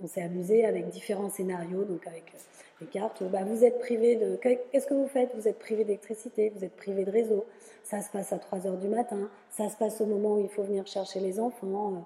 [0.00, 3.22] on, s'est amusé avec différents scénarios, donc avec euh, des cartes.
[3.24, 4.36] Bah, vous êtes privé de.
[4.36, 5.30] Qu'est-ce que vous faites?
[5.34, 7.44] Vous êtes privé d'électricité, vous êtes privé de réseau.
[7.82, 9.30] Ça se passe à 3 heures du matin.
[9.50, 11.94] Ça se passe au moment où il faut venir chercher les enfants.
[11.94, 12.00] Euh,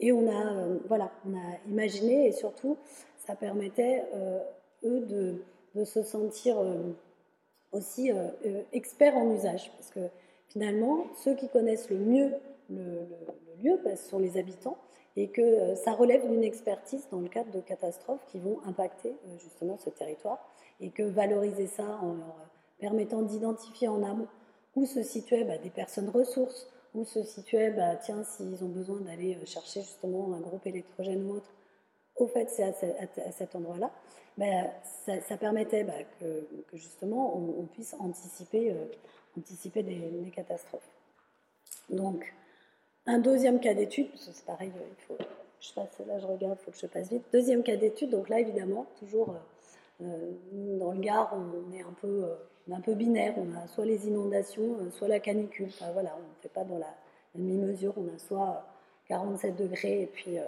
[0.00, 2.76] et on a, voilà, on a imaginé et surtout,
[3.18, 4.02] ça permettait
[4.84, 6.56] eux de, se sentir
[7.70, 8.10] aussi
[8.72, 10.00] experts en usage, parce que
[10.52, 12.30] finalement, ceux qui connaissent le mieux
[12.70, 13.06] le,
[13.62, 14.76] lieu, parce ce sont les habitants,
[15.16, 19.10] et que euh, ça relève d'une expertise dans le cadre de catastrophes qui vont impacter
[19.10, 20.38] euh, justement ce territoire,
[20.80, 22.36] et que valoriser ça en leur
[22.80, 24.26] permettant d'identifier en amont
[24.74, 29.00] où se situaient bah, des personnes ressources, où se situaient, bah, tiens, s'ils ont besoin
[29.00, 31.50] d'aller euh, chercher justement un groupe électrogène ou autre,
[32.16, 33.90] au fait, c'est à, cet endroit-là,
[34.38, 34.70] bah,
[35.04, 35.86] ça, permettait
[36.20, 38.74] que, justement on, puisse anticiper,
[39.38, 40.88] anticiper des, catastrophes.
[41.90, 42.32] Donc,
[43.06, 45.22] un deuxième cas d'étude, c'est pareil, il faut,
[45.60, 47.22] je passe là, je regarde, faut que je passe vite.
[47.32, 51.94] Deuxième cas d'étude, donc là évidemment, toujours euh, euh, dans le Gard, on est un
[52.00, 52.34] peu, euh,
[52.72, 55.68] un peu binaire, on a soit les inondations, soit la canicule.
[55.68, 56.94] Enfin voilà, on ne fait pas dans la,
[57.34, 58.66] demi-mesure, on a soit
[59.08, 60.38] 47 degrés et puis,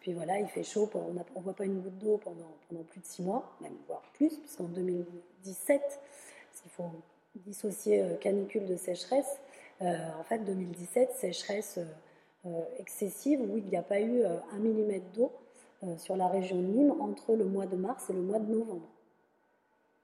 [0.00, 3.06] puis voilà, il fait chaud, on ne voit pas une goutte d'eau pendant, plus de
[3.06, 6.90] six mois, même voire plus, puisqu'en 2017, parce faut
[7.34, 9.38] dissocier canicule de sécheresse,
[9.82, 11.84] euh, en fait, 2017, sécheresse euh,
[12.46, 15.32] euh, excessive où il n'y a pas eu un millimètre d'eau
[15.96, 18.86] sur la région de Nîmes entre le mois de mars et le mois de novembre.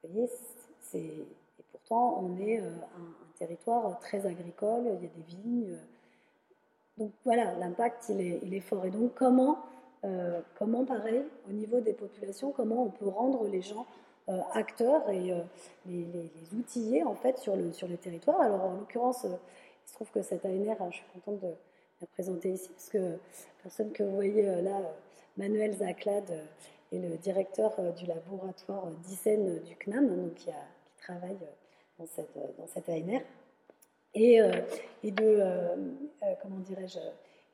[0.02, 0.30] Vous voyez,
[0.94, 1.26] et
[1.70, 2.72] pourtant, on est un,
[3.38, 5.76] territoire très agricole, il y a des vignes.
[6.98, 8.85] Donc voilà, l'impact, il est, fort.
[8.86, 9.59] Et donc comment,
[10.59, 13.86] comment, pareil, au niveau des populations, comment on peut rendre les gens
[14.55, 15.35] acteurs et
[15.86, 18.40] les, les, outiller en fait sur le, territoire?
[18.40, 21.52] Alors en l'occurrence, il se trouve que cette ANR, je suis contente de
[22.01, 23.18] la présenter ici, parce que la
[23.62, 24.81] personne que vous voyez là,
[25.36, 26.32] Manuel Zaclade,
[26.93, 30.55] est le directeur du laboratoire d'ICEN du CNAM, donc qui, a,
[30.86, 31.36] qui travaille
[31.98, 33.23] dans cette, dans cette ANR.
[34.16, 34.40] Et,
[35.05, 35.40] et de,
[36.43, 36.98] comment dirais-je,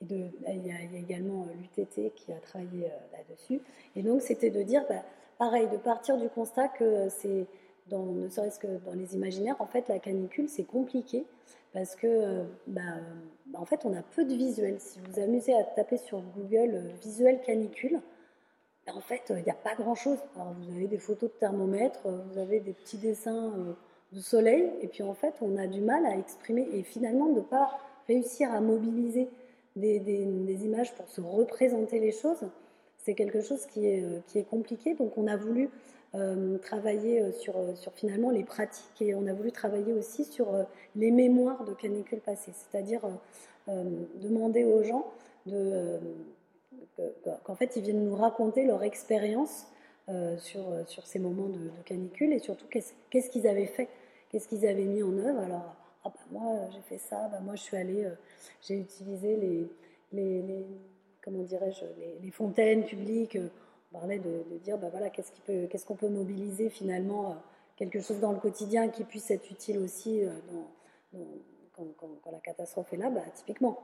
[0.00, 3.60] il, y a, il, y a, également l'UTT qui a travaillé là-dessus.
[3.96, 5.02] Et donc, c'était de dire, bah,
[5.38, 7.46] pareil, de partir du constat que c'est,
[7.88, 11.24] dans, ne serait-ce que dans les imaginaires, en fait, la canicule, c'est compliqué
[11.72, 12.80] parce que, bah,
[13.54, 14.78] en fait, on a peu de visuels.
[14.78, 18.00] Si vous vous amusez à taper sur Google visuel canicule,
[18.86, 20.18] bah, en fait, il n'y a pas grand-chose.
[20.36, 23.52] Alors, vous avez des photos de thermomètre, vous avez des petits dessins
[24.12, 27.36] de soleil, et puis en fait, on a du mal à exprimer, et finalement, de
[27.36, 29.28] ne pas réussir à mobiliser
[29.76, 32.44] des, des, images pour se représenter les choses,
[32.98, 34.94] c'est quelque chose qui est, qui est compliqué.
[34.94, 35.70] Donc, on a voulu
[36.14, 40.64] euh, travailler sur, sur, finalement les pratiques et on a voulu travailler aussi sur euh,
[40.94, 43.00] les mémoires de canicules passées, c'est-à-dire
[43.70, 43.84] euh,
[44.16, 45.06] demander aux gens
[45.46, 45.98] de,
[47.44, 49.66] qu'en fait ils viennent nous raconter leur expérience
[50.36, 53.88] sur, sur ces moments de, de canicule et surtout qu'est-ce qu'ils avaient fait,
[54.32, 55.40] qu'est-ce qu'ils avaient mis en œuvre.
[55.40, 58.08] Alors, ah bah moi j'ai fait ça, bah moi je suis allée,
[58.60, 60.66] j'ai utilisé les, les,
[61.22, 61.84] comment dirais-je,
[62.20, 63.38] les, fontaines publiques
[63.92, 67.34] on parlait de, dire, bah voilà, qu'est-ce qu'on peut, mobiliser finalement, euh,
[67.76, 70.30] quelque chose dans le quotidien qui puisse être utile aussi euh,
[71.74, 73.80] quand, la catastrophe est là, bah, typiquement.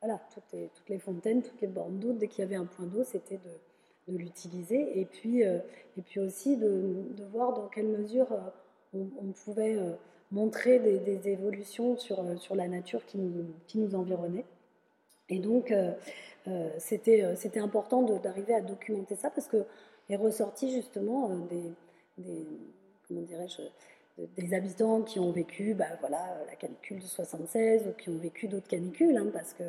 [0.00, 2.66] Voilà, toutes les, toutes les, fontaines, toutes les bornes d'eau, dès qu'il y avait un
[2.66, 5.00] point d'eau, c'était de, l'utiliser.
[5.00, 5.58] Et puis, euh,
[5.96, 8.28] et puis aussi de, voir dans quelle mesure
[8.94, 9.76] on, pouvait
[10.30, 14.44] montrer des, évolutions sur, sur la nature qui nous, qui nous environnait.
[15.28, 15.92] Et donc, euh,
[16.48, 19.64] euh, c'était important d'arriver à documenter ça parce que
[20.10, 21.62] est ressorti justement euh,
[22.18, 22.46] des,
[23.08, 23.62] comment dirais-je,
[24.36, 28.48] des habitants qui ont vécu bah, voilà, la canicule de 76 ou qui ont vécu
[28.48, 29.64] d'autres canicules, hein, parce que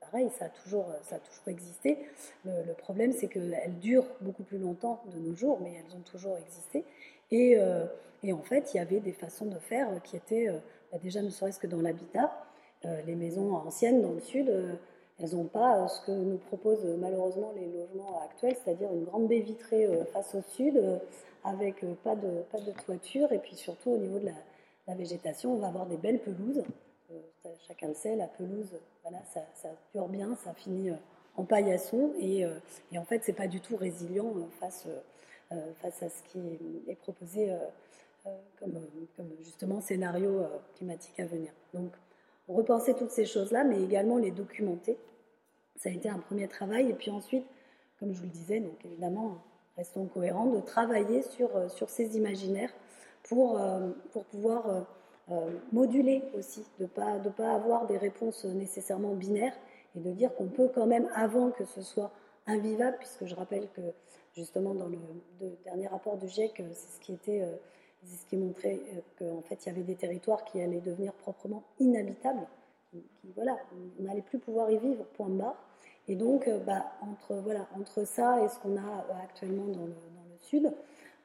[0.00, 1.98] pareil, ça a toujours, ça a toujours existé.
[2.44, 6.38] Le problème, c'est qu'elles durent beaucoup plus longtemps de nos jours, mais elles ont toujours
[6.38, 6.84] existé.
[7.30, 7.86] Et, euh,
[8.22, 10.58] et en fait, il y avait des façons de faire qui étaient, euh,
[10.92, 12.32] bah, déjà ne serait-ce que dans l'habitat,
[12.84, 14.52] euh, les maisons anciennes dans le sud,
[15.18, 19.40] elles n'ont pas ce que nous proposent malheureusement les logements actuels, c'est-à-dire une grande baie
[19.40, 20.82] vitrée face au sud,
[21.44, 24.32] avec pas de, pas de toiture, et puis surtout au niveau de la,
[24.88, 26.64] la végétation, on va avoir des belles pelouses.
[27.66, 30.90] chacun le sait, la pelouse, voilà, ça, ça dure bien, ça finit
[31.36, 32.44] en paillasson, et,
[32.92, 34.88] et en fait, c'est pas du tout résilient face,
[35.76, 36.40] face à ce qui
[36.88, 37.52] est proposé
[38.58, 38.78] comme,
[39.16, 40.46] comme justement scénario
[40.76, 41.52] climatique à venir.
[41.72, 41.92] Donc,
[42.48, 44.98] repenser toutes ces choses-là, mais également les documenter.
[45.76, 46.90] Ça a été un premier travail.
[46.90, 47.44] Et puis ensuite,
[47.98, 49.38] comme je vous le disais, donc évidemment,
[49.76, 52.72] restons cohérents, de travailler sur, euh, sur ces imaginaires
[53.24, 54.86] pour, euh, pour pouvoir
[55.30, 59.56] euh, moduler aussi, de ne pas, de pas avoir des réponses nécessairement binaires
[59.96, 62.10] et de dire qu'on peut quand même, avant que ce soit
[62.46, 63.80] invivable, puisque je rappelle que
[64.34, 64.98] justement dans le,
[65.64, 67.42] dernier rapport du GIEC, c'est ce qui était
[68.06, 71.12] c'est ce qui montrait euh, qu'en fait, il y avait des territoires qui allaient devenir
[71.14, 72.46] proprement inhabitables.
[72.90, 73.02] Qui,
[73.34, 73.56] voilà,
[73.98, 75.56] on n'allait plus pouvoir y vivre, point barre.
[76.08, 79.86] Et donc, euh, bah, entre, voilà, entre ça et ce qu'on a euh, actuellement dans
[79.86, 79.94] le,
[80.40, 80.72] sud,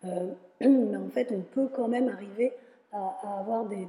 [0.06, 2.54] euh, bah, en fait, on peut quand même arriver
[2.92, 3.88] à, avoir des,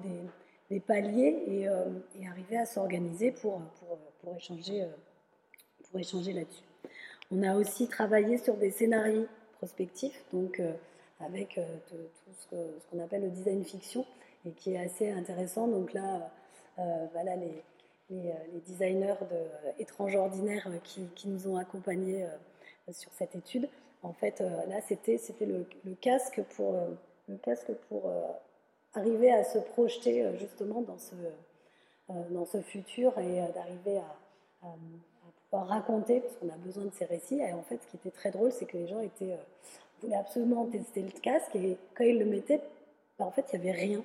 [0.80, 1.84] paliers et, euh,
[2.28, 3.60] arriver à s'organiser pour,
[4.36, 4.86] échanger,
[5.88, 6.69] pour échanger là-dessus.
[7.30, 9.26] On a aussi travaillé sur des scénarios
[9.58, 10.60] prospectifs, donc
[11.20, 11.96] avec euh, tout
[12.32, 12.56] ce
[12.90, 14.04] qu'on appelle le design fiction
[14.46, 15.68] et qui est assez intéressant.
[15.68, 16.30] Donc là,
[16.78, 17.62] euh, voilà les,
[18.12, 18.32] euh,
[18.66, 22.26] designers de Étranges Ordinaires qui, nous ont accompagnés
[22.90, 23.68] sur cette étude.
[24.02, 25.66] En fait, là, c'était le,
[26.00, 26.74] casque pour,
[28.94, 34.74] arriver à se projeter justement dans ce, futur et d'arriver à,
[35.52, 37.40] raconter, parce qu'on a besoin de ces récits.
[37.40, 39.36] Et en fait, ce qui était très drôle, c'est que les gens étaient
[40.02, 42.60] voulait absolument tester le casque et quand ils le mettaient,
[43.18, 44.04] bah, en fait, il n'y avait rien.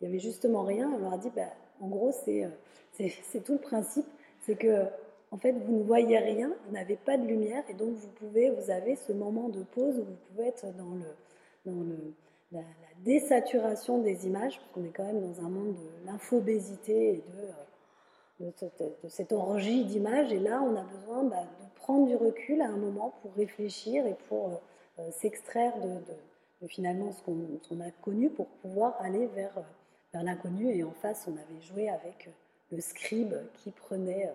[0.00, 0.90] Il n'y avait justement rien.
[0.90, 1.42] On leur a dit, bah,
[1.80, 2.48] en gros, euh,
[2.92, 4.06] c'est tout le principe.
[4.40, 4.84] C'est que,
[5.30, 8.50] en fait, vous ne voyez rien, vous n'avez pas de lumière et donc vous pouvez,
[8.50, 12.14] vous avez ce moment de pause où vous pouvez être dans, le, dans le,
[12.52, 12.64] la, la,
[13.04, 17.48] désaturation des images, parce qu'on est quand même dans un monde de l'infobésité et de,
[18.40, 18.52] de,
[19.08, 20.32] cette, orgie d'images.
[20.32, 24.06] Et là, on a besoin bah, de prendre du recul à un moment pour réfléchir
[24.06, 24.54] et pour euh,
[25.00, 29.62] euh, s'extraire de, finalement ce qu'on qu a connu pour pouvoir aller vers,
[30.12, 30.74] vers l'inconnu.
[30.74, 32.30] Et en face, on avait joué avec
[32.72, 34.32] le scribe qui prenait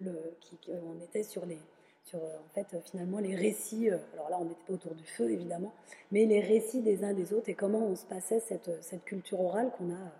[0.00, 0.12] le.
[0.40, 1.58] Qui, on était sur les.
[2.04, 5.74] Sur, en fait, finalement, les récits, alors là, on n'était pas autour du feu, évidemment,
[6.10, 9.38] mais les récits des uns des autres et comment on se passait cette, cette culture
[9.42, 10.10] orale qu'on a,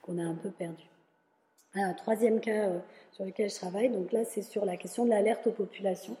[0.00, 0.88] qu'on a un peu perdue.
[1.74, 2.70] Un troisième cas
[3.12, 6.16] sur lequel je travaille, donc là, c'est sur la question de l'alerte aux populations.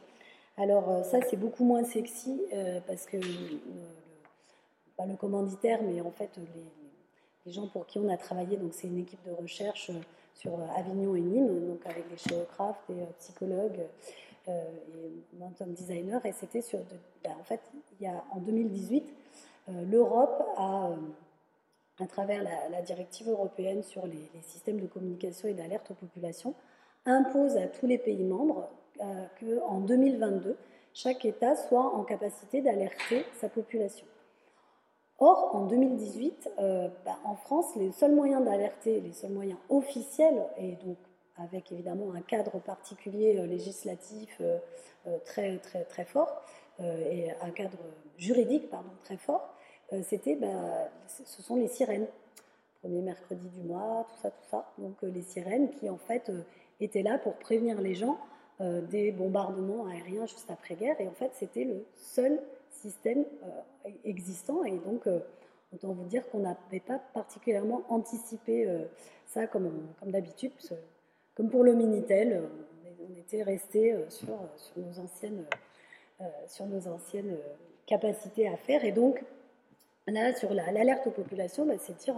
[0.56, 2.40] Alors, ça, c'est beaucoup moins sexy
[2.86, 3.16] parce que
[4.96, 6.30] pas le commanditaire, mais en fait
[7.46, 8.56] les, gens pour qui on a travaillé.
[8.56, 10.00] Donc c'est une équipe de recherche euh,
[10.34, 13.80] sur euh, Avignon et Nîmes, donc avec des géographes, des euh, psychologues
[14.46, 16.18] et mental designers.
[16.24, 16.78] Et c'était sur,
[17.22, 17.60] ben, en fait,
[17.98, 19.02] il y a en 2018,
[19.90, 20.90] l'Europe a
[22.00, 26.54] à travers la, directive européenne sur les, systèmes de communication et d'alerte aux populations,
[27.06, 28.68] impose à tous les pays membres
[29.40, 30.56] qu'en 2022,
[30.94, 34.06] chaque État soit en capacité d'alerter sa population.
[35.18, 40.44] Or, en 2018, euh, bah, en France, les seuls moyens d'alerter, les seuls moyens officiels,
[40.58, 40.96] et donc
[41.36, 44.58] avec évidemment un cadre particulier euh, législatif euh,
[45.24, 46.42] très, très, très fort,
[46.82, 47.78] et un cadre
[48.18, 49.54] juridique pardon, très fort,
[50.02, 52.06] c'était, bah, ce sont les sirènes.
[52.80, 54.70] Premier mercredi du mois, tout ça, tout ça.
[54.78, 56.30] Donc les sirènes qui en fait
[56.80, 58.18] étaient là pour prévenir les gens
[58.60, 61.00] des bombardements aériens juste après-guerre.
[61.00, 62.40] Et en fait, c'était le seul
[62.84, 64.64] système euh, existant.
[64.64, 65.20] Et donc, euh,
[65.72, 68.84] autant vous dire qu'on n'avait pas particulièrement anticipé euh,
[69.26, 69.70] ça comme,
[70.00, 70.52] comme d'habitude.
[71.34, 72.42] Comme pour le Minitel,
[73.00, 75.44] on était resté sur, sur, nos anciennes,
[76.46, 77.36] sur nos anciennes
[77.86, 78.84] capacités à faire.
[78.84, 79.24] Et donc,
[80.06, 82.16] là, sur l'alerte aux populations, bah, c'est dire,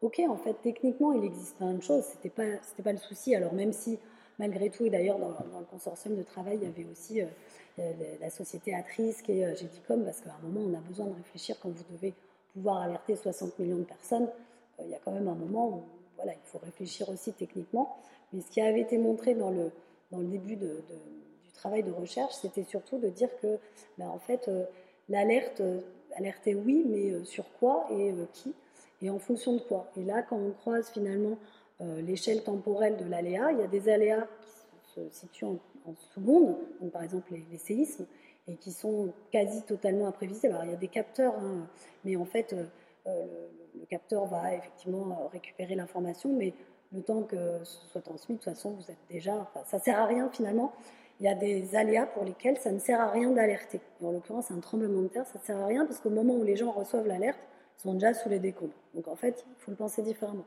[0.00, 2.04] ok, en fait, techniquement, il existe plein de choses.
[2.04, 3.34] C'était pas, c'était pas le souci.
[3.34, 3.98] Alors, même si,
[4.38, 7.20] malgré tout, et d'ailleurs, dans, le consortium de travail, il y avait aussi
[8.20, 11.56] la société Atrice est euh, Gédicom, parce qu'à un moment, on a besoin de réfléchir
[11.60, 12.14] quand vous devez
[12.52, 14.28] pouvoir alerter 60 millions de personnes.
[14.80, 15.82] Euh, il y a quand même un moment où
[16.16, 17.96] voilà, il faut réfléchir aussi techniquement.
[18.32, 19.70] Mais ce qui avait été montré dans le,
[20.10, 20.68] dans le début du
[21.54, 23.58] travail de recherche, c'était surtout de dire que,
[23.96, 24.64] ben, en fait, euh,
[25.08, 25.62] l'alerte,
[26.18, 28.54] alerter oui, mais sur quoi et qui
[29.00, 29.90] et en fonction de quoi.
[29.96, 31.38] Et là, quand on croise finalement
[31.80, 34.26] l'échelle temporelle de l'aléa, il y a des aléas
[34.82, 35.58] qui se situent en,
[35.88, 38.06] en secondes, donc par exemple les, séismes,
[38.46, 40.58] et qui sont quasi totalement imprévisibles.
[40.64, 41.66] Il y a des capteurs, hein,
[42.04, 42.64] mais en fait, euh,
[43.06, 43.26] euh,
[43.78, 46.54] le, capteur va effectivement euh, récupérer l'information, mais
[46.92, 49.36] le temps que ce soit transmis, de toute façon, vous êtes déjà.
[49.36, 50.72] Enfin, ça sert à rien finalement.
[51.20, 53.80] Il y a des aléas pour lesquels ça ne sert à rien d'alerter.
[54.02, 56.44] En l'occurrence, un tremblement de terre, ça ne sert à rien parce qu'au moment où
[56.44, 57.40] les gens reçoivent l'alerte,
[57.78, 58.74] ils sont déjà sous les décombres.
[58.94, 60.44] Donc en fait, il faut le penser différemment.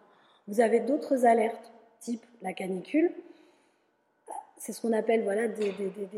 [0.47, 3.11] Vous avez d'autres alertes, type la canicule,
[4.61, 5.71] c'est ce qu'on appelle voilà, des,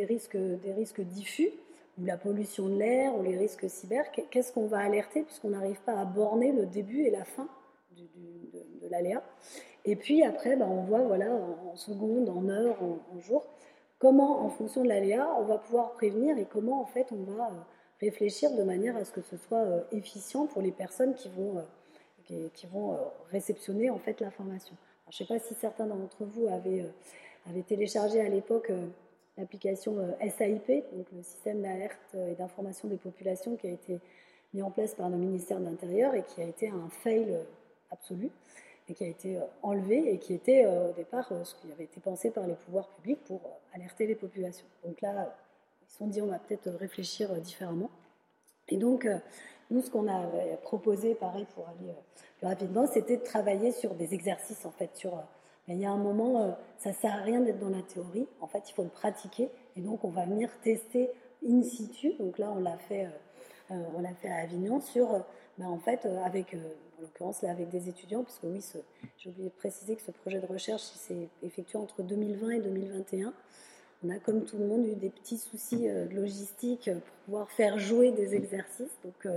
[0.03, 1.49] risques, des risques diffus,
[1.97, 4.03] ou la pollution de l'air, ou les risques cyber.
[4.11, 7.47] Qu'est-ce qu'on va alerter puisqu'on n'arrive pas à borner le début et la fin
[7.95, 9.23] de, l'aléa?
[9.85, 13.45] Et puis après, ben, on voit voilà, en, secondes, en heures, en, jours,
[14.03, 17.45] comment, en fonction de l'aléa, on va pouvoir prévenir et comment en fait on va
[17.45, 17.53] euh,
[18.01, 21.57] réfléchir de manière à ce que ce soit euh, efficient pour les personnes qui vont,
[22.29, 22.99] euh, qui, vont
[23.31, 24.75] réceptionner en fait l'information.
[25.09, 26.85] Je ne sais pas si certains d'entre vous avaient
[27.49, 28.71] avait téléchargé à l'époque
[29.37, 33.99] l'application SAIP, donc le système d'alerte et d'information des populations qui a été
[34.53, 37.37] mis en place par le ministère de l'Intérieur et qui a été un fail
[37.91, 38.29] absolu
[38.89, 42.31] et qui a été enlevé et qui était au départ ce qui avait été pensé
[42.31, 43.39] par les pouvoirs publics pour
[43.73, 44.65] alerter les populations.
[44.85, 45.33] Donc là,
[45.81, 47.89] ils se sont dit on va peut-être réfléchir différemment.
[48.67, 49.07] Et donc,
[49.71, 50.27] nous, ce qu'on a
[50.63, 51.93] proposé, pareil, pour aller
[52.37, 55.23] plus rapidement, c'était de travailler sur des exercices, en fait, sur
[55.67, 57.81] mais il y a un moment, euh, ça ne sert à rien d'être dans la
[57.81, 58.27] théorie.
[58.41, 59.49] En fait, il faut le pratiquer.
[59.75, 61.09] Et donc, on va venir tester
[61.47, 62.13] in situ.
[62.19, 63.09] Donc là, on l'a fait, euh,
[63.71, 65.23] euh, on l'a fait à Avignon sur,
[65.57, 68.61] ben, en fait, avec, en l'occurrence, là, avec des étudiants, parce que oui,
[69.17, 73.33] j'ai oublié de préciser que ce projet de recherche s'est effectué entre 2020 et 2021.
[74.05, 78.11] On a, comme tout le monde, eu des petits soucis logistiques pour pouvoir faire jouer
[78.11, 78.97] des exercices.
[79.03, 79.27] Donc,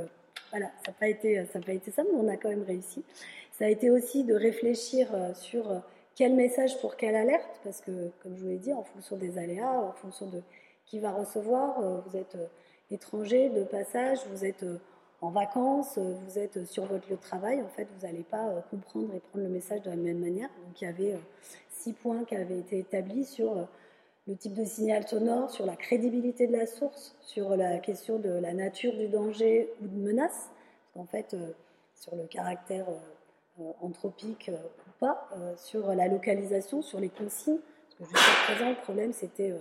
[0.50, 3.04] voilà, ça n'a pas, été, ça pas été ça, mais on a quand même réussi.
[3.52, 5.82] Ça a été aussi de réfléchir sur
[6.16, 9.38] quel message pour quelle alerte Parce que, comme je vous l'ai dit, en fonction des
[9.38, 10.42] aléas, en fonction de
[10.86, 12.46] qui va recevoir, euh, vous êtes euh,
[12.90, 14.78] étranger de passage, vous êtes euh,
[15.26, 19.14] en vacances, vous êtes sur votre lieu de travail, en fait, vous n'allez pas comprendre
[19.14, 20.48] et prendre le message de la même manière.
[20.64, 21.18] Donc, il y avait
[21.70, 23.66] six points qui avaient été établis sur
[24.26, 28.30] le type de signal sonore, sur la crédibilité de la source, sur la question de
[28.30, 30.50] la nature du danger ou de menace,
[30.94, 31.36] parce fait,
[31.94, 32.86] sur le caractère
[33.80, 34.50] anthropique
[34.98, 37.58] pas euh, sur la localisation, sur les consignes.
[37.98, 39.60] Parce que jusqu'à présent, le problème, c'était euh,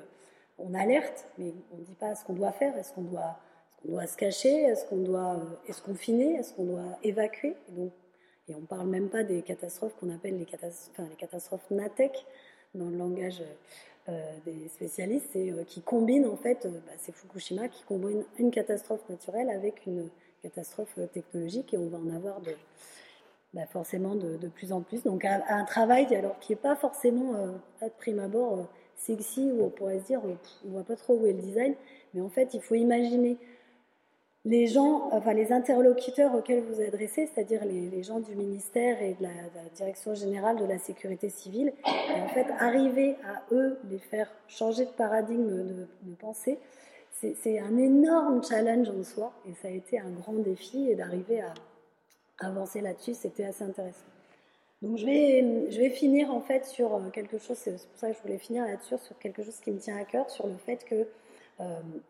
[0.58, 2.76] on alerte, mais on ne dit pas ce qu'on doit faire.
[2.78, 3.38] Est-ce qu'on doit,
[3.84, 7.56] doit, se cacher Est-ce qu'on doit euh, est-ce confiner Est-ce qu'on doit évacuer?
[7.70, 7.92] Donc,
[8.48, 12.26] Et on ne parle même pas des catastrophes qu'on appelle les, catastrophes, les catastrophes NATEC
[12.74, 13.42] dans le langage
[14.46, 19.50] des spécialistes, c'est qui combinent en fait, bah, c'est Fukushima qui combine une catastrophe naturelle
[19.50, 20.10] avec une
[20.44, 22.52] catastrophe technologique et on va en avoir de,
[23.56, 25.02] bah, forcément de, plus en plus.
[25.02, 27.34] Donc un, travail alors qui n'est pas forcément
[27.82, 31.26] à prime abord sexy où on pourrait se dire on ne voit pas trop où
[31.26, 31.76] est le design,
[32.14, 33.38] mais en fait il faut imaginer
[34.46, 39.24] les gens, enfin les interlocuteurs auxquels vous adressez, c'est-à-dire les, gens du ministère et de
[39.24, 39.30] la,
[39.76, 44.92] Direction générale de la sécurité civile, en fait arriver à eux, les faire changer de
[44.92, 46.60] paradigme de, de pensée,
[47.12, 51.42] c'est un énorme challenge en soi et ça a été un grand défi et d'arriver
[51.42, 51.54] à
[52.40, 54.06] avancer là-dessus, c'était assez intéressant.
[54.82, 58.18] Donc je vais, je vais finir en fait sur quelque chose, c'est pour ça que
[58.18, 60.84] je voulais finir là-dessus, sur quelque chose qui me tient à cœur, sur le fait
[60.86, 61.08] que,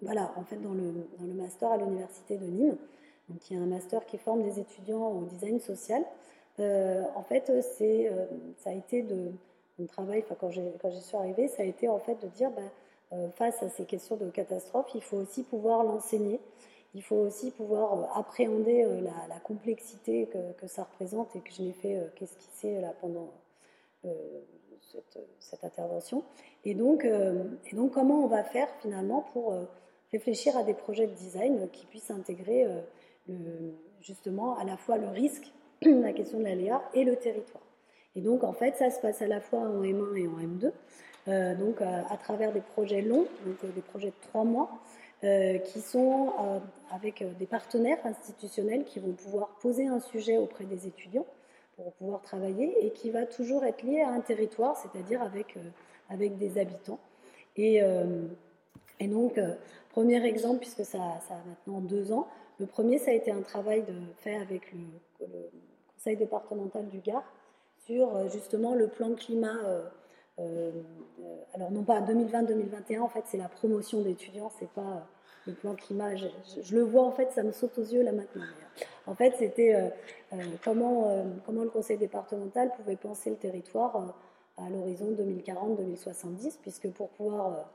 [0.02, 2.78] voilà, en fait dans le, dans le master à l'université de Nîmes,
[3.30, 6.04] donc il y a un master qui forme des étudiants au design social,
[6.60, 8.12] euh, en fait c'est,
[8.58, 9.32] ça a été de,
[9.78, 13.20] mon travail, quand, quand j'y suis arrivée, ça a été en fait de dire, bah,
[13.36, 16.40] face à ces questions de catastrophe, il faut aussi pouvoir l'enseigner.
[16.96, 20.28] Il faut aussi pouvoir euh, appréhender euh, la, complexité
[20.58, 23.30] que, ça représente et que je n'ai fait euh, qu'esquisser là pendant
[25.40, 26.24] cette, intervention.
[26.64, 29.56] Et donc, et donc, comment on va faire finalement pour
[30.12, 32.66] réfléchir à des projets de design qui puissent intégrer
[34.02, 35.52] justement à la fois le risque,
[35.82, 37.64] la question de l'aléa et le territoire.
[38.16, 41.58] Et donc, en fait, ça se passe à la fois en M1 et en M2,
[41.58, 44.70] donc à, travers des projets longs, donc des projets de trois mois,
[45.26, 46.60] euh, qui sont euh,
[46.92, 51.26] avec euh, des partenaires institutionnels qui vont pouvoir poser un sujet auprès des étudiants
[51.76, 55.58] pour pouvoir travailler et qui va toujours être lié à un territoire, c'est-à-dire avec,
[56.10, 57.00] avec des habitants.
[57.58, 57.82] Et,
[59.00, 59.40] et, donc,
[59.90, 62.28] premier exemple, puisque ça, ça, a maintenant deux ans,
[62.60, 63.84] le premier, ça a été un travail
[64.18, 65.28] fait avec le,
[65.96, 67.24] conseil départemental du Gard
[67.86, 69.58] sur justement le plan climat
[70.40, 70.72] euh,
[71.54, 75.00] alors non pas 2020-2021, en fait c'est la promotion d'étudiants, c'est pas euh,
[75.48, 76.16] le plan climat.
[76.16, 78.44] Je, le vois en fait, ça me saute aux yeux là maintenant.
[79.08, 84.16] En fait c'était euh, comment, comment le conseil départemental pouvait penser le territoire
[84.58, 87.70] à l'horizon 2040-2070, puisque pour pouvoir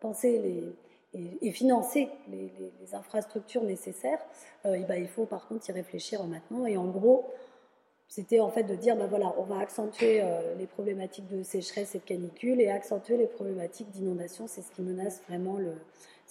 [0.00, 0.74] penser
[1.14, 2.50] et, financer les,
[2.94, 4.20] infrastructures nécessaires,
[4.64, 6.66] ben, il faut par contre y réfléchir maintenant.
[6.66, 7.30] Et en gros,
[8.12, 11.94] c'était en fait de dire, ben voilà, on va accentuer euh, les problématiques de sécheresse
[11.94, 14.46] et de canicule et accentuer les problématiques d'inondation.
[14.46, 15.72] C'est ce qui menace vraiment le,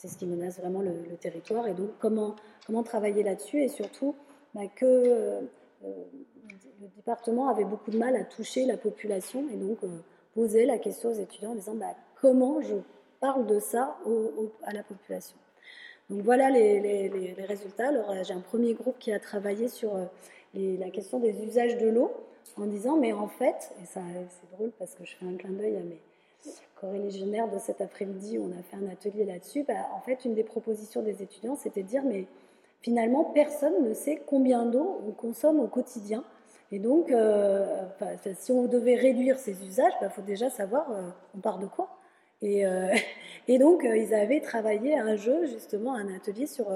[0.02, 1.68] c'est ce qui menace vraiment le, territoire.
[1.68, 2.36] Et donc, comment,
[2.84, 4.16] travailler là-dessus et surtout
[4.56, 5.42] ben, que euh,
[5.84, 10.00] le département avait beaucoup de mal à toucher la population et donc euh,
[10.34, 12.76] poser la question aux étudiants en disant, ben, comment je
[13.20, 14.00] parle de ça
[14.64, 15.38] à la population.
[16.10, 17.90] Donc voilà les résultats.
[17.90, 19.92] Alors j'ai un premier groupe qui a travaillé sur
[20.56, 22.12] la question des usages de l'eau
[22.58, 25.52] en disant mais en fait, et ça c'est drôle parce que je fais un clin
[25.52, 26.02] d'œil à mes
[26.82, 30.34] corrélégionnaires de cet après-midi où on a fait un atelier là-dessus, bah, en fait une
[30.34, 32.26] des propositions des étudiants c'était de dire mais
[32.82, 36.24] finalement personne ne sait combien d'eau on consomme au quotidien.
[36.74, 37.66] Et donc, euh,
[38.36, 41.02] si on devait réduire ces usages, il bah, faut déjà savoir euh,
[41.36, 41.90] on part de quoi.
[42.42, 42.88] Et, euh,
[43.60, 46.68] donc, ils avaient travaillé un jeu, justement, un atelier sur,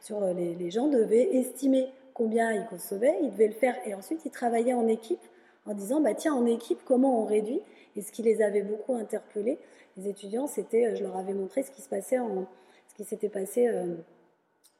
[0.00, 4.20] sur les, les gens devaient estimer combien ils consommaient, ils devaient le faire et ensuite
[4.24, 5.22] ils travaillaient en équipe
[5.66, 7.60] en disant bah tiens en équipe comment on réduit?
[8.00, 9.58] Et ce qui les avait beaucoup interpellés
[9.96, 13.28] les étudiants c'était euh, je leur avais montré ce qui se passait ce qui s'était
[13.28, 13.94] passé euh,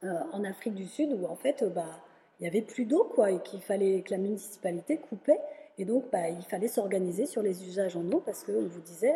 [0.03, 2.01] euh, en Afrique du Sud où en fait bah
[2.39, 5.39] il y avait plus d'eau quoi et qu'il fallait que la municipalité coupait.
[5.77, 9.13] Et donc bah, il fallait s'organiser sur les usages en eau parce qu'on vous disait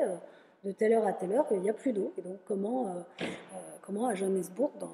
[0.63, 2.13] de telle heure à telle heure il n'y a plus d'eau.
[2.19, 3.03] Et donc comment
[3.81, 4.91] comment à Johannesburg dans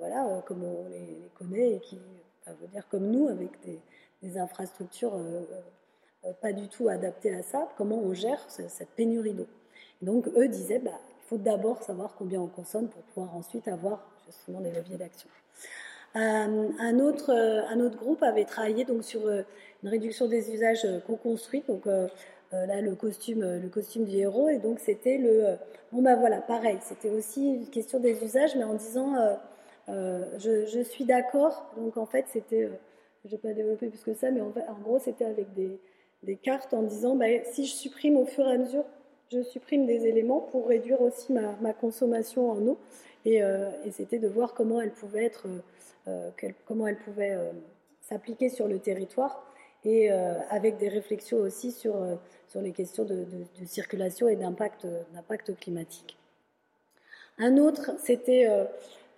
[0.00, 1.98] voilà, euh, comme on les, connaît et qui,
[2.46, 5.14] veut dire comme nous, avec des, infrastructures
[6.40, 9.46] pas du tout adaptées à ça, comment on gère cette pénurie d'eau.
[10.02, 14.06] Donc eux disaient, bah, il faut d'abord savoir combien on consomme pour pouvoir ensuite avoir
[14.26, 15.28] justement des leviers d'action.
[16.14, 21.64] un, autre, un autre groupe avait travaillé donc sur une réduction des usages co-construits.
[21.68, 24.48] Donc là, le costume, le costume du héros.
[24.48, 25.56] Et donc c'était le...
[25.92, 29.14] bon ben voilà, pareil, c'était aussi une question des usages, mais en disant
[29.90, 31.70] euh, je, suis d'accord.
[31.76, 32.78] Donc en fait, c'était, euh,
[33.24, 34.50] je vais pas développer plus que ça, mais en,
[34.82, 35.78] gros, c'était avec des,
[36.36, 38.84] cartes en disant, bah, si je supprime au fur et à mesure,
[39.32, 42.78] je supprime des éléments pour réduire aussi ma, consommation en eau.
[43.26, 45.46] Euh, et, c'était de voir comment elle pouvait être,
[46.66, 47.38] comment elle pouvait
[48.00, 49.46] s'appliquer sur le territoire
[49.84, 51.94] et avec des réflexions aussi sur,
[52.48, 53.24] sur les questions de,
[53.66, 54.86] circulation et d'impact,
[55.60, 56.16] climatique.
[57.38, 58.48] Un autre, c'était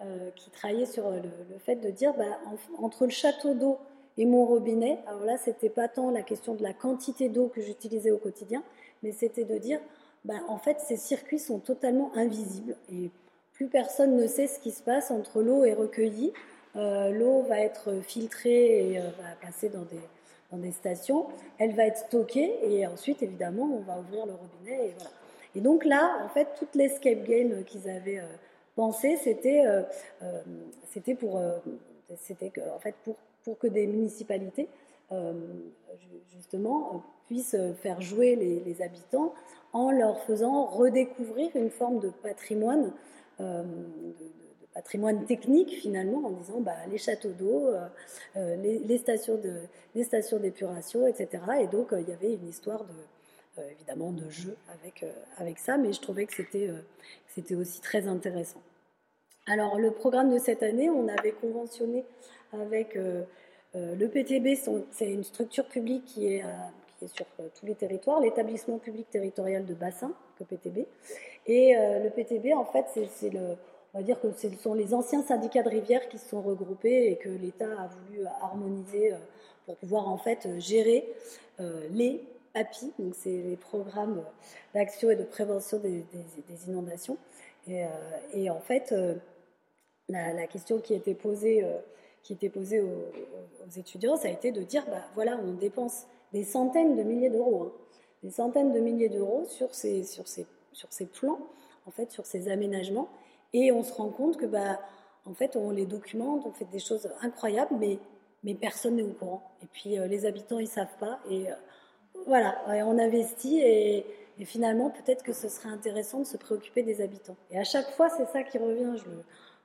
[0.05, 2.41] euh, qui travaillait sur le, fait de dire, bah,
[2.79, 3.79] entre le château d'eau
[4.19, 4.99] et mon robinet.
[5.07, 8.63] Alors là, c'était pas tant la question de la quantité d'eau que j'utilisais au quotidien,
[9.03, 9.81] mais c'était de dire,
[10.25, 13.11] ben, en fait, ces circuits sont totalement invisibles et
[13.53, 16.33] plus personne ne sait ce qui se passe entre l'eau est recueillie,
[16.77, 20.01] euh, l'eau va être filtrée et euh, va passer dans des,
[20.51, 21.27] dans des stations,
[21.59, 25.11] elle va être stockée et ensuite, évidemment, on va ouvrir le robinet et voilà.
[25.55, 28.37] Et donc là, en fait, toute l'escape game qu'ils avaient euh,
[28.75, 29.65] pensé, c'était
[30.89, 31.39] c'était pour,
[32.17, 34.69] c'était en fait pour, pour que des municipalités
[36.35, 39.35] justement puissent faire jouer les, habitants
[39.73, 42.93] en leur faisant redécouvrir une forme de patrimoine
[43.41, 44.27] euh, de,
[44.75, 47.87] patrimoine technique finalement en disant bah, les châteaux d'eau, euh,
[48.37, 49.53] euh, les, stations de,
[49.95, 51.43] les stations d'épuration, etc.
[51.61, 55.05] Et donc il y avait une histoire de, évidemment de jeu avec,
[55.37, 56.71] avec ça, mais je trouvais que c'était,
[57.29, 58.63] c'était aussi très intéressant.
[59.47, 62.07] Alors le programme de cette année, on avait conventionné
[62.53, 62.97] avec
[63.75, 64.57] le PTB,
[64.91, 66.45] c'est une structure publique qui est,
[66.99, 67.27] qui est sur
[67.59, 70.87] tous les territoires, l'établissement public territorial de bassin, que PTB.
[71.47, 73.57] Et euh, le PTB, en fait, c'est le,
[73.95, 77.07] on va dire que ce sont les anciens syndicats de rivière qui se sont regroupés
[77.11, 79.17] et que l'État a voulu harmoniser euh,
[79.67, 81.09] pour pouvoir en fait gérer
[81.61, 82.21] euh, les
[82.53, 84.23] PAPI, donc c'est les programmes
[84.75, 86.05] d'action et de prévention des,
[86.69, 87.17] inondations.
[87.67, 88.93] Et, en fait,
[90.09, 91.65] la, question qui était posée,
[92.23, 92.89] qui était posée aux,
[93.77, 97.65] étudiants, ça a été de dire, bah, voilà, on dépense des centaines de milliers d'euros,
[97.65, 97.73] hein,
[98.23, 101.39] des centaines de milliers d'euros sur ces, sur ces sur ces plans,
[101.87, 103.09] en fait, sur ces aménagements.
[103.53, 104.81] Et on se rend compte que, bah,
[105.27, 107.99] en fait, on les documente, on fait des choses incroyables, mais,
[108.43, 109.43] mais personne n'est au courant.
[109.63, 111.21] Et puis, euh, les habitants, ils savent pas.
[111.31, 111.55] Et euh,
[112.27, 114.07] voilà, on investit et,
[114.45, 117.37] finalement, peut-être que ce serait intéressant de se préoccuper des habitants.
[117.53, 118.97] Et à chaque fois, c'est ça qui revient.
[118.97, 119.05] Je,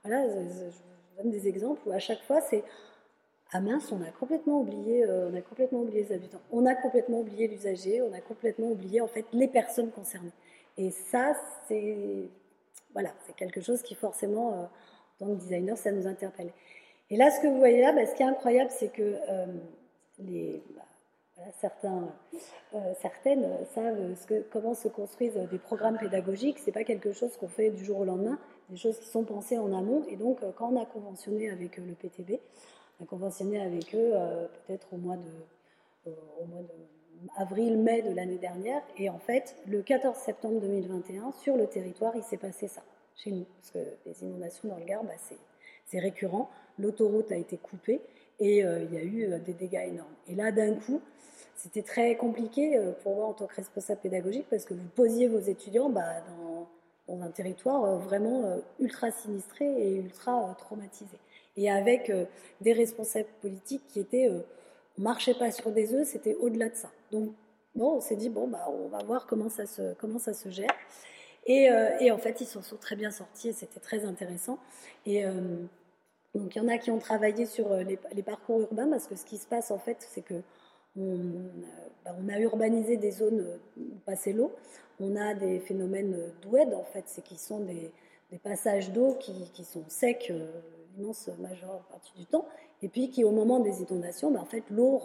[0.03, 0.71] voilà, je, vous
[1.17, 2.63] donne des exemples où à chaque fois, c'est
[3.51, 6.75] ah mince, on a complètement oublié, euh, on a complètement oublié les habitants, on a
[6.75, 10.33] complètement oublié l'usager, on a complètement oublié en fait les personnes concernées.
[10.77, 11.33] Et ça,
[11.67, 12.29] c'est
[12.97, 14.65] voilà, c'est quelque chose qui forcément, euh,
[15.19, 16.49] dans le designer, ça nous interpelle.
[17.11, 19.45] Et là, ce que vous voyez là, bah, ce qui est incroyable, c'est que euh,
[20.17, 22.09] les, bah, certains,
[22.73, 26.57] euh, certaines savent ce que, comment se construisent des programmes pédagogiques.
[26.57, 28.39] C'est pas quelque chose qu'on fait du jour au lendemain,
[28.69, 30.03] des choses qui sont pensées en amont.
[30.09, 32.39] Et donc, quand on a conventionné avec le PTB,
[32.99, 34.13] on a conventionné avec eux
[34.65, 36.11] peut-être au mois de,
[37.37, 38.81] avril-mai de l'année dernière.
[38.97, 42.81] Et en fait, le 14 septembre 2021, sur le territoire, il s'est passé ça,
[43.15, 43.45] chez nous.
[43.59, 45.13] Parce que les inondations dans le Gard, bah,
[45.85, 46.49] c'est récurrent.
[46.79, 48.01] L'autoroute a été coupée
[48.39, 50.13] et euh, il y a eu euh, des dégâts énormes.
[50.27, 51.01] Et là, d'un coup,
[51.55, 55.27] c'était très compliqué euh, pour moi en tant que responsable pédagogique parce que vous posiez
[55.27, 56.56] vos étudiants bah, dans,
[57.07, 61.17] dans, un territoire vraiment ultra sinistré et ultra traumatisé.
[61.55, 62.11] Et avec
[62.61, 64.29] des responsables politiques qui étaient
[64.97, 66.89] marchait pas sur des œufs, c'était au-delà de ça.
[67.11, 67.31] Donc,
[67.75, 70.49] bon, on s'est dit, bon, bah, on va voir comment ça se, comment ça se
[70.49, 70.75] gère.
[71.45, 74.59] Et, euh, et en fait, ils s'en sont très bien sortis et c'était très intéressant.
[75.05, 75.31] Et euh,
[76.35, 79.15] donc, il y en a qui ont travaillé sur euh, les, parcours urbains parce que
[79.15, 80.41] ce qui se passe, en fait, c'est que
[80.97, 81.17] on,
[82.05, 83.45] bah, on, a urbanisé des zones
[83.77, 84.51] où passait l'eau.
[84.99, 87.91] On a des phénomènes d'oued, en fait, c'est qui sont des,
[88.43, 90.33] passages d'eau qui, sont secs
[90.97, 92.45] l'immense majeure partie du temps
[92.81, 94.97] et puis qui au moment des inondations, ben, en fait, l'eau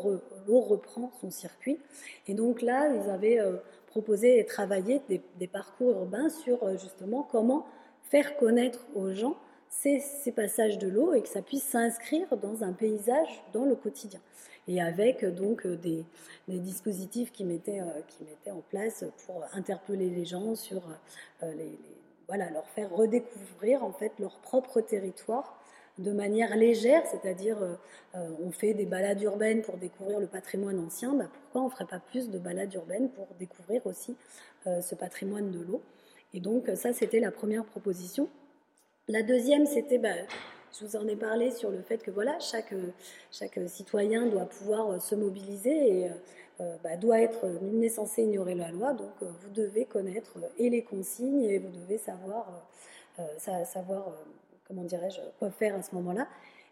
[0.49, 1.79] reprend son circuit.
[2.27, 3.57] Et donc là, ils avaient euh,
[3.87, 7.67] proposé et travaillé des, parcours urbains sur euh, justement comment
[8.03, 9.37] faire connaître aux gens
[9.73, 13.75] ces, ces passages de l'eau et que ça puisse s'inscrire dans un paysage dans le
[13.75, 14.21] quotidien.
[14.69, 16.05] Et avec donc des,
[16.47, 20.83] des dispositifs qui mettaient, euh, qui mettaient en place pour interpeller les gens sur
[21.43, 21.79] les,
[22.29, 25.59] voilà, leur faire redécouvrir en fait leur propre territoire
[25.99, 27.75] de manière légère, c'est-à-dire euh,
[28.15, 31.71] euh, on fait des balades urbaines pour découvrir le patrimoine ancien, bah, pourquoi on ne
[31.71, 34.17] ferait pas plus de balades urbaines pour découvrir aussi
[34.67, 35.83] euh, ce patrimoine de l'eau?
[36.35, 38.29] Et donc ça, c'était la première proposition.
[39.09, 40.15] La deuxième, c'était, bah,
[40.79, 42.75] je vous en ai parlé sur le fait que voilà, chaque,
[43.31, 46.11] chaque citoyen doit pouvoir se mobiliser et
[46.85, 51.43] bah, doit être, n'est censé ignorer la loi, donc vous devez connaître et les consignes
[51.43, 52.69] et vous devez savoir,
[53.67, 54.17] savoir
[54.69, 56.29] comment dirais-je, quoi faire à ce moment-là.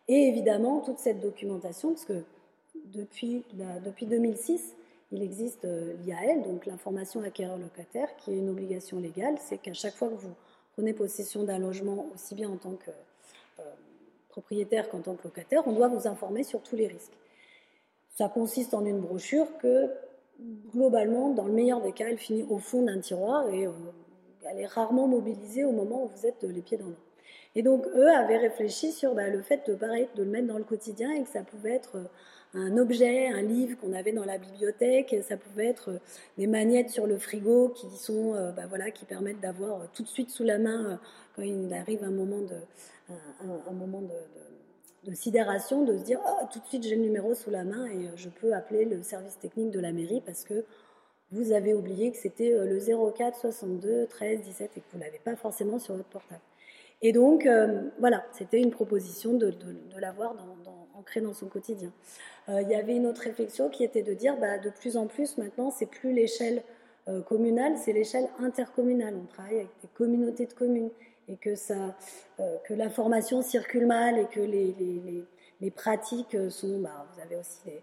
[0.08, 2.24] Et évidemment, toute cette documentation, parce que
[2.86, 3.44] depuis,
[3.84, 4.74] depuis 2006,
[5.12, 9.36] il existe euh, l'IAL, donc l'information acquéreur locataire, qui est une obligation légale.
[9.38, 10.34] C'est qu'à chaque fois que vous
[10.80, 12.90] prenez possession d'un logement, aussi bien en tant que
[13.58, 13.62] euh,
[14.30, 17.12] propriétaire qu'en tant que locataire, on doit vous informer sur tous les risques.
[18.08, 19.90] Ça consiste en une brochure que,
[20.74, 23.72] globalement, dans le meilleur des cas, elle finit au fond d'un tiroir et euh,
[24.48, 26.96] elle est rarement mobilisée au moment où vous êtes les pieds dans l'eau.
[27.54, 29.76] Et donc, eux avaient réfléchi sur bah, le fait de,
[30.16, 31.98] le mettre dans le quotidien et que ça pouvait être
[32.54, 35.16] un objet, un livre qu'on avait dans la bibliothèque.
[35.22, 36.00] Ça pouvait être
[36.38, 40.30] des magnettes sur le frigo qui sont, bah voilà, qui permettent d'avoir tout de suite
[40.30, 41.00] sous la main
[41.36, 42.56] quand il arrive un moment de,
[45.14, 48.10] sidération, de se dire oh, tout de suite j'ai le numéro sous la main et
[48.16, 50.64] je peux appeler le service technique de la mairie parce que
[51.32, 55.20] vous avez oublié que c'était le 04 62 13 17 et que vous ne l'avez
[55.20, 56.40] pas forcément sur votre portable.
[57.02, 59.54] Et donc, euh, voilà, c'était une proposition de,
[59.98, 60.79] l'avoir dans,
[61.22, 61.92] dans son quotidien.
[62.48, 65.06] Euh, il y avait une autre réflexion qui était de dire, bah, de plus en
[65.06, 66.62] plus maintenant, c'est plus l'échelle
[67.08, 69.14] euh, communale, c'est l'échelle intercommunale.
[69.16, 70.90] On travaille avec des communautés de communes
[71.28, 71.96] et que, ça,
[72.64, 74.74] que l'information circule mal et que les,
[75.60, 77.82] les, pratiques sont, bah, vous avez aussi des,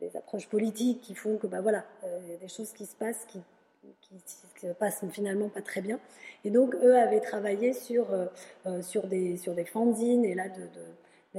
[0.00, 1.84] des, approches politiques qui font que, bah, voilà,
[2.40, 3.40] des choses qui se passent qui
[4.00, 5.98] qui, ne passent finalement pas très bien.
[6.44, 8.26] Et donc, eux avaient travaillé sur, euh,
[8.66, 10.44] euh, sur, des, sur des fanzines et là,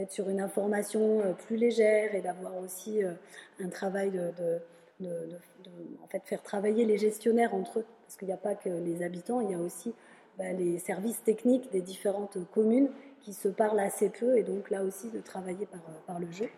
[0.09, 3.01] sur une information euh, plus légère et d'avoir aussi
[3.59, 5.07] un travail de,
[6.03, 7.85] en fait, faire travailler les gestionnaires entre eux.
[8.05, 9.93] Parce qu'il n'y a pas que les habitants, il y a aussi
[10.38, 12.89] bah, les services techniques des différentes communes
[13.21, 16.49] qui se parlent assez peu et donc là aussi de travailler par, par le jeu.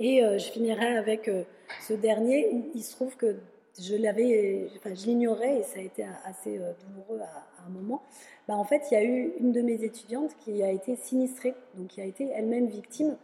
[0.00, 1.30] Et je finirai avec
[1.80, 3.36] ce dernier il se trouve que
[3.80, 8.02] je l'avais, enfin, je l'ignorais et ça a été assez euh, douloureux à, un moment.
[8.46, 11.54] Bah, en fait, il y a eu une de mes étudiantes qui a été sinistrée,
[11.74, 13.16] donc qui a été elle-même victime.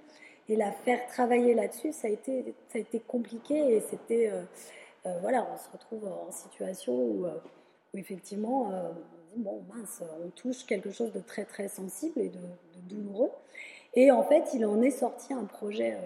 [0.48, 4.42] Et la faire travailler là-dessus, ça a été, ça a été compliqué et c'était, euh,
[5.06, 7.26] euh, voilà, on se retrouve en situation où,
[7.94, 8.72] effectivement,
[9.36, 12.40] on bon mince, on touche quelque chose de très très sensible et de
[12.88, 13.30] douloureux.
[13.94, 15.96] Et en fait, il en est sorti un projet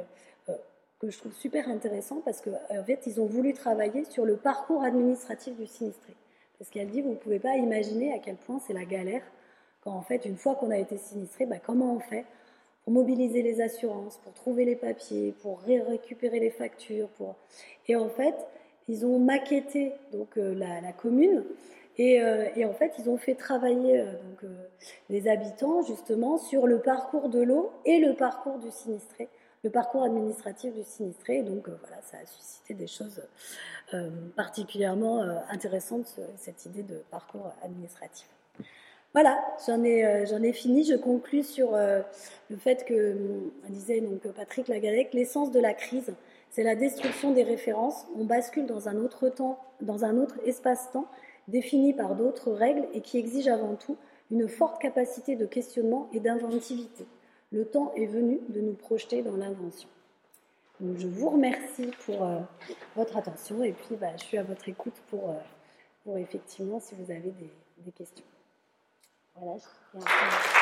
[1.06, 4.82] que je trouve super intéressant parce qu'en fait, ils ont voulu travailler sur le parcours
[4.82, 6.14] administratif du sinistré.
[6.58, 9.22] Parce qu'elle dit, vous ne pouvez pas imaginer à quel point c'est la galère
[9.82, 12.24] quand, en fait, une fois qu'on a été sinistré, bah, comment on fait
[12.84, 17.08] pour mobiliser les assurances, pour trouver les papiers, pour récupérer les factures.
[17.08, 17.36] Pour...
[17.88, 18.34] Et en fait,
[18.88, 21.44] ils ont maquetté donc, euh, la, commune
[21.98, 24.50] et, euh, et, en fait, ils ont fait travailler euh, donc,
[25.10, 29.28] les habitants justement sur le parcours de l'eau et le parcours du sinistré
[29.64, 31.42] le parcours administratif du sinistré.
[31.42, 33.20] Donc euh, voilà, ça a suscité des choses
[33.94, 38.28] euh, particulièrement euh, intéressantes, cette idée de parcours administratif.
[39.14, 40.84] Voilà, j'en ai, fini.
[40.84, 43.16] Je conclus sur le fait que,
[43.68, 46.12] disait donc Patrick Lagalec, l'essence de la crise,
[46.50, 48.06] c'est la destruction des références.
[48.18, 51.06] On bascule dans un autre temps, dans un autre espace-temps
[51.46, 53.96] défini par d'autres règles et qui exige avant tout
[54.32, 57.06] une forte capacité de questionnement et d'inventivité
[57.54, 59.88] le temps est venu de nous projeter dans l'invention.
[60.80, 62.40] je vous remercie pour euh,
[62.96, 67.12] votre attention et puis bah, je suis à votre écoute pour, euh, effectivement si vous
[67.12, 68.24] avez des, des questions.
[69.36, 69.56] Voilà.
[69.94, 70.53] Je...